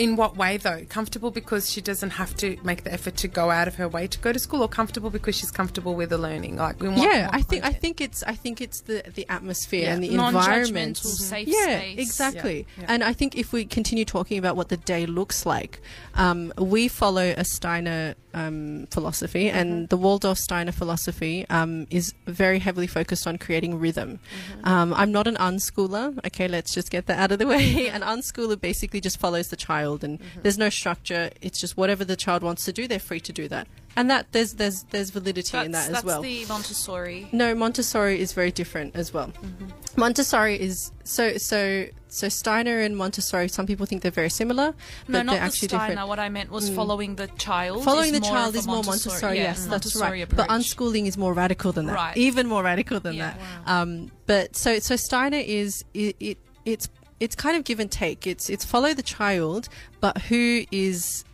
in 0.00 0.16
what 0.16 0.36
way 0.36 0.56
though? 0.56 0.84
Comfortable 0.88 1.30
because 1.30 1.70
she 1.70 1.80
doesn't 1.80 2.10
have 2.10 2.34
to 2.36 2.56
make 2.64 2.84
the 2.84 2.92
effort 2.92 3.16
to 3.18 3.28
go 3.28 3.50
out 3.50 3.68
of 3.68 3.74
her 3.76 3.88
way 3.88 4.06
to 4.06 4.18
go 4.18 4.32
to 4.32 4.38
school 4.38 4.62
or 4.62 4.68
comfortable 4.68 5.10
because 5.10 5.34
she's 5.36 5.50
comfortable 5.50 5.94
with 5.94 6.10
the 6.10 6.18
learning? 6.18 6.56
Like 6.56 6.80
in 6.82 6.94
what, 6.94 7.02
yeah 7.02 7.26
what 7.26 7.34
i 7.34 7.42
think 7.42 7.64
i 7.64 7.72
think 7.72 8.00
it's 8.00 8.22
i 8.24 8.34
think 8.34 8.60
it's 8.60 8.80
the 8.82 9.02
the 9.14 9.26
atmosphere 9.28 9.82
Yeah. 9.84 9.94
and 9.94 10.02
the 10.04 10.14
environment. 10.14 10.96
safe 10.96 11.48
yeah 11.48 11.78
space. 11.78 11.98
exactly. 11.98 12.66
Yeah, 12.76 12.82
yeah. 12.82 12.92
and 12.92 13.04
i 13.04 13.12
think 13.12 13.36
if 13.36 13.52
we 13.52 13.64
continue 13.64 14.04
talking 14.04 14.38
about 14.38 14.56
what 14.56 14.68
the 14.68 14.76
day 14.78 15.06
looks 15.06 15.44
like 15.46 15.80
um, 16.14 16.52
we 16.58 16.88
follow 16.88 17.34
a 17.36 17.44
steiner 17.44 18.14
um, 18.34 18.86
philosophy 18.90 19.44
Mm-hmm. 19.46 19.56
and 19.58 19.88
the 19.88 19.96
waldorf 19.96 20.38
steiner 20.38 20.72
philosophy 20.72 21.46
um, 21.50 21.86
is 21.90 22.14
very 22.26 22.58
heavily 22.58 22.86
focused 22.86 23.26
on 23.26 23.38
creating 23.38 23.78
rhythm 23.78 24.18
Mm-hmm. 24.20 24.68
um, 24.68 24.94
i'm 24.94 25.12
not 25.12 25.26
an 25.26 25.36
unschooler 25.36 26.18
okay 26.26 26.48
let's 26.48 26.72
just 26.74 26.90
get 26.90 27.06
that 27.06 27.18
out 27.18 27.32
of 27.32 27.38
the 27.38 27.46
way 27.46 27.88
an 27.96 28.02
unschooler 28.02 28.60
basically 28.60 29.00
just 29.00 29.18
follows 29.18 29.48
the 29.48 29.56
child 29.56 30.02
and 30.04 30.18
Mm-hmm. 30.20 30.40
there's 30.42 30.58
no 30.58 30.68
structure 30.68 31.30
it's 31.40 31.60
just 31.60 31.76
whatever 31.76 32.04
the 32.04 32.16
child 32.16 32.42
wants 32.42 32.64
to 32.64 32.72
do 32.72 32.86
they're 32.88 32.98
free 32.98 33.20
to 33.20 33.32
do 33.32 33.48
that 33.48 33.66
and 33.96 34.08
that 34.10 34.30
there's 34.32 34.54
there's 34.54 34.84
there's 34.90 35.10
validity 35.10 35.50
That's, 35.52 35.66
in 35.66 35.72
that 35.72 35.90
as 35.90 36.04
well. 36.04 36.22
that's 36.22 36.46
the 36.46 36.46
Montessori. 36.52 37.28
no, 37.32 37.54
Montessori 37.54 38.20
is 38.20 38.32
very 38.32 38.50
different 38.52 38.94
as 38.96 39.12
well. 39.12 39.28
Mm-hmm. 39.28 39.66
Montessori 39.96 40.60
is 40.60 40.92
so 41.04 41.36
so 41.36 41.86
so 42.08 42.28
Steiner 42.28 42.78
and 42.80 42.96
Montessori. 42.96 43.48
Some 43.48 43.66
people 43.66 43.86
think 43.86 44.02
they're 44.02 44.10
very 44.10 44.30
similar, 44.30 44.74
but 45.06 45.12
No, 45.12 45.22
not 45.22 45.32
they're 45.32 45.40
the 45.40 45.46
actually 45.46 45.68
Steiner. 45.68 45.88
different. 45.88 46.06
Mm. 46.06 46.08
What 46.08 46.18
I 46.18 46.28
meant 46.28 46.50
was 46.50 46.70
following 46.70 47.16
the 47.16 47.26
child. 47.38 47.84
Following 47.84 48.12
the 48.12 48.20
child 48.20 48.54
is 48.56 48.66
more 48.66 48.82
Montessori. 48.82 49.36
yeah, 49.36 49.42
yes, 49.42 49.66
that's 49.66 49.70
Montessori 49.94 50.20
right. 50.20 50.28
But 50.36 50.48
unschooling 50.48 51.06
is 51.06 51.16
more 51.18 51.32
radical 51.34 51.72
than 51.72 51.86
that. 51.86 51.94
Right. 51.94 52.16
Even 52.16 52.46
more 52.46 52.62
radical 52.62 53.00
than 53.00 53.14
Yeah. 53.14 53.34
that. 53.66 53.70
Um, 53.70 54.10
but 54.26 54.56
so 54.56 54.78
so 54.78 54.96
Steiner 54.96 55.38
is 55.38 55.84
it, 55.94 56.16
it 56.20 56.38
it's 56.64 56.88
it's 57.18 57.34
kind 57.34 57.56
of 57.56 57.64
give 57.64 57.80
and 57.80 57.90
take. 57.90 58.26
It's 58.26 58.48
it's 58.48 58.64
follow 58.64 58.94
the 58.94 59.02
child, 59.02 59.68
but 60.00 60.18
who 60.22 60.64
is 60.70 61.24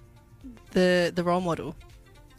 the 0.73 1.13
the 1.15 1.23
role 1.23 1.41
model? 1.41 1.77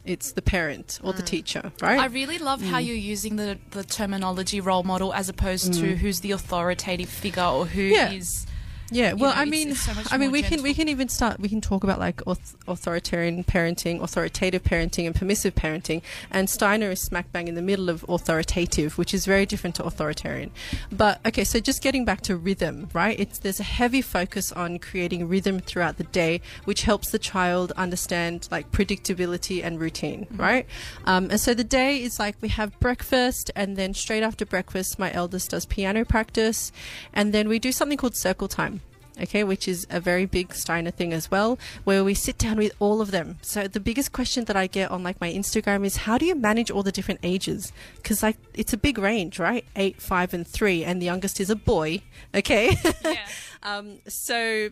It's 0.08 0.32
the 0.32 0.42
parent 0.42 1.00
or 1.04 1.14
the 1.14 1.22
mm. 1.22 1.28
teacher, 1.28 1.72
right? 1.82 2.00
I 2.00 2.06
really 2.06 2.38
love 2.38 2.62
how 2.62 2.80
mm. 2.80 2.86
you're 2.86 2.96
using 2.96 3.36
the, 3.36 3.58
the 3.72 3.84
terminology 3.84 4.62
role 4.62 4.84
model 4.84 5.14
as 5.14 5.30
opposed 5.30 5.74
to 5.74 5.82
mm. 5.82 5.98
who's 5.98 6.22
the 6.22 6.32
authoritative 6.32 7.10
figure 7.10 7.44
or 7.44 7.66
who 7.66 7.82
is. 7.82 8.46
Yeah. 8.92 9.14
Well, 9.14 9.34
know, 9.36 9.42
I 9.42 9.46
mean, 9.46 9.72
it's 9.72 9.82
so 9.82 9.92
I 10.12 10.18
mean, 10.18 10.32
we 10.32 10.42
can 10.42 10.64
we 10.64 10.74
can 10.74 10.88
even 10.88 11.10
start. 11.10 11.40
We 11.40 11.50
can 11.50 11.62
talk 11.62 11.84
about 11.84 12.00
like 12.00 12.18
auth- 12.26 12.56
authoritarian 12.68 13.44
parenting, 13.44 14.02
authoritative 14.02 14.64
parenting, 14.64 15.06
and 15.06 15.16
permissive 15.16 15.56
parenting. 15.56 16.02
And 16.32 16.50
Steiner 16.50 16.92
is 16.92 17.02
smack 17.02 17.32
bang 17.32 17.48
in 17.48 17.56
the 17.56 17.62
middle 17.62 17.90
of 17.90 18.06
authoritative, 18.08 18.98
which 18.98 19.14
is 19.14 19.26
very 19.26 19.46
different 19.46 19.76
to 19.76 19.84
authoritarian. 19.84 20.52
But 20.92 21.20
okay, 21.26 21.44
so 21.44 21.60
just 21.60 21.82
getting 21.82 22.06
back 22.06 22.22
to 22.22 22.38
rhythm, 22.38 22.90
right? 22.94 23.20
It's 23.20 23.40
there's 23.40 23.60
a 23.60 23.64
heavy 23.64 24.02
focus 24.02 24.52
on 24.54 24.80
creating 24.80 25.28
rhythm 25.28 25.60
throughout 25.60 25.98
the 25.98 26.06
day, 26.06 26.42
which 26.64 26.84
helps 26.84 27.12
the 27.12 27.20
child 27.20 27.74
understand 27.76 28.48
like 28.52 28.72
predictability 28.72 29.64
and 29.64 29.80
routine, 29.82 30.28
right? 30.36 30.66
Um, 31.06 31.30
and 31.30 31.40
so 31.42 31.54
the 31.54 31.64
day 31.64 32.02
is 32.02 32.20
like 32.20 32.38
we 32.42 32.50
have 32.50 32.80
breakfast, 32.80 33.52
and 33.56 33.76
then 33.76 33.94
straight 33.94 34.24
after 34.24 34.46
breakfast, 34.46 34.98
my 34.98 35.12
eldest 35.12 35.52
does 35.52 35.66
piano 35.66 36.06
practice, 36.06 36.72
and 37.14 37.34
then 37.34 37.50
we 37.50 37.60
do 37.60 37.74
something 37.74 37.98
called 37.98 38.16
circle 38.16 38.48
time 38.48 38.77
okay, 39.22 39.44
which 39.44 39.68
is 39.68 39.86
a 39.90 40.00
very 40.00 40.26
big 40.26 40.54
Steiner 40.54 40.92
thing 40.92 41.14
as 41.14 41.30
well, 41.32 41.58
where 41.84 42.04
we 42.04 42.14
sit 42.14 42.38
down 42.38 42.58
with 42.58 42.74
all 42.80 43.02
of 43.02 43.12
them. 43.12 43.38
So 43.42 43.68
the 43.68 43.80
biggest 43.80 44.12
question 44.12 44.46
that 44.46 44.56
I 44.56 44.68
get 44.68 44.92
on 44.92 45.04
like 45.04 45.20
my 45.22 45.32
Instagram 45.32 45.86
is 45.86 45.98
how 45.98 46.18
do 46.18 46.26
you 46.26 46.36
manage 46.36 46.70
all 46.72 46.84
the 46.84 46.92
different 46.92 47.20
ages? 47.24 47.72
Because 47.96 48.24
like 48.24 48.38
it's 48.54 48.74
a 48.74 48.78
big 48.78 48.98
range, 48.98 49.40
right? 49.40 49.66
Eight, 49.76 50.02
five, 50.02 50.34
and 50.34 50.48
three, 50.48 50.84
and 50.84 51.02
the 51.02 51.06
youngest 51.06 51.40
is 51.40 51.50
a 51.50 51.56
boy. 51.56 52.02
Okay, 52.36 52.76
Yeah. 53.04 53.18
um, 53.64 54.00
so 54.08 54.70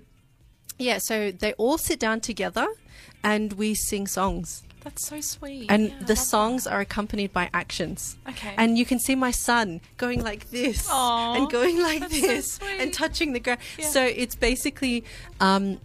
yeah, 0.77 0.97
so 1.01 1.31
they 1.31 1.53
all 1.53 1.77
sit 1.77 1.99
down 1.99 2.19
together, 2.19 2.67
and 3.23 3.53
we 3.53 3.73
sing 3.75 4.07
songs. 4.07 4.63
That's 4.85 5.07
so 5.07 5.19
sweet. 5.19 5.65
And 5.67 5.89
Yeah, 5.89 5.95
the 6.05 6.15
songs 6.15 6.67
are 6.67 6.79
accompanied 6.79 7.33
by 7.33 7.49
actions. 7.55 8.17
Okay. 8.29 8.53
And 8.55 8.77
you 8.77 8.85
can 8.85 8.99
see 8.99 9.15
my 9.15 9.31
son 9.31 9.81
going 9.97 10.21
like 10.23 10.51
this 10.51 10.87
Aw, 10.91 11.33
and 11.33 11.49
going 11.51 11.81
like 11.81 12.01
that's 12.01 12.19
so 12.19 12.27
this 12.27 12.59
and 12.79 12.93
touching 12.93 13.33
the 13.33 13.39
ground. 13.39 13.61
Yeah. 13.79 13.87
So 13.87 14.03
it's 14.03 14.35
basically 14.35 15.03
um, 15.39 15.81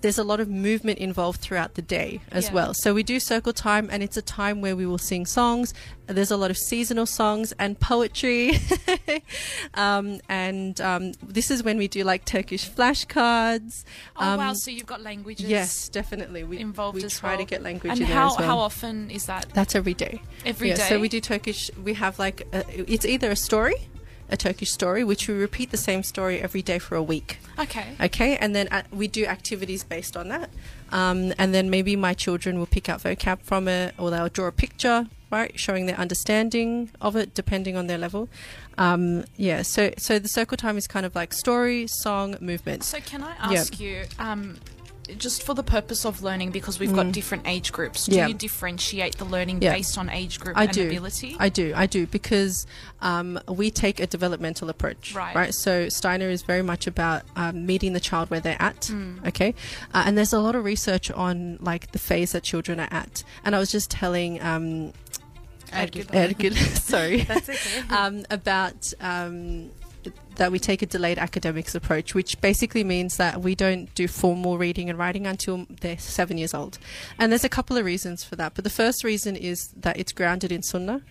there's 0.00 0.18
a 0.18 0.24
lot 0.24 0.40
of 0.40 0.48
movement 0.48 0.98
involved 0.98 1.40
throughout 1.40 1.74
the 1.74 1.82
day 1.82 2.20
as 2.30 2.46
Yeah. 2.46 2.52
well. 2.54 2.74
So 2.74 2.92
we 2.94 3.02
do 3.02 3.20
circle 3.20 3.52
time, 3.52 3.88
and 3.92 4.02
it's 4.02 4.16
a 4.16 4.22
time 4.22 4.60
where 4.60 4.74
we 4.76 4.86
will 4.86 4.98
sing 4.98 5.24
songs. 5.26 5.72
There's 6.06 6.30
a 6.30 6.36
lot 6.36 6.50
of 6.50 6.58
seasonal 6.58 7.06
songs 7.06 7.52
and 7.58 7.78
poetry, 7.80 8.58
um, 9.74 10.20
and 10.28 10.80
um, 10.80 11.12
this 11.22 11.50
is 11.50 11.62
when 11.62 11.78
we 11.78 11.88
do 11.88 12.04
like 12.04 12.24
Turkish 12.24 12.68
flashcards. 12.68 13.84
oh 14.16 14.24
Um, 14.32 14.38
wow! 14.38 14.52
So 14.54 14.70
you've 14.70 14.86
got 14.86 15.00
languages. 15.00 15.46
Yes, 15.48 15.88
definitely. 15.88 16.44
We 16.44 16.58
Involved 16.58 16.96
we 16.96 17.04
as 17.04 17.18
try 17.18 17.30
well. 17.30 17.38
to 17.38 17.44
get 17.44 17.62
language 17.62 17.92
And 17.92 18.00
in 18.00 18.06
there 18.06 18.16
how 18.16 18.32
as 18.32 18.38
well. 18.38 18.48
how 18.48 18.58
often 18.58 19.10
is 19.10 19.26
that? 19.26 19.46
That's 19.54 19.74
every 19.74 19.94
day. 19.94 20.20
Every 20.44 20.70
day. 20.70 20.76
yeah, 20.78 20.88
So 20.88 21.00
we 21.00 21.08
do 21.08 21.20
Turkish. 21.20 21.70
We 21.82 21.94
have 21.94 22.18
like 22.18 22.46
a, 22.52 22.64
it's 22.90 23.04
either 23.06 23.30
a 23.30 23.36
story, 23.36 23.76
a 24.28 24.36
Turkish 24.36 24.70
story, 24.72 25.04
which 25.04 25.28
we 25.28 25.34
repeat 25.34 25.70
the 25.70 25.76
same 25.76 26.02
story 26.02 26.40
every 26.40 26.62
day 26.62 26.78
for 26.78 26.96
a 26.96 27.02
week. 27.02 27.38
Okay. 27.58 27.94
Okay, 28.00 28.36
and 28.36 28.54
then 28.56 28.68
uh, 28.68 28.82
we 28.90 29.06
do 29.08 29.26
activities 29.26 29.84
based 29.84 30.16
on 30.16 30.28
that. 30.28 30.50
Um, 30.90 31.32
and 31.38 31.54
then 31.54 31.70
maybe 31.70 31.96
my 31.96 32.14
children 32.14 32.58
will 32.58 32.66
pick 32.66 32.88
out 32.88 33.00
vocab 33.02 33.42
from 33.42 33.68
it, 33.68 33.94
or 33.98 34.10
they'll 34.10 34.28
draw 34.28 34.46
a 34.46 34.52
picture, 34.52 35.06
right, 35.30 35.58
showing 35.58 35.86
their 35.86 35.96
understanding 35.98 36.90
of 37.00 37.16
it, 37.16 37.34
depending 37.34 37.76
on 37.76 37.86
their 37.86 37.98
level. 37.98 38.28
Um, 38.78 39.24
yeah. 39.36 39.62
So 39.62 39.92
so 39.98 40.18
the 40.18 40.28
circle 40.28 40.56
time 40.56 40.76
is 40.76 40.86
kind 40.86 41.04
of 41.06 41.14
like 41.14 41.32
story, 41.32 41.86
song, 41.88 42.36
movement. 42.40 42.84
So 42.84 42.98
can 43.00 43.22
I 43.22 43.34
Yeah. 43.52 43.60
ask 43.60 43.78
you, 43.80 44.04
um, 44.18 44.56
just 45.18 45.42
for 45.42 45.54
the 45.54 45.62
purpose 45.62 46.04
of 46.06 46.22
learning, 46.22 46.50
because 46.50 46.78
we've 46.78 46.94
got 46.94 47.12
different 47.12 47.46
age 47.46 47.72
groups, 47.72 48.06
do 48.06 48.12
Mm. 48.12 48.16
Yeah. 48.16 48.26
you 48.28 48.34
differentiate 48.34 49.18
the 49.18 49.24
learning 49.24 49.60
Yeah. 49.62 49.72
based 49.74 49.98
on 49.98 50.08
age 50.08 50.40
group 50.40 50.56
I 50.56 50.64
and 50.64 50.72
do. 50.72 50.86
ability? 50.86 51.36
I 51.38 51.48
do. 51.48 51.72
I 51.76 51.86
do 51.86 52.06
because 52.06 52.66
um, 53.02 53.38
we 53.48 53.70
take 53.70 54.00
a 54.00 54.06
developmental 54.06 54.68
approach. 54.70 55.14
Right. 55.14 55.34
Right. 55.34 55.54
So 55.54 55.88
Steiner 55.88 56.28
is 56.30 56.42
very 56.42 56.62
much 56.62 56.86
about 56.86 57.22
um, 57.36 57.66
meeting 57.66 57.92
the 57.92 58.00
child 58.00 58.30
where 58.30 58.40
they're 58.40 58.60
at. 58.60 58.82
Mm. 58.82 59.26
Okay. 59.28 59.54
Uh, 59.92 60.04
and 60.06 60.16
there's 60.16 60.32
a 60.32 60.40
lot 60.40 60.54
of 60.54 60.64
research 60.64 61.10
on 61.10 61.58
like 61.60 61.92
the 61.92 61.98
phase 61.98 62.32
that 62.32 62.42
children 62.42 62.80
are 62.80 62.88
at. 62.90 63.22
And 63.44 63.54
I 63.54 63.58
was 63.58 63.70
just 63.70 63.90
telling. 63.90 64.40
Um, 64.42 64.92
Ergül. 65.72 66.04
Ergül, 66.12 66.54
sorry. 66.82 67.22
That's 67.22 67.48
okay. 67.48 67.80
um, 67.90 68.24
about 68.30 68.92
um, 69.00 69.70
that 70.36 70.52
we 70.52 70.58
take 70.58 70.82
a 70.82 70.86
delayed 70.86 71.18
academics 71.18 71.74
approach, 71.74 72.14
which 72.14 72.40
basically 72.40 72.84
means 72.84 73.16
that 73.16 73.40
we 73.40 73.54
don't 73.54 73.94
do 73.94 74.08
formal 74.08 74.58
reading 74.58 74.90
and 74.90 74.98
writing 74.98 75.26
until 75.26 75.66
they're 75.80 75.98
seven 75.98 76.38
years 76.38 76.54
old. 76.54 76.78
And 77.18 77.30
there's 77.30 77.44
a 77.44 77.48
couple 77.48 77.76
of 77.76 77.84
reasons 77.84 78.24
for 78.24 78.36
that. 78.36 78.54
But 78.54 78.64
the 78.64 78.70
first 78.70 79.04
reason 79.04 79.36
is 79.36 79.68
that 79.76 79.98
it's 79.98 80.12
grounded 80.12 80.52
in 80.52 80.62
Sunnah. 80.62 81.02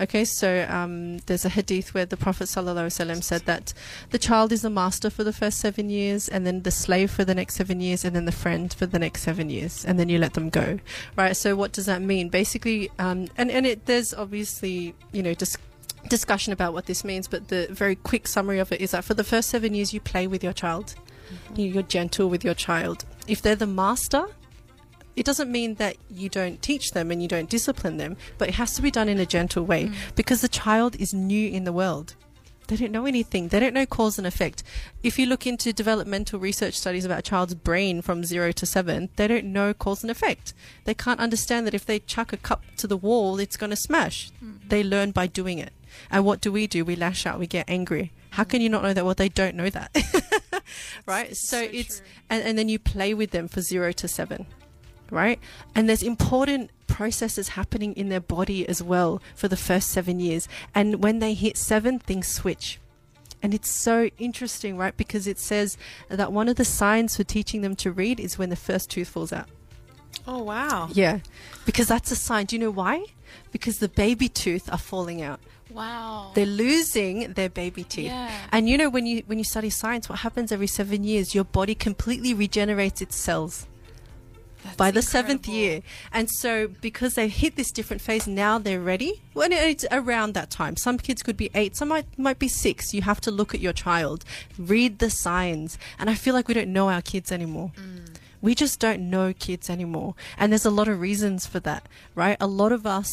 Okay, 0.00 0.24
so 0.24 0.64
um, 0.68 1.18
there's 1.26 1.44
a 1.44 1.48
hadith 1.48 1.92
where 1.92 2.06
the 2.06 2.16
Prophet 2.16 2.44
ﷺ 2.44 3.24
said 3.24 3.42
that 3.46 3.74
the 4.10 4.18
child 4.18 4.52
is 4.52 4.62
the 4.62 4.70
master 4.70 5.10
for 5.10 5.24
the 5.24 5.32
first 5.32 5.58
seven 5.58 5.90
years, 5.90 6.28
and 6.28 6.46
then 6.46 6.62
the 6.62 6.70
slave 6.70 7.10
for 7.10 7.24
the 7.24 7.34
next 7.34 7.56
seven 7.56 7.80
years, 7.80 8.04
and 8.04 8.14
then 8.14 8.24
the 8.24 8.32
friend 8.32 8.72
for 8.72 8.86
the 8.86 8.98
next 9.00 9.22
seven 9.22 9.50
years, 9.50 9.84
and 9.84 9.98
then 9.98 10.08
you 10.08 10.18
let 10.18 10.34
them 10.34 10.50
go. 10.50 10.78
Right. 11.16 11.36
So 11.36 11.56
what 11.56 11.72
does 11.72 11.86
that 11.86 12.00
mean? 12.00 12.28
Basically, 12.28 12.90
um, 13.00 13.26
and 13.36 13.50
and 13.50 13.66
it, 13.66 13.86
there's 13.86 14.14
obviously 14.14 14.94
you 15.10 15.22
know 15.22 15.34
dis- 15.34 15.58
discussion 16.08 16.52
about 16.52 16.72
what 16.72 16.86
this 16.86 17.04
means, 17.04 17.28
but 17.28 17.48
the 17.48 17.68
very 17.70 17.94
quick 17.94 18.26
summary 18.26 18.58
of 18.58 18.72
it 18.72 18.80
is 18.80 18.90
that 18.92 19.04
for 19.04 19.14
the 19.14 19.24
first 19.24 19.50
seven 19.50 19.74
years, 19.74 19.92
you 19.92 20.00
play 20.00 20.26
with 20.26 20.42
your 20.42 20.52
child. 20.52 20.94
Mm-hmm. 21.32 21.60
You- 21.60 21.70
You're 21.72 21.82
gentle 21.82 22.28
with 22.28 22.44
your 22.44 22.54
child. 22.54 23.04
If 23.26 23.42
they're 23.42 23.56
the 23.56 23.66
master, 23.66 24.26
it 25.16 25.26
doesn't 25.26 25.50
mean 25.50 25.74
that 25.74 25.96
you 26.08 26.28
don't 26.28 26.62
teach 26.62 26.92
them 26.92 27.10
and 27.10 27.20
you 27.20 27.28
don't 27.28 27.50
discipline 27.50 27.96
them, 27.96 28.16
but 28.38 28.48
it 28.48 28.54
has 28.54 28.74
to 28.74 28.82
be 28.82 28.90
done 28.90 29.08
in 29.08 29.18
a 29.18 29.26
gentle 29.26 29.64
way 29.64 29.86
mm. 29.86 29.94
because 30.14 30.40
the 30.40 30.48
child 30.48 30.94
is 30.96 31.12
new 31.12 31.48
in 31.50 31.64
the 31.64 31.72
world. 31.72 32.14
They 32.68 32.76
don't 32.76 32.92
know 32.92 33.06
anything. 33.06 33.48
They 33.48 33.60
don't 33.60 33.72
know 33.72 33.86
cause 33.86 34.18
and 34.18 34.26
effect. 34.26 34.62
If 35.02 35.18
you 35.18 35.24
look 35.24 35.46
into 35.46 35.72
developmental 35.72 36.38
research 36.38 36.74
studies 36.74 37.06
about 37.06 37.20
a 37.20 37.22
child's 37.22 37.54
brain 37.54 38.02
from 38.02 38.24
zero 38.24 38.52
to 38.52 38.66
seven, 38.66 39.08
they 39.16 39.26
don't 39.26 39.46
know 39.46 39.72
cause 39.72 40.04
and 40.04 40.10
effect. 40.10 40.52
They 40.84 40.92
can't 40.92 41.18
understand 41.18 41.66
that 41.66 41.74
if 41.74 41.86
they 41.86 41.98
chuck 41.98 42.32
a 42.32 42.36
cup 42.36 42.62
to 42.76 42.86
the 42.86 42.96
wall, 42.96 43.40
it's 43.40 43.56
going 43.56 43.70
to 43.70 43.76
smash. 43.76 44.30
Mm-hmm. 44.44 44.68
They 44.68 44.84
learn 44.84 45.12
by 45.12 45.26
doing 45.26 45.58
it. 45.58 45.72
And 46.10 46.24
what 46.24 46.40
do 46.40 46.50
we 46.52 46.66
do? 46.66 46.84
We 46.84 46.96
lash 46.96 47.26
out. 47.26 47.38
We 47.38 47.46
get 47.46 47.68
angry. 47.68 48.12
How 48.30 48.44
can 48.44 48.60
you 48.60 48.68
not 48.68 48.82
know 48.82 48.92
that? 48.92 49.04
Well, 49.04 49.14
they 49.14 49.28
don't 49.28 49.54
know 49.54 49.70
that. 49.70 49.94
right? 51.06 51.30
It's 51.30 51.48
so 51.48 51.58
so 51.62 51.70
it's, 51.72 52.02
and, 52.30 52.42
and 52.44 52.58
then 52.58 52.68
you 52.68 52.78
play 52.78 53.14
with 53.14 53.30
them 53.30 53.48
for 53.48 53.60
zero 53.60 53.92
to 53.92 54.08
seven 54.08 54.46
right? 55.10 55.40
And 55.74 55.88
there's 55.88 56.02
important 56.02 56.70
processes 56.86 57.50
happening 57.50 57.94
in 57.94 58.08
their 58.08 58.20
body 58.20 58.68
as 58.68 58.82
well 58.82 59.22
for 59.34 59.48
the 59.48 59.56
first 59.56 59.88
seven 59.88 60.20
years. 60.20 60.48
And 60.74 61.02
when 61.02 61.18
they 61.18 61.34
hit 61.34 61.56
seven, 61.56 61.98
things 61.98 62.28
switch. 62.28 62.78
And 63.42 63.54
it's 63.54 63.70
so 63.70 64.10
interesting, 64.18 64.76
right? 64.76 64.96
Because 64.96 65.26
it 65.26 65.38
says 65.38 65.76
that 66.08 66.32
one 66.32 66.48
of 66.48 66.56
the 66.56 66.64
signs 66.64 67.16
for 67.16 67.24
teaching 67.24 67.62
them 67.62 67.76
to 67.76 67.92
read 67.92 68.18
is 68.18 68.38
when 68.38 68.50
the 68.50 68.56
first 68.56 68.90
tooth 68.90 69.08
falls 69.08 69.32
out. 69.32 69.48
Oh 70.26 70.42
wow. 70.42 70.88
Yeah, 70.92 71.20
because 71.64 71.86
that's 71.88 72.10
a 72.10 72.16
sign. 72.16 72.46
Do 72.46 72.56
you 72.56 72.60
know 72.60 72.70
why? 72.70 73.04
Because 73.52 73.78
the 73.78 73.88
baby 73.88 74.28
tooth 74.28 74.70
are 74.72 74.78
falling 74.78 75.22
out. 75.22 75.40
Wow. 75.70 76.32
They're 76.34 76.46
losing 76.46 77.32
their 77.34 77.48
baby 77.48 77.84
teeth. 77.84 78.06
Yeah. 78.06 78.30
And 78.52 78.68
you 78.68 78.78
know 78.78 78.88
when 78.88 79.06
you 79.06 79.22
when 79.26 79.38
you 79.38 79.44
study 79.44 79.70
science, 79.70 80.08
what 80.08 80.20
happens 80.20 80.52
every 80.52 80.66
seven 80.66 81.04
years? 81.04 81.34
Your 81.34 81.44
body 81.44 81.74
completely 81.74 82.34
regenerates 82.34 83.00
its 83.00 83.16
cells 83.16 83.66
by 84.76 84.90
the 84.90 85.02
seventh 85.02 85.46
year. 85.46 85.82
And 86.12 86.28
so 86.30 86.68
because 86.68 87.14
they've 87.14 87.30
hit 87.30 87.56
this 87.56 87.70
different 87.70 88.02
phase, 88.02 88.26
now 88.26 88.58
they're 88.58 88.80
ready. 88.80 89.22
When 89.32 89.52
it's 89.52 89.84
around 89.90 90.34
that 90.34 90.50
time. 90.50 90.76
Some 90.76 90.98
kids 90.98 91.22
could 91.22 91.36
be 91.36 91.50
eight, 91.54 91.76
some 91.76 91.88
might 91.88 92.18
might 92.18 92.38
be 92.38 92.48
six. 92.48 92.92
You 92.92 93.02
have 93.02 93.20
to 93.22 93.30
look 93.30 93.54
at 93.54 93.60
your 93.60 93.72
child, 93.72 94.24
read 94.58 94.98
the 94.98 95.10
signs. 95.10 95.78
And 95.98 96.10
I 96.10 96.14
feel 96.14 96.34
like 96.34 96.48
we 96.48 96.54
don't 96.54 96.72
know 96.72 96.88
our 96.88 97.02
kids 97.02 97.30
anymore. 97.32 97.72
Mm. 97.76 98.16
We 98.40 98.54
just 98.54 98.78
don't 98.78 99.10
know 99.10 99.32
kids 99.32 99.68
anymore. 99.68 100.14
And 100.38 100.52
there's 100.52 100.64
a 100.64 100.70
lot 100.70 100.88
of 100.88 101.00
reasons 101.00 101.46
for 101.46 101.58
that, 101.60 101.88
right? 102.14 102.36
A 102.40 102.46
lot 102.46 102.70
of 102.70 102.86
us 102.86 103.10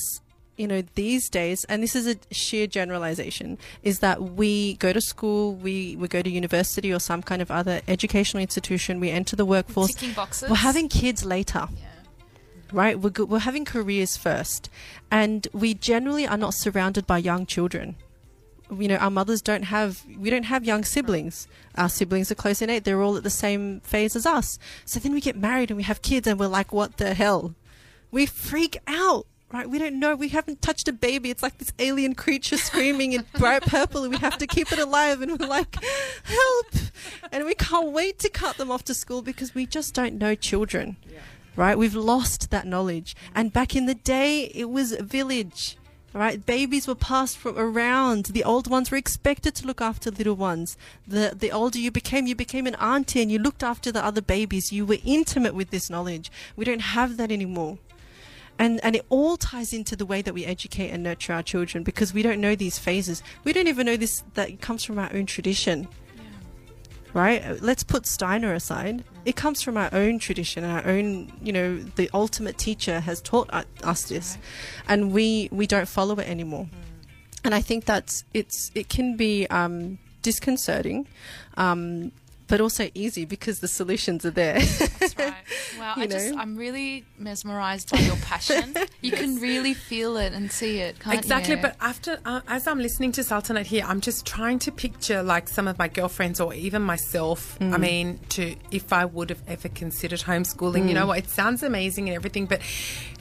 you 0.57 0.67
know, 0.67 0.83
these 0.95 1.29
days, 1.29 1.65
and 1.65 1.83
this 1.83 1.95
is 1.95 2.07
a 2.07 2.15
sheer 2.31 2.67
generalization, 2.67 3.57
is 3.83 3.99
that 3.99 4.21
we 4.21 4.75
go 4.75 4.93
to 4.93 5.01
school, 5.01 5.53
we, 5.55 5.95
we 5.97 6.07
go 6.07 6.21
to 6.21 6.29
university 6.29 6.93
or 6.93 6.99
some 6.99 7.21
kind 7.21 7.41
of 7.41 7.51
other 7.51 7.81
educational 7.87 8.41
institution, 8.41 8.99
we 8.99 9.11
enter 9.11 9.35
the 9.35 9.45
workforce. 9.45 9.93
Ticking 9.93 10.13
boxes. 10.13 10.49
We're 10.49 10.55
having 10.55 10.87
kids 10.87 11.25
later. 11.25 11.67
Right? 12.71 12.99
We're, 12.99 13.25
we're 13.25 13.39
having 13.39 13.65
careers 13.65 14.17
first. 14.17 14.69
And 15.11 15.47
we 15.53 15.73
generally 15.73 16.25
are 16.25 16.37
not 16.37 16.53
surrounded 16.53 17.05
by 17.05 17.17
young 17.17 17.45
children. 17.45 17.95
You 18.71 18.87
know, 18.87 18.95
our 18.95 19.11
mothers 19.11 19.41
don't 19.41 19.63
have, 19.63 20.03
we 20.17 20.29
don't 20.29 20.43
have 20.43 20.65
young 20.65 20.83
siblings. 20.83 21.47
Our 21.75 21.89
siblings 21.89 22.31
are 22.31 22.35
close 22.35 22.61
in 22.61 22.69
age. 22.69 22.83
They're 22.83 23.01
all 23.01 23.17
at 23.17 23.23
the 23.23 23.29
same 23.29 23.81
phase 23.81 24.15
as 24.15 24.25
us. 24.25 24.57
So 24.85 24.99
then 24.99 25.13
we 25.13 25.21
get 25.21 25.35
married 25.35 25.69
and 25.69 25.77
we 25.77 25.83
have 25.83 26.01
kids 26.01 26.27
and 26.27 26.39
we're 26.39 26.47
like, 26.47 26.71
what 26.71 26.97
the 26.97 27.13
hell? 27.13 27.53
We 28.09 28.25
freak 28.25 28.77
out. 28.87 29.27
Right, 29.55 29.69
we 29.69 29.79
don't 29.79 30.01
know. 30.01 30.17
We 30.17 30.27
haven't 30.27 30.61
touched 30.61 30.89
a 30.89 30.91
baby. 30.91 31.29
It's 31.31 31.41
like 31.41 31.59
this 31.59 31.71
alien 31.79 32.13
creature 32.13 32.57
screaming 32.57 33.13
in 33.13 33.23
bright 33.37 33.61
purple, 33.61 34.03
and 34.03 34.11
we 34.11 34.17
have 34.17 34.37
to 34.39 34.47
keep 34.47 34.69
it 34.73 34.79
alive. 34.79 35.21
And 35.21 35.39
we're 35.39 35.47
like, 35.47 35.77
"Help!" 36.25 36.73
And 37.31 37.45
we 37.45 37.55
can't 37.55 37.93
wait 37.93 38.19
to 38.19 38.29
cut 38.29 38.57
them 38.57 38.69
off 38.69 38.83
to 38.83 38.93
school 38.93 39.21
because 39.21 39.55
we 39.55 39.65
just 39.65 39.93
don't 39.93 40.15
know 40.15 40.35
children. 40.35 40.97
Right, 41.55 41.77
we've 41.77 41.95
lost 41.95 42.51
that 42.51 42.67
knowledge. 42.67 43.15
And 43.33 43.53
back 43.53 43.77
in 43.77 43.85
the 43.85 43.95
day, 43.95 44.51
it 44.53 44.69
was 44.69 44.91
a 44.91 45.01
village. 45.03 45.77
Right, 46.11 46.45
babies 46.45 46.85
were 46.85 46.93
passed 46.93 47.37
from 47.37 47.57
around. 47.57 48.25
The 48.25 48.43
old 48.43 48.69
ones 48.69 48.91
were 48.91 48.97
expected 48.97 49.55
to 49.55 49.65
look 49.65 49.79
after 49.79 50.11
little 50.11 50.35
ones. 50.35 50.75
The 51.07 51.33
the 51.33 51.53
older 51.53 51.79
you 51.79 51.91
became, 51.91 52.27
you 52.27 52.35
became 52.35 52.67
an 52.67 52.75
auntie, 52.75 53.21
and 53.21 53.31
you 53.31 53.39
looked 53.39 53.63
after 53.63 53.89
the 53.89 54.03
other 54.03 54.21
babies. 54.21 54.73
You 54.73 54.85
were 54.85 54.97
intimate 55.05 55.55
with 55.55 55.69
this 55.69 55.89
knowledge. 55.89 56.29
We 56.57 56.65
don't 56.65 56.91
have 56.97 57.15
that 57.15 57.31
anymore 57.31 57.77
and 58.57 58.79
and 58.83 58.95
it 58.95 59.05
all 59.09 59.37
ties 59.37 59.73
into 59.73 59.95
the 59.95 60.05
way 60.05 60.21
that 60.21 60.33
we 60.33 60.45
educate 60.45 60.89
and 60.89 61.03
nurture 61.03 61.33
our 61.33 61.43
children 61.43 61.83
because 61.83 62.13
we 62.13 62.21
don't 62.21 62.39
know 62.39 62.55
these 62.55 62.79
phases. 62.79 63.21
We 63.43 63.53
don't 63.53 63.67
even 63.67 63.85
know 63.85 63.97
this 63.97 64.23
that 64.35 64.49
it 64.49 64.61
comes 64.61 64.83
from 64.83 64.99
our 64.99 65.09
own 65.13 65.25
tradition. 65.25 65.87
Right? 67.13 67.45
Uh, 67.45 67.55
let's 67.61 67.83
put 67.83 68.05
steiner 68.05 68.53
aside. 68.53 69.05
It 69.23 69.37
comes 69.37 69.61
from 69.61 69.77
our 69.77 69.89
own 69.93 70.19
tradition 70.19 70.63
our 70.63 70.85
own 70.85 71.31
you 71.41 71.53
know 71.53 71.77
the 71.79 72.09
ultimate 72.13 72.57
teacher 72.57 72.99
has 72.99 73.21
taught 73.21 73.49
us 73.83 74.03
this. 74.03 74.37
And 74.87 75.11
we 75.11 75.49
we 75.51 75.67
don't 75.67 75.87
follow 75.87 76.15
it 76.15 76.27
anymore. 76.27 76.67
And 77.43 77.53
i 77.53 77.61
think 77.61 77.85
that's 77.85 78.23
it's 78.33 78.71
it 78.73 78.89
can 78.89 79.17
be 79.17 79.47
um 79.47 79.99
disconcerting. 80.21 81.07
Um 81.57 82.11
but 82.47 82.61
also 82.61 82.89
easy 82.93 83.25
because 83.25 83.59
the 83.59 83.67
solutions 83.67 84.25
are 84.25 84.31
there 84.31 84.59
That's 84.59 85.17
right. 85.17 85.33
Wow, 85.79 85.93
You 85.97 86.03
I 86.03 86.07
just 86.07 86.31
know? 86.31 86.37
I'm 86.39 86.55
really 86.55 87.03
mesmerized 87.17 87.91
by 87.91 87.99
your 87.99 88.15
passion. 88.17 88.73
You 89.01 89.11
can 89.11 89.39
really 89.39 89.73
feel 89.73 90.17
it 90.17 90.31
and 90.33 90.51
see 90.51 90.79
it, 90.79 90.99
can't 90.99 91.17
Exactly, 91.17 91.55
you? 91.55 91.61
but 91.61 91.75
after 91.81 92.17
uh, 92.25 92.41
as 92.47 92.65
I'm 92.67 92.79
listening 92.79 93.11
to 93.13 93.23
Sultanate 93.23 93.67
here, 93.67 93.83
I'm 93.85 94.01
just 94.01 94.25
trying 94.25 94.57
to 94.59 94.71
picture 94.71 95.21
like 95.21 95.47
some 95.49 95.67
of 95.67 95.77
my 95.77 95.87
girlfriends 95.87 96.39
or 96.39 96.53
even 96.53 96.81
myself. 96.81 97.57
Mm. 97.59 97.73
I 97.73 97.77
mean, 97.77 98.19
to 98.29 98.55
if 98.71 98.91
I 98.93 99.05
would 99.05 99.29
have 99.29 99.41
ever 99.47 99.69
considered 99.69 100.21
homeschooling, 100.21 100.83
you 100.87 100.91
Mm. 100.91 100.93
know 100.99 101.07
what? 101.07 101.19
It 101.19 101.29
sounds 101.29 101.61
amazing 101.61 102.07
and 102.09 102.15
everything, 102.15 102.45
but 102.47 102.61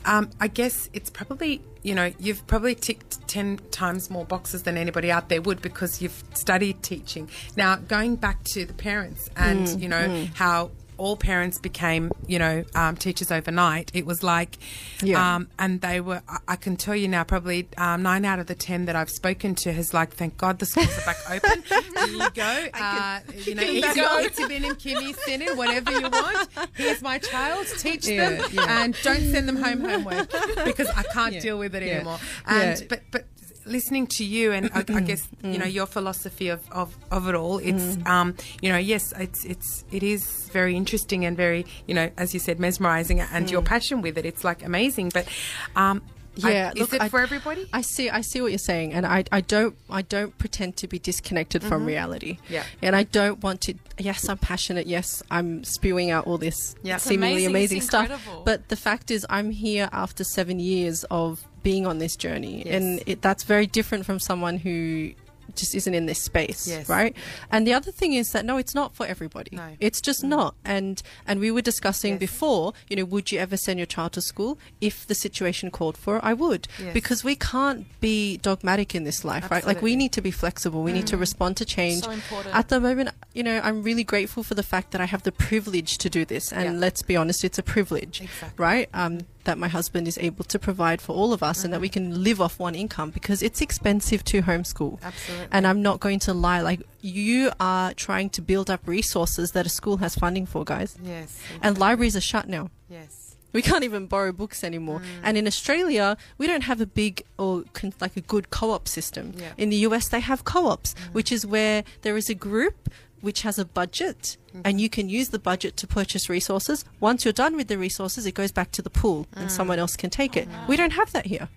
um, 0.06 0.30
I 0.40 0.46
guess 0.48 0.88
it's 0.92 1.10
probably 1.10 1.60
you 1.84 1.94
know 1.94 2.10
you've 2.18 2.44
probably 2.48 2.74
ticked 2.74 3.26
ten 3.28 3.58
times 3.70 4.10
more 4.10 4.24
boxes 4.24 4.64
than 4.64 4.76
anybody 4.76 5.12
out 5.12 5.28
there 5.28 5.40
would 5.42 5.62
because 5.62 6.02
you've 6.02 6.24
studied 6.34 6.82
teaching. 6.82 7.30
Now, 7.56 7.76
going 7.76 8.16
back 8.16 8.42
to 8.54 8.64
the 8.64 8.74
parents 8.74 9.30
and 9.36 9.66
Mm, 9.68 9.80
you 9.80 9.88
know 9.88 10.26
how. 10.34 10.70
All 10.96 11.16
parents 11.16 11.58
became, 11.58 12.10
you 12.26 12.38
know, 12.38 12.64
um, 12.74 12.96
teachers 12.96 13.30
overnight. 13.30 13.90
It 13.94 14.06
was 14.06 14.22
like, 14.22 14.58
Yeah. 15.02 15.36
um, 15.36 15.48
and 15.58 15.80
they 15.80 16.00
were 16.00 16.22
I, 16.28 16.38
I 16.48 16.56
can 16.56 16.76
tell 16.76 16.94
you 16.96 17.08
now 17.08 17.24
probably 17.24 17.68
um, 17.76 18.02
nine 18.02 18.24
out 18.24 18.38
of 18.38 18.46
the 18.46 18.54
ten 18.54 18.84
that 18.86 18.96
I've 18.96 19.10
spoken 19.10 19.54
to 19.56 19.72
has 19.72 19.92
like 19.92 20.14
thank 20.14 20.36
god 20.36 20.58
the 20.58 20.66
schools 20.66 20.96
are 20.98 21.04
back 21.04 21.16
open 21.30 21.62
here 21.62 22.06
you 22.06 22.30
go 22.30 22.66
uh, 22.74 23.20
you 23.44 23.54
know 23.54 23.62
it's 23.64 23.94
go. 23.96 24.18
it's 24.18 24.46
been 24.46 24.64
in 24.64 24.74
Kimmy 24.76 25.14
send 25.14 25.42
in 25.42 25.56
whatever 25.56 25.90
you 25.90 26.02
want 26.08 26.48
here's 26.74 27.02
my 27.02 27.18
child 27.18 27.66
teach 27.78 28.06
them 28.06 28.40
Yeah, 28.40 28.46
yeah. 28.52 28.82
and 28.84 28.96
don't 29.02 29.20
send 29.32 29.48
them 29.48 29.56
home 29.56 29.80
homework 29.80 30.30
because 30.64 30.88
I 30.90 31.02
can't 31.12 31.34
Yeah, 31.34 31.40
deal 31.40 31.58
with 31.58 31.74
it 31.74 31.82
yeah, 31.82 31.94
anymore 31.94 32.18
and 32.46 32.80
yeah. 32.80 32.86
but 32.88 33.00
but 33.10 33.24
listening 33.66 34.06
to 34.06 34.24
you 34.24 34.52
and 34.52 34.70
I, 34.74 34.84
I 34.88 35.00
guess 35.10 35.28
you 35.42 35.58
know 35.58 35.64
your 35.64 35.86
philosophy 35.86 36.48
of, 36.48 36.60
of, 36.70 36.96
of 37.10 37.28
it 37.28 37.34
all 37.34 37.58
it's 37.58 37.98
um 38.06 38.34
you 38.60 38.70
know 38.70 38.78
yes 38.78 39.12
it's 39.18 39.44
it's 39.44 39.84
it 39.90 40.02
is 40.02 40.48
very 40.52 40.76
interesting 40.76 41.24
and 41.24 41.36
very 41.36 41.66
you 41.86 41.94
know 41.94 42.10
as 42.16 42.34
you 42.34 42.40
said 42.40 42.60
mesmerizing 42.60 43.20
and 43.20 43.50
your 43.50 43.62
passion 43.62 44.02
with 44.02 44.18
it. 44.18 44.24
It's 44.24 44.44
like 44.44 44.64
amazing. 44.64 45.10
But 45.12 45.28
um 45.76 46.02
I- 46.42 46.50
Yeah, 46.52 46.70
is 46.74 46.80
look, 46.80 46.94
it 46.94 47.00
I- 47.02 47.08
for 47.08 47.20
everybody 47.20 47.68
I 47.72 47.80
see. 47.82 48.10
I 48.10 48.20
see 48.22 48.40
what 48.40 48.50
you're 48.50 48.58
saying, 48.58 48.92
and 48.92 49.06
I, 49.06 49.24
I 49.30 49.40
don't. 49.40 49.76
I 49.88 50.02
don't 50.02 50.36
pretend 50.38 50.76
to 50.78 50.88
be 50.88 50.98
disconnected 50.98 51.62
from 51.62 51.84
reality. 51.86 52.34
Mm-hmm. 52.44 52.52
Yeah. 52.54 52.64
And 52.82 52.96
I 52.96 53.04
don't 53.04 53.42
want 53.42 53.60
to. 53.62 53.74
Yes, 53.98 54.28
I'm 54.28 54.38
passionate. 54.38 54.86
Yes, 54.86 55.22
I'm 55.30 55.62
spewing 55.64 56.10
out 56.10 56.26
all 56.26 56.38
this 56.38 56.74
Yeah. 56.82 56.96
Seemingly 56.96 57.44
amazing, 57.46 57.78
amazing, 57.78 57.80
stuff. 57.82 58.28
But 58.44 58.68
the 58.68 58.76
fact 58.76 59.10
is, 59.10 59.24
I'm 59.30 59.50
here 59.50 59.88
after 59.92 60.24
seven 60.24 60.58
years 60.58 61.04
of 61.10 61.44
being 61.62 61.86
on 61.86 61.98
this 61.98 62.14
journey, 62.16 62.62
Yes. 62.66 62.74
and 62.74 63.02
it, 63.06 63.22
that's 63.22 63.44
very 63.44 63.66
different 63.66 64.04
from 64.04 64.18
someone 64.18 64.58
who 64.58 65.12
just 65.56 65.74
isn't 65.74 65.94
in 65.94 66.06
this 66.06 66.20
space, 66.22 66.66
Yes. 66.68 66.88
right? 66.88 67.16
And 67.50 67.66
the 67.66 67.72
other 67.74 67.90
thing 67.92 68.12
is 68.12 68.32
that 68.32 68.44
no, 68.44 68.56
it's 68.56 68.74
not 68.74 68.94
for 68.94 69.06
everybody. 69.06 69.50
No. 69.56 69.76
It's 69.80 70.00
just 70.00 70.22
not. 70.24 70.54
And 70.64 71.02
and 71.26 71.40
we 71.40 71.50
were 71.50 71.62
discussing 71.62 72.12
Yes. 72.14 72.20
before, 72.20 72.72
you 72.88 72.96
know, 72.96 73.04
would 73.04 73.30
you 73.32 73.38
ever 73.38 73.56
send 73.56 73.78
your 73.78 73.86
child 73.86 74.12
to 74.14 74.20
school 74.20 74.58
if 74.80 75.06
the 75.06 75.14
situation 75.14 75.70
called 75.70 75.96
for 75.96 76.16
it? 76.16 76.24
I 76.24 76.32
would, 76.34 76.68
Yes. 76.78 76.92
because 76.94 77.24
we 77.24 77.36
can't 77.36 77.86
be 78.00 78.36
dogmatic 78.38 78.94
in 78.94 79.04
this 79.04 79.24
life, 79.24 79.50
right? 79.50 79.64
Like 79.66 79.82
we 79.82 79.96
need 79.96 80.12
to 80.12 80.20
be 80.22 80.30
flexible. 80.30 80.82
We 80.82 80.92
need 80.92 81.06
to 81.08 81.16
respond 81.16 81.56
to 81.58 81.64
change. 81.64 82.04
So 82.04 82.10
important. 82.10 82.54
At 82.54 82.68
the 82.68 82.80
moment, 82.80 83.10
you 83.34 83.42
know, 83.42 83.60
I'm 83.62 83.82
really 83.82 84.04
grateful 84.04 84.42
for 84.42 84.54
the 84.54 84.62
fact 84.62 84.90
that 84.92 85.00
I 85.00 85.06
have 85.06 85.22
the 85.22 85.32
privilege 85.32 85.98
to 85.98 86.10
do 86.10 86.24
this. 86.24 86.52
And 86.52 86.64
Yeah. 86.64 86.80
let's 86.80 87.02
be 87.02 87.16
honest, 87.16 87.44
it's 87.44 87.58
a 87.58 87.62
privilege, 87.62 88.20
Exactly. 88.20 88.50
right? 88.62 88.88
Um, 88.94 89.26
that 89.44 89.58
my 89.58 89.68
husband 89.68 90.08
is 90.08 90.18
able 90.18 90.44
to 90.44 90.58
provide 90.58 91.00
for 91.00 91.12
all 91.14 91.32
of 91.32 91.42
us 91.42 91.64
and 91.64 91.72
that 91.72 91.80
we 91.80 91.88
can 91.88 92.22
live 92.24 92.40
off 92.40 92.58
one 92.58 92.74
income 92.74 93.10
because 93.10 93.42
it's 93.42 93.60
expensive 93.60 94.24
to 94.24 94.42
homeschool. 94.42 95.00
Absolutely. 95.02 95.48
And 95.52 95.66
I'm 95.66 95.82
not 95.82 96.00
going 96.00 96.18
to 96.20 96.34
lie, 96.34 96.60
like 96.60 96.82
you 97.00 97.50
are 97.60 97.92
trying 97.94 98.30
to 98.30 98.42
build 98.42 98.70
up 98.70 98.80
resources 98.86 99.52
that 99.52 99.66
a 99.66 99.68
school 99.68 99.98
has 99.98 100.14
funding 100.14 100.46
for, 100.46 100.64
guys. 100.64 100.96
yes 101.02 101.38
And 101.62 101.78
libraries 101.78 102.16
are 102.16 102.20
shut 102.22 102.48
now. 102.48 102.70
yes 102.88 103.36
We 103.52 103.62
can't 103.62 103.84
even 103.84 104.06
borrow 104.08 104.32
books 104.32 104.64
anymore. 104.64 104.98
Mm. 105.00 105.04
And 105.22 105.36
in 105.36 105.46
Australia, 105.46 106.16
we 106.38 106.46
don't 106.50 106.64
have 106.64 106.80
a 106.80 106.86
big 106.86 107.22
or 107.38 107.62
con- 107.72 107.94
like 108.00 108.16
a 108.16 108.20
good 108.20 108.50
co-op 108.50 108.88
system. 108.88 109.32
Yeah. 109.36 109.50
Mm. 109.50 109.58
In 109.62 109.68
the 109.70 109.76
US, 109.88 110.08
they 110.08 110.20
have 110.20 110.42
co-ops, 110.44 110.94
which 111.12 111.30
is 111.30 111.46
where 111.46 111.84
there 112.02 112.16
is 112.16 112.28
a 112.28 112.34
group 112.34 112.90
which 113.24 113.42
has 113.42 113.58
a 113.58 113.64
budget 113.64 114.36
Mm-hmm. 114.54 114.60
and 114.66 114.80
you 114.80 114.88
can 114.88 115.08
use 115.08 115.28
the 115.30 115.38
budget 115.50 115.76
to 115.78 115.86
purchase 115.98 116.28
resources. 116.28 116.84
Once 117.00 117.24
you're 117.24 117.32
done 117.44 117.56
with 117.56 117.66
the 117.66 117.76
resources, 117.76 118.24
it 118.24 118.34
goes 118.34 118.52
back 118.52 118.70
to 118.76 118.82
the 118.82 118.90
pool 119.00 119.26
Mm. 119.34 119.40
and 119.40 119.50
someone 119.58 119.80
else 119.84 119.96
can 120.02 120.10
take 120.10 120.36
Oh, 120.36 120.40
it. 120.42 120.48
We 120.68 120.76
don't 120.76 120.92
have 121.00 121.10
that 121.16 121.26
here. 121.26 121.48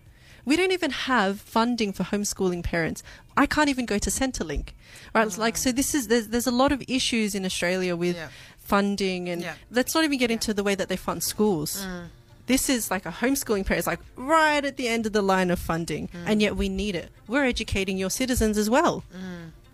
We 0.50 0.56
don't 0.56 0.72
even 0.72 0.92
have 0.92 1.34
funding 1.58 1.92
for 1.98 2.04
homeschooling 2.06 2.64
parents. 2.64 3.04
I 3.44 3.46
can't 3.46 3.70
even 3.70 3.86
go 3.86 3.98
to 4.00 4.10
Centrelink. 4.10 4.70
Right? 5.14 5.28
It's 5.28 5.38
Like 5.46 5.58
so 5.58 5.70
this 5.72 5.94
is 5.94 6.08
there's 6.08 6.28
there's 6.34 6.48
a 6.48 6.58
lot 6.64 6.72
of 6.72 6.80
issues 6.88 7.36
in 7.36 7.44
Australia 7.46 7.94
with 7.96 8.16
Yeah. 8.16 8.30
funding 8.74 9.30
and 9.30 9.42
Yeah. 9.44 9.56
let's 9.78 9.94
not 9.96 10.04
even 10.08 10.18
get 10.18 10.32
into 10.32 10.52
the 10.60 10.64
way 10.68 10.74
that 10.80 10.88
they 10.92 10.98
fund 11.08 11.22
schools. 11.34 11.72
This 12.54 12.70
is 12.76 12.90
like 12.90 13.06
a 13.06 13.12
homeschooling 13.22 13.66
parent. 13.68 13.80
It's 13.82 13.88
like 13.94 14.00
right 14.16 14.64
at 14.70 14.78
the 14.78 14.88
end 14.88 15.06
of 15.06 15.12
the 15.14 15.22
line 15.34 15.50
of 15.52 15.60
funding, 15.60 16.08
and 16.26 16.42
yet 16.42 16.54
we 16.56 16.68
need 16.70 16.96
it. 16.96 17.10
We're 17.28 17.46
educating 17.46 17.98
your 18.04 18.10
citizens 18.22 18.58
as 18.58 18.70
well. 18.70 19.04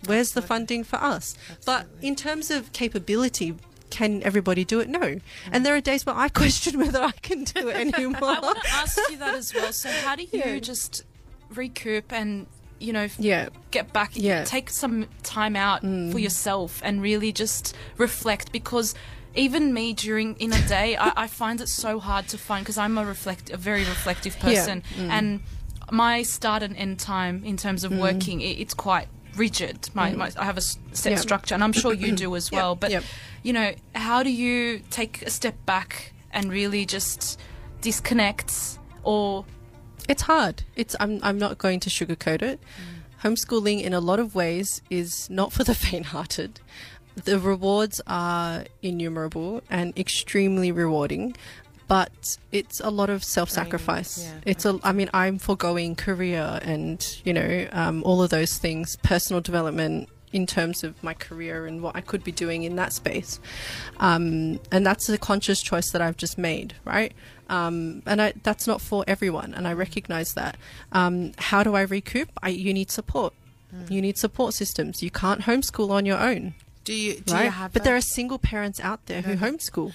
Where's 0.05 0.31
the 0.33 0.41
funding 0.41 0.83
for 0.83 0.97
us? 0.97 1.35
But 1.65 1.87
in 2.01 2.15
terms 2.15 2.51
of 2.51 2.71
capability, 2.73 3.55
can 3.89 4.23
everybody 4.23 4.65
do 4.65 4.79
it? 4.79 4.89
No. 4.89 5.01
And 5.01 5.21
mm. 5.53 5.63
there 5.63 5.75
are 5.75 5.81
days 5.81 6.05
where 6.05 6.15
I 6.15 6.29
question 6.29 6.79
whether 6.83 7.01
I 7.01 7.11
can 7.11 7.43
do 7.43 7.67
it 7.69 7.75
anymore. 7.95 8.23
I 8.23 8.39
want 8.39 8.61
to 8.63 8.69
ask 8.71 8.97
you 9.09 9.17
that 9.17 9.35
as 9.35 9.53
well. 9.53 9.71
So 9.71 9.89
how 9.89 10.15
do 10.15 10.23
you 10.23 10.29
Yeah. 10.33 10.59
just 10.59 11.03
recoup 11.49 12.11
and 12.11 12.47
you 12.79 12.91
know 12.91 13.07
yeah. 13.19 13.49
get 13.71 13.93
back, 13.93 14.11
Yeah. 14.15 14.43
take 14.43 14.69
some 14.69 15.07
time 15.21 15.55
out 15.55 15.83
mm. 15.83 16.11
for 16.11 16.19
yourself 16.19 16.81
and 16.83 17.01
really 17.01 17.31
just 17.31 17.75
reflect 17.97 18.51
because 18.51 18.95
even 19.35 19.73
me 19.73 19.93
during 19.93 20.35
in 20.35 20.53
a 20.53 20.61
day, 20.67 20.95
I, 20.95 21.23
I 21.23 21.27
find 21.27 21.61
it 21.61 21.69
so 21.69 21.99
hard 21.99 22.27
to 22.29 22.37
find 22.37 22.63
because 22.63 22.77
I'm 22.77 22.97
a 22.97 23.05
reflect 23.05 23.49
a 23.49 23.57
very 23.57 23.81
reflective 23.81 24.37
person, 24.39 24.83
Mm. 24.97 25.09
and 25.09 25.39
my 25.91 26.23
start 26.23 26.61
and 26.63 26.75
end 26.77 26.99
time 26.99 27.43
in 27.45 27.57
terms 27.57 27.83
of 27.83 27.91
mm. 27.91 27.99
working, 27.99 28.41
it, 28.41 28.59
it's 28.59 28.73
quite 28.73 29.07
rigid. 29.35 29.89
My, 29.93 30.11
my 30.13 30.31
I 30.37 30.45
have 30.45 30.57
a 30.57 30.61
set 30.61 30.79
Mm. 30.93 31.11
Yeah. 31.11 31.15
structure, 31.17 31.55
and 31.55 31.63
I'm 31.63 31.73
sure 31.73 31.93
you 31.93 32.11
do 32.25 32.35
as 32.35 32.51
well. 32.51 32.75
But 32.75 32.91
yep. 32.91 33.03
you 33.43 33.53
know, 33.53 33.73
how 33.95 34.23
do 34.23 34.31
you 34.31 34.81
take 34.89 35.21
a 35.23 35.29
step 35.29 35.55
back 35.65 36.13
and 36.31 36.51
really 36.51 36.85
just 36.85 37.39
disconnect 37.81 38.79
or 39.03 39.45
It's 40.09 40.23
hard. 40.23 40.63
It's 40.75 40.95
I'm 40.99 41.19
I'm 41.23 41.37
not 41.37 41.57
going 41.57 41.79
to 41.81 41.89
sugarcoat 41.89 42.41
it. 42.41 42.59
Homeschooling 43.23 43.81
in 43.81 43.93
a 43.93 43.99
lot 44.01 44.19
of 44.19 44.35
ways 44.35 44.81
is 44.89 45.29
not 45.29 45.53
for 45.53 45.63
the 45.63 45.75
faint-hearted. 45.85 46.59
The 47.15 47.39
rewards 47.39 48.01
are 48.07 48.65
innumerable 48.81 49.61
and 49.69 49.97
extremely 49.97 50.71
rewarding, 50.71 51.35
but 51.93 52.37
it's 52.51 52.79
a 52.79 52.89
lot 52.89 53.09
of 53.11 53.23
self-sacrifice. 53.23 54.11
yeah, 54.23 54.51
it's 54.51 54.65
a 54.65 54.79
I 54.83 54.91
mean 54.93 55.09
I'm 55.13 55.37
foregoing 55.37 55.95
career 55.95 56.59
and 56.63 56.97
you 57.23 57.33
know 57.37 57.67
um, 57.71 58.01
all 58.03 58.19
of 58.23 58.31
those 58.31 58.57
things, 58.57 58.95
personal 59.03 59.41
development 59.41 60.09
in 60.31 60.47
terms 60.47 60.83
of 60.83 60.91
my 61.03 61.13
career 61.13 61.67
and 61.67 61.83
what 61.83 61.95
I 61.95 62.01
could 62.01 62.23
be 62.23 62.31
doing 62.31 62.63
in 62.63 62.75
that 62.77 62.91
space. 62.93 63.39
Um, 63.99 64.59
and 64.71 64.83
that's 64.83 65.07
a 65.07 65.19
conscious 65.19 65.61
choice 65.61 65.91
that 65.91 66.01
I've 66.01 66.17
just 66.17 66.35
made, 66.39 66.73
right? 66.83 67.13
Um, 67.47 68.01
and 68.07 68.19
I, 68.19 68.33
that's 68.41 68.65
not 68.65 68.81
for 68.81 69.03
everyone, 69.07 69.53
and 69.53 69.67
I 69.67 69.73
recognize 69.73 70.33
that. 70.33 70.57
Um, 70.91 71.33
how 71.37 71.61
do 71.61 71.75
I 71.75 71.83
recoup? 71.83 72.29
I, 72.41 72.49
you 72.49 72.73
need 72.73 72.89
support. 72.89 73.33
You 73.89 74.01
need 74.01 74.17
support 74.17 74.53
systems. 74.55 75.01
You 75.03 75.11
can't 75.11 75.41
homeschool 75.41 75.89
on 75.91 76.05
your 76.05 76.19
own, 76.19 76.53
Do 76.83 76.93
you 76.93 77.19
do 77.19 77.33
right? 77.33 77.45
you 77.45 77.51
have? 77.51 77.73
but 77.73 77.83
there 77.83 77.95
are 77.95 78.01
single 78.01 78.39
parents 78.39 78.79
out 78.79 79.05
there 79.07 79.21
who 79.23 79.35
homeschool, 79.35 79.93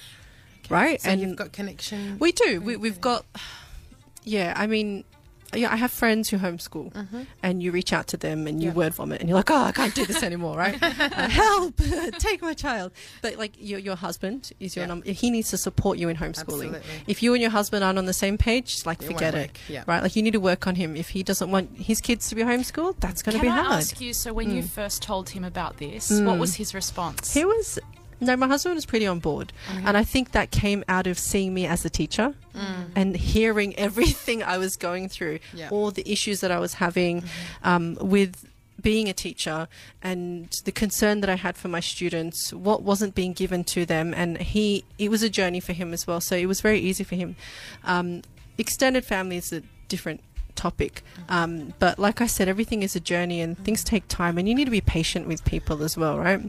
right? 0.69 1.01
so 1.01 1.09
and 1.09 1.21
you've 1.21 1.35
got 1.35 1.51
connection. 1.53 2.17
we 2.19 2.31
do. 2.31 2.61
We, 2.61 2.75
we've 2.77 3.01
got, 3.01 3.25
yeah. 4.23 4.53
I 4.55 4.67
mean, 4.67 5.03
yeah. 5.53 5.73
I 5.73 5.77
have 5.77 5.89
friends 5.91 6.29
who 6.29 6.37
homeschool, 6.37 7.25
and 7.41 7.63
you 7.63 7.71
reach 7.71 7.91
out 7.91 8.05
to 8.09 8.17
them 8.17 8.45
and 8.45 8.61
you 8.61 8.69
Yeah. 8.69 8.75
word 8.75 8.93
vomit, 8.93 9.19
and 9.19 9.27
you're 9.27 9.35
like, 9.37 9.49
"Oh, 9.49 9.55
I 9.63 9.71
can't 9.71 9.95
do 9.95 10.05
this 10.05 10.21
anymore, 10.21 10.55
right? 10.55 10.77
Uh, 10.79 11.27
help! 11.29 11.75
Take 12.19 12.43
my 12.43 12.53
child." 12.53 12.91
But 13.23 13.37
like, 13.37 13.53
your 13.57 13.79
your 13.79 13.95
husband 13.95 14.51
is 14.59 14.75
your 14.75 14.83
Yeah. 14.83 14.87
number. 14.89 15.09
He 15.11 15.31
needs 15.31 15.49
to 15.49 15.57
support 15.57 15.97
you 15.97 16.07
in 16.07 16.17
homeschooling. 16.17 16.75
Absolutely. 16.75 16.81
If 17.07 17.23
you 17.23 17.33
and 17.33 17.41
your 17.41 17.49
husband 17.49 17.83
aren't 17.83 17.97
on 17.97 18.05
the 18.05 18.13
same 18.13 18.37
page, 18.37 18.73
it's 18.73 18.85
like 18.85 19.01
It 19.01 19.07
forget 19.07 19.33
it. 19.33 19.57
Yeah. 19.67 19.85
right? 19.87 20.03
Like 20.03 20.15
you 20.15 20.21
need 20.21 20.33
to 20.33 20.39
work 20.39 20.67
on 20.67 20.75
him. 20.75 20.95
If 20.95 21.09
he 21.09 21.23
doesn't 21.23 21.49
want 21.49 21.75
his 21.77 21.99
kids 21.99 22.29
to 22.29 22.35
be 22.35 22.43
homeschooled, 22.43 22.99
that's 22.99 23.23
going 23.23 23.33
to 23.33 23.39
Can 23.39 23.47
be 23.47 23.59
I 23.59 23.63
hard. 23.63 23.79
ask 23.79 23.99
you? 23.99 24.13
So 24.13 24.33
when 24.33 24.51
you 24.55 24.61
Mm. 24.61 24.69
first 24.69 25.01
told 25.01 25.29
him 25.29 25.43
about 25.43 25.77
this, 25.77 26.11
what 26.11 26.37
was 26.37 26.55
his 26.55 26.75
response? 26.75 27.33
He 27.33 27.43
was 27.43 27.79
no, 28.21 28.35
my 28.35 28.47
husband 28.47 28.75
was 28.75 28.85
pretty 28.85 29.07
on 29.07 29.19
board, 29.19 29.53
and 29.85 29.95
I 29.97 30.03
think 30.03 30.31
that 30.31 30.51
came 30.51 30.83
out 30.87 31.07
of 31.07 31.17
seeing 31.17 31.53
me 31.53 31.65
as 31.65 31.85
a 31.85 31.89
teacher 31.89 32.33
and 32.95 33.15
hearing 33.15 33.75
everything 33.77 34.43
I 34.43 34.57
was 34.57 34.75
going 34.77 35.09
through, 35.09 35.39
all 35.71 35.91
the 35.91 36.03
issues 36.11 36.41
that 36.41 36.51
I 36.51 36.59
was 36.59 36.73
having 36.75 37.23
um, 37.63 37.97
with 38.01 38.45
being 38.81 39.09
a 39.09 39.13
teacher, 39.13 39.67
and 40.01 40.49
the 40.65 40.71
concern 40.71 41.19
that 41.21 41.29
I 41.29 41.35
had 41.35 41.57
for 41.57 41.67
my 41.67 41.79
students, 41.81 42.53
what 42.53 42.81
wasn't 42.83 43.13
being 43.15 43.33
given 43.33 43.63
to 43.65 43.85
them, 43.85 44.13
and 44.13 44.37
he 44.37 44.83
it 44.97 45.09
was 45.09 45.21
a 45.23 45.29
journey 45.29 45.59
for 45.59 45.73
him 45.73 45.93
as 45.93 46.07
well. 46.07 46.21
So 46.21 46.35
it 46.35 46.45
was 46.47 46.61
very 46.61 46.79
easy 46.79 47.03
for 47.03 47.15
him. 47.15 47.35
Um, 47.83 48.21
extended 48.57 49.05
family 49.05 49.37
is 49.37 49.51
a 49.53 49.61
different 49.87 50.21
topic. 50.55 51.03
Um, 51.29 51.73
but 51.79 51.97
like 51.99 52.19
I 52.21 52.27
said, 52.27 52.47
everything 52.49 52.83
is 52.83 52.95
a 52.95 52.99
journey 52.99 53.39
and 53.41 53.57
things 53.63 53.83
take 53.83 54.07
time 54.09 54.37
and 54.37 54.47
you 54.47 54.53
need 54.53 54.65
to 54.65 54.71
be 54.71 54.81
patient 54.81 55.25
with 55.27 55.43
people 55.45 55.83
as 55.83 55.97
well, 55.97 56.19
right? 56.19 56.41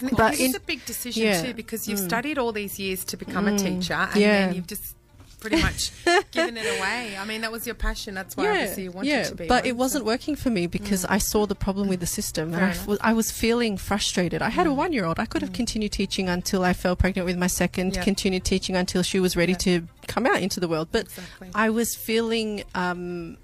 But 0.00 0.16
But 0.16 0.40
it's 0.40 0.54
a 0.56 0.60
big 0.60 0.84
decision 0.84 1.22
yeah. 1.24 1.42
too 1.42 1.54
because 1.54 1.88
you've 1.88 2.00
Mm. 2.00 2.06
studied 2.06 2.38
all 2.38 2.52
these 2.52 2.78
years 2.78 3.04
to 3.06 3.16
become 3.16 3.48
a 3.48 3.56
teacher, 3.58 3.94
and 3.94 4.16
Yeah. 4.20 4.46
then 4.46 4.54
you've 4.54 4.66
just 4.66 4.94
pretty 5.40 5.62
much 5.62 5.92
given 6.32 6.56
it 6.56 6.66
away. 6.78 7.16
I 7.16 7.24
mean, 7.24 7.42
that 7.42 7.52
was 7.52 7.64
your 7.64 7.76
passion. 7.76 8.12
That's 8.14 8.36
why 8.36 8.48
obviously 8.48 8.82
you 8.84 8.90
wanted 8.90 9.08
yeah, 9.08 9.22
to 9.22 9.34
be. 9.36 9.46
but 9.46 9.54
right? 9.62 9.66
it 9.66 9.76
wasn't 9.76 10.02
So- 10.02 10.06
working 10.06 10.34
for 10.36 10.50
me 10.50 10.66
because 10.66 11.04
I 11.04 11.18
saw 11.18 11.46
the 11.46 11.54
problem 11.54 11.86
with 11.88 12.00
the 12.00 12.06
system, 12.06 12.50
Fair 12.52 12.64
and 12.64 12.98
I, 13.00 13.12
was, 13.12 13.30
feeling 13.30 13.76
frustrated. 13.78 14.42
I 14.42 14.48
had 14.50 14.66
a 14.66 14.72
one-year-old. 14.72 15.18
I 15.20 15.26
could 15.26 15.42
have 15.42 15.52
continued 15.52 15.92
teaching 15.92 16.28
until 16.28 16.64
I 16.64 16.72
fell 16.72 16.96
pregnant 16.96 17.24
with 17.24 17.38
my 17.38 17.46
second. 17.46 17.94
Yeah. 17.94 18.02
Continued 18.02 18.44
teaching 18.44 18.74
until 18.74 19.02
she 19.04 19.20
was 19.20 19.36
ready 19.36 19.52
Yeah. 19.52 19.58
to 19.58 19.88
come 20.08 20.26
out 20.26 20.42
into 20.42 20.58
the 20.58 20.66
world. 20.68 20.88
But 20.90 21.04
Exactly. 21.06 21.48
I 21.54 21.70
was 21.70 21.94
feeling 21.94 22.64
um, 22.74 23.36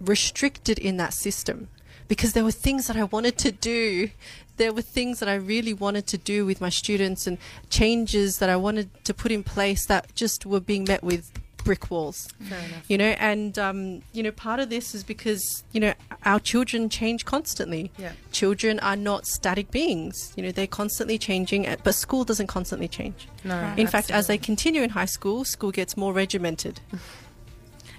restricted 0.00 0.78
in 0.78 0.96
that 0.98 1.14
system 1.14 1.68
because 2.08 2.34
there 2.34 2.44
were 2.44 2.52
things 2.52 2.86
that 2.88 2.96
I 2.96 3.04
wanted 3.04 3.38
to 3.38 3.52
do. 3.52 4.10
There 4.56 4.72
were 4.72 4.82
things 4.82 5.20
that 5.20 5.28
I 5.28 5.34
really 5.34 5.74
wanted 5.74 6.06
to 6.08 6.18
do 6.18 6.46
with 6.46 6.60
my 6.60 6.68
students 6.68 7.26
and 7.26 7.38
changes 7.70 8.38
that 8.38 8.48
I 8.48 8.56
wanted 8.56 8.88
to 9.04 9.14
put 9.14 9.32
in 9.32 9.42
place 9.42 9.86
that 9.86 10.14
just 10.14 10.46
were 10.46 10.60
being 10.60 10.84
met 10.84 11.02
with 11.02 11.30
brick 11.64 11.90
walls. 11.90 12.28
Fair 12.42 12.58
enough. 12.58 12.84
you 12.88 12.98
know 12.98 13.14
and 13.18 13.58
um, 13.58 14.02
you 14.12 14.22
know 14.22 14.30
part 14.30 14.60
of 14.60 14.68
this 14.68 14.94
is 14.94 15.02
because 15.02 15.64
you 15.72 15.80
know 15.80 15.94
our 16.24 16.38
children 16.38 16.88
change 16.90 17.24
constantly. 17.24 17.90
Yeah. 17.98 18.12
children 18.32 18.78
are 18.80 18.96
not 18.96 19.26
static 19.26 19.70
beings. 19.70 20.32
You 20.36 20.42
know 20.42 20.52
they're 20.52 20.66
constantly 20.66 21.16
changing 21.18 21.66
but 21.82 21.94
school 21.94 22.24
doesn't 22.24 22.48
constantly 22.48 22.86
change. 22.88 23.28
No. 23.44 23.72
in 23.76 23.86
fact 23.86 24.10
as 24.10 24.26
they 24.26 24.36
continue 24.38 24.82
in 24.82 24.90
high 24.90 25.06
school 25.06 25.44
school 25.44 25.70
gets 25.70 25.96
more 25.96 26.12
regimented 26.12 26.80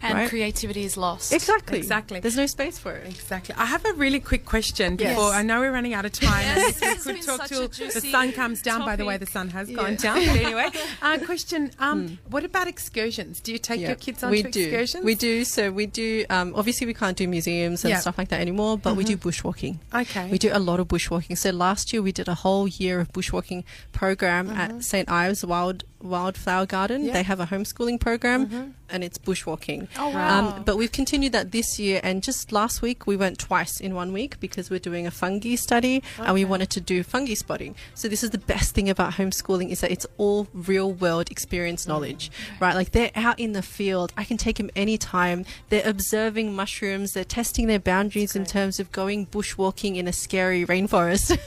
and 0.05 0.17
right. 0.19 0.29
creativity 0.29 0.83
is 0.83 0.95
lost. 0.97 1.33
exactly 1.33 1.77
Exactly. 1.77 2.19
there's 2.19 2.37
no 2.37 2.45
space 2.45 2.77
for 2.77 2.93
it 2.93 3.07
Exactly. 3.07 3.55
I 3.57 3.65
have 3.65 3.83
a 3.85 3.93
really 3.93 4.19
quick 4.19 4.45
question 4.45 4.97
Yes. 4.99 5.09
before 5.15 5.31
I 5.33 5.41
know 5.43 5.59
we're 5.59 5.71
running 5.71 5.93
out 5.93 6.05
of 6.05 6.11
time. 6.11 6.43
Yes, 6.45 6.79
we 6.81 6.87
has 6.87 7.03
could 7.03 7.15
been 7.15 7.23
talk 7.25 7.41
such 7.47 7.49
till 7.49 7.67
the 7.67 8.01
sun 8.01 8.31
comes 8.31 8.61
down. 8.61 8.85
By 8.85 8.95
the 8.95 9.05
way, 9.05 9.17
the 9.17 9.25
sun 9.25 9.49
has 9.49 9.69
Yeah. 9.69 9.75
gone 9.77 9.95
down. 9.95 10.17
But 10.25 10.35
anyway, 10.37 10.69
uh, 11.01 11.17
question: 11.25 11.71
um, 11.79 12.17
What 12.29 12.43
about 12.43 12.67
excursions? 12.67 13.39
Do 13.41 13.51
you 13.51 13.57
take 13.57 13.79
Yeah. 13.81 13.87
your 13.89 13.95
kids 13.95 14.23
on 14.23 14.31
we 14.31 14.43
to 14.43 14.49
do. 14.49 14.61
excursions? 14.63 15.03
We 15.05 15.15
do. 15.15 15.43
So 15.45 15.71
we 15.71 15.85
do. 15.87 16.25
Um, 16.29 16.53
obviously, 16.55 16.85
we 16.87 16.93
can't 16.93 17.17
do 17.17 17.27
museums 17.27 17.83
and 17.83 17.89
Yeah. 17.91 17.99
stuff 17.99 18.17
like 18.17 18.29
that 18.29 18.41
anymore, 18.41 18.77
but 18.77 18.95
we 18.95 19.03
do 19.03 19.17
bushwalking. 19.17 19.77
Okay. 19.93 20.29
We 20.29 20.37
do 20.37 20.49
a 20.53 20.59
lot 20.59 20.79
of 20.79 20.87
bushwalking. 20.87 21.37
So 21.37 21.49
last 21.51 21.91
year 21.93 22.01
we 22.01 22.11
did 22.11 22.27
a 22.27 22.35
whole 22.35 22.67
year 22.67 22.99
of 22.99 23.11
bushwalking 23.11 23.63
program 23.91 24.49
at 24.49 24.83
St 24.83 25.09
Ives 25.09 25.43
Wild 25.45 25.83
Wildflower 26.05 26.65
Garden. 26.65 27.05
Yeah. 27.05 27.13
They 27.13 27.23
have 27.23 27.39
a 27.39 27.45
homeschooling 27.45 27.99
program, 27.99 28.75
and 28.89 29.03
it's 29.03 29.17
bushwalking. 29.17 29.87
Oh 29.97 30.09
wow! 30.09 30.55
Um, 30.57 30.63
but 30.63 30.77
we've 30.77 30.91
continued 30.91 31.31
that 31.33 31.51
this 31.51 31.79
year, 31.79 31.99
and 32.03 32.23
just 32.23 32.51
last 32.51 32.81
week 32.81 33.07
we 33.07 33.15
went 33.17 33.39
twice 33.39 33.79
in 33.79 33.95
one 33.95 34.13
week 34.13 34.39
because 34.39 34.69
we're 34.69 34.79
doing 34.79 35.07
a 35.07 35.11
fungi 35.11 35.55
study, 35.55 36.03
and 36.17 36.33
we 36.33 36.45
wanted 36.45 36.69
to 36.71 36.81
do 36.81 37.03
fungi 37.03 37.33
spotting. 37.33 37.75
So 37.93 38.07
this 38.07 38.23
is 38.23 38.29
the 38.29 38.37
best 38.37 38.73
thing 38.75 38.89
about 38.89 39.13
homeschooling 39.13 39.71
is 39.71 39.81
that 39.81 39.91
it's 39.91 40.05
all 40.17 40.47
real 40.53 40.91
world 40.91 41.31
experience 41.31 41.87
knowledge, 41.87 42.31
right? 42.59 42.75
Like 42.75 42.91
they're 42.91 43.11
out 43.15 43.39
in 43.39 43.53
the 43.53 43.61
field. 43.61 44.13
I 44.17 44.23
can 44.23 44.37
take 44.37 44.57
them 44.57 44.69
anytime. 44.75 45.45
They're 45.69 45.87
observing 45.87 46.55
mushrooms. 46.55 47.13
They're 47.13 47.23
testing 47.23 47.67
their 47.67 47.79
boundaries 47.79 48.35
in 48.35 48.45
terms 48.45 48.79
of 48.79 48.91
going 48.91 49.27
bushwalking 49.27 49.95
in 49.97 50.07
a 50.07 50.13
scary 50.13 50.65
rainforest, 50.65 51.37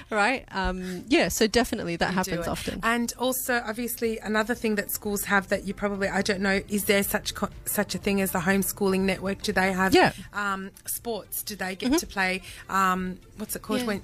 right? 0.10 0.44
Um, 0.52 1.04
yeah. 1.08 1.28
So 1.28 1.46
definitely 1.46 1.96
that 1.96 2.10
You 2.10 2.14
happens 2.16 2.48
often. 2.48 2.80
And 2.82 3.12
also, 3.18 3.62
obviously, 3.66 3.89
another 3.98 4.54
thing 4.54 4.74
that 4.76 4.90
schools 4.90 5.24
have 5.24 5.48
that 5.48 5.64
you 5.64 5.74
probably 5.74 6.08
I 6.08 6.22
don't 6.22 6.40
know 6.40 6.60
is 6.68 6.84
there 6.84 7.02
such 7.02 7.34
co- 7.34 7.48
such 7.64 7.94
a 7.94 7.98
thing 7.98 8.20
as 8.20 8.32
the 8.32 8.38
homeschooling 8.40 9.00
network? 9.00 9.42
Do 9.42 9.52
they 9.52 9.72
have 9.72 9.94
Yeah. 9.94 10.12
um, 10.32 10.70
sports? 10.86 11.42
Do 11.42 11.56
they 11.56 11.74
get 11.76 11.98
to 11.98 12.06
play? 12.06 12.42
Um, 12.68 13.18
what's 13.38 13.56
it 13.56 13.62
called? 13.62 13.80
Yeah. 13.80 13.86
When 13.86 13.96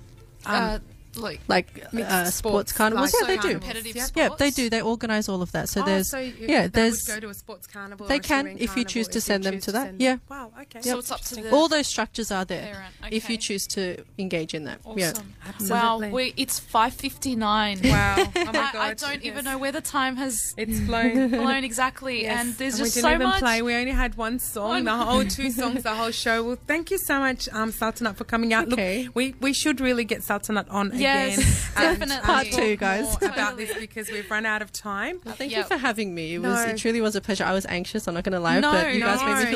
um, 0.46 0.54
uh, 0.54 0.78
like 1.18 1.40
like 1.48 1.68
uh, 1.82 2.24
sports, 2.26 2.34
sports 2.36 2.72
carnivals. 2.72 3.12
like 3.14 3.22
yeah, 3.28 3.36
they 3.36 3.42
do. 3.48 3.58
competitive 3.58 3.96
Yeah. 3.96 4.06
Yeah, 4.14 4.28
they 4.38 4.50
do. 4.50 4.70
They 4.70 4.82
organise 4.82 5.28
all 5.28 5.42
of 5.42 5.52
that. 5.52 5.68
So 5.68 5.82
oh, 5.82 5.84
there's 5.84 6.10
so 6.10 6.18
you, 6.18 6.34
yeah, 6.40 6.62
they 6.62 6.68
there's 6.68 7.06
would 7.08 7.14
go 7.14 7.20
to 7.26 7.30
a 7.30 7.34
sports 7.34 7.66
carnival. 7.66 8.06
they 8.06 8.18
can 8.18 8.56
if 8.58 8.76
you 8.76 8.84
choose 8.84 9.08
to 9.08 9.20
send 9.20 9.44
them 9.44 9.54
choose 9.54 9.64
to 9.66 9.72
that. 9.72 9.86
send 9.86 10.00
Yeah. 10.00 10.18
Wow. 10.28 10.52
Okay. 10.62 10.80
So 10.82 10.98
it's 10.98 11.10
up 11.10 11.20
to 11.22 11.36
the 11.36 11.50
all 11.50 11.68
those 11.68 11.86
structures 11.86 12.30
are 12.30 12.44
there 12.44 12.72
parent. 12.72 13.14
if 13.14 13.28
you 13.30 13.36
choose 13.36 13.66
to 13.68 14.04
engage 14.18 14.54
in 14.54 14.64
that. 14.64 14.80
Awesome. 14.84 14.98
Yeah. 14.98 15.12
Absolutely. 15.48 16.08
Wow, 16.08 16.14
we, 16.14 16.34
it's 16.36 16.58
five 16.58 16.94
fifty 16.94 17.36
nine. 17.36 17.80
Wow. 17.84 18.16
Oh 18.36 18.52
my 18.52 18.60
I, 18.60 18.72
god. 18.72 18.76
I 18.76 18.94
don't 18.94 19.22
even 19.22 19.44
know 19.44 19.58
where 19.58 19.72
the 19.72 19.80
time 19.80 20.16
has 20.16 20.54
It's 20.56 20.78
flown. 20.86 21.30
flown 21.30 21.64
exactly, 21.64 22.22
Yes. 22.22 22.40
and 22.40 22.54
there's 22.54 22.74
we 22.78 22.84
just 22.84 22.94
didn't 22.96 23.10
so 23.10 23.14
even 23.14 23.26
much. 23.28 23.40
play. 23.40 23.62
We 23.62 23.74
only 23.74 23.90
had 23.92 24.16
one 24.16 24.38
song, 24.38 24.68
One. 24.70 24.84
the 24.84 24.96
whole 24.96 25.24
two 25.24 25.50
songs, 25.60 25.82
the 25.82 25.94
whole 25.94 26.10
show. 26.10 26.42
Well, 26.44 26.58
thank 26.66 26.90
you 26.90 26.98
so 26.98 27.18
much, 27.18 27.48
um, 27.52 27.72
Saltanat, 27.72 28.16
for 28.16 28.24
coming 28.24 28.52
out. 28.52 28.72
Okay. 28.72 29.04
Look, 29.04 29.14
we, 29.16 29.34
we 29.40 29.52
should 29.52 29.80
really 29.80 30.04
get 30.04 30.20
Saltanat 30.20 30.66
on 30.70 30.90
Yes, 31.06 31.38
again. 31.38 31.88
and, 31.90 31.98
definitely. 32.00 32.26
Part 32.26 32.46
talk 32.50 32.60
two, 32.60 32.76
guys. 32.76 33.16
about 33.22 33.56
this 33.56 33.72
because 33.78 34.10
we've 34.10 34.30
run 34.30 34.44
out 34.46 34.62
of 34.62 34.72
time. 34.72 35.18
Thank 35.20 35.50
Yep. 35.52 35.58
you 35.58 35.64
for 35.64 35.76
having 35.76 36.14
me. 36.14 36.34
It 36.34 36.38
was 36.38 36.64
No. 36.66 36.70
it 36.72 36.76
truly 36.78 37.00
was 37.00 37.14
a 37.16 37.20
pleasure. 37.20 37.44
I 37.44 37.52
was 37.52 37.66
anxious. 37.66 38.06
I'm 38.08 38.14
not 38.14 38.24
going 38.24 38.32
to 38.32 38.40
lie, 38.40 38.60
No, 38.60 38.72
but 38.72 38.92
you 38.94 39.00
guys 39.00 39.20
made 39.20 39.28
me 39.28 39.34
feel 39.34 39.42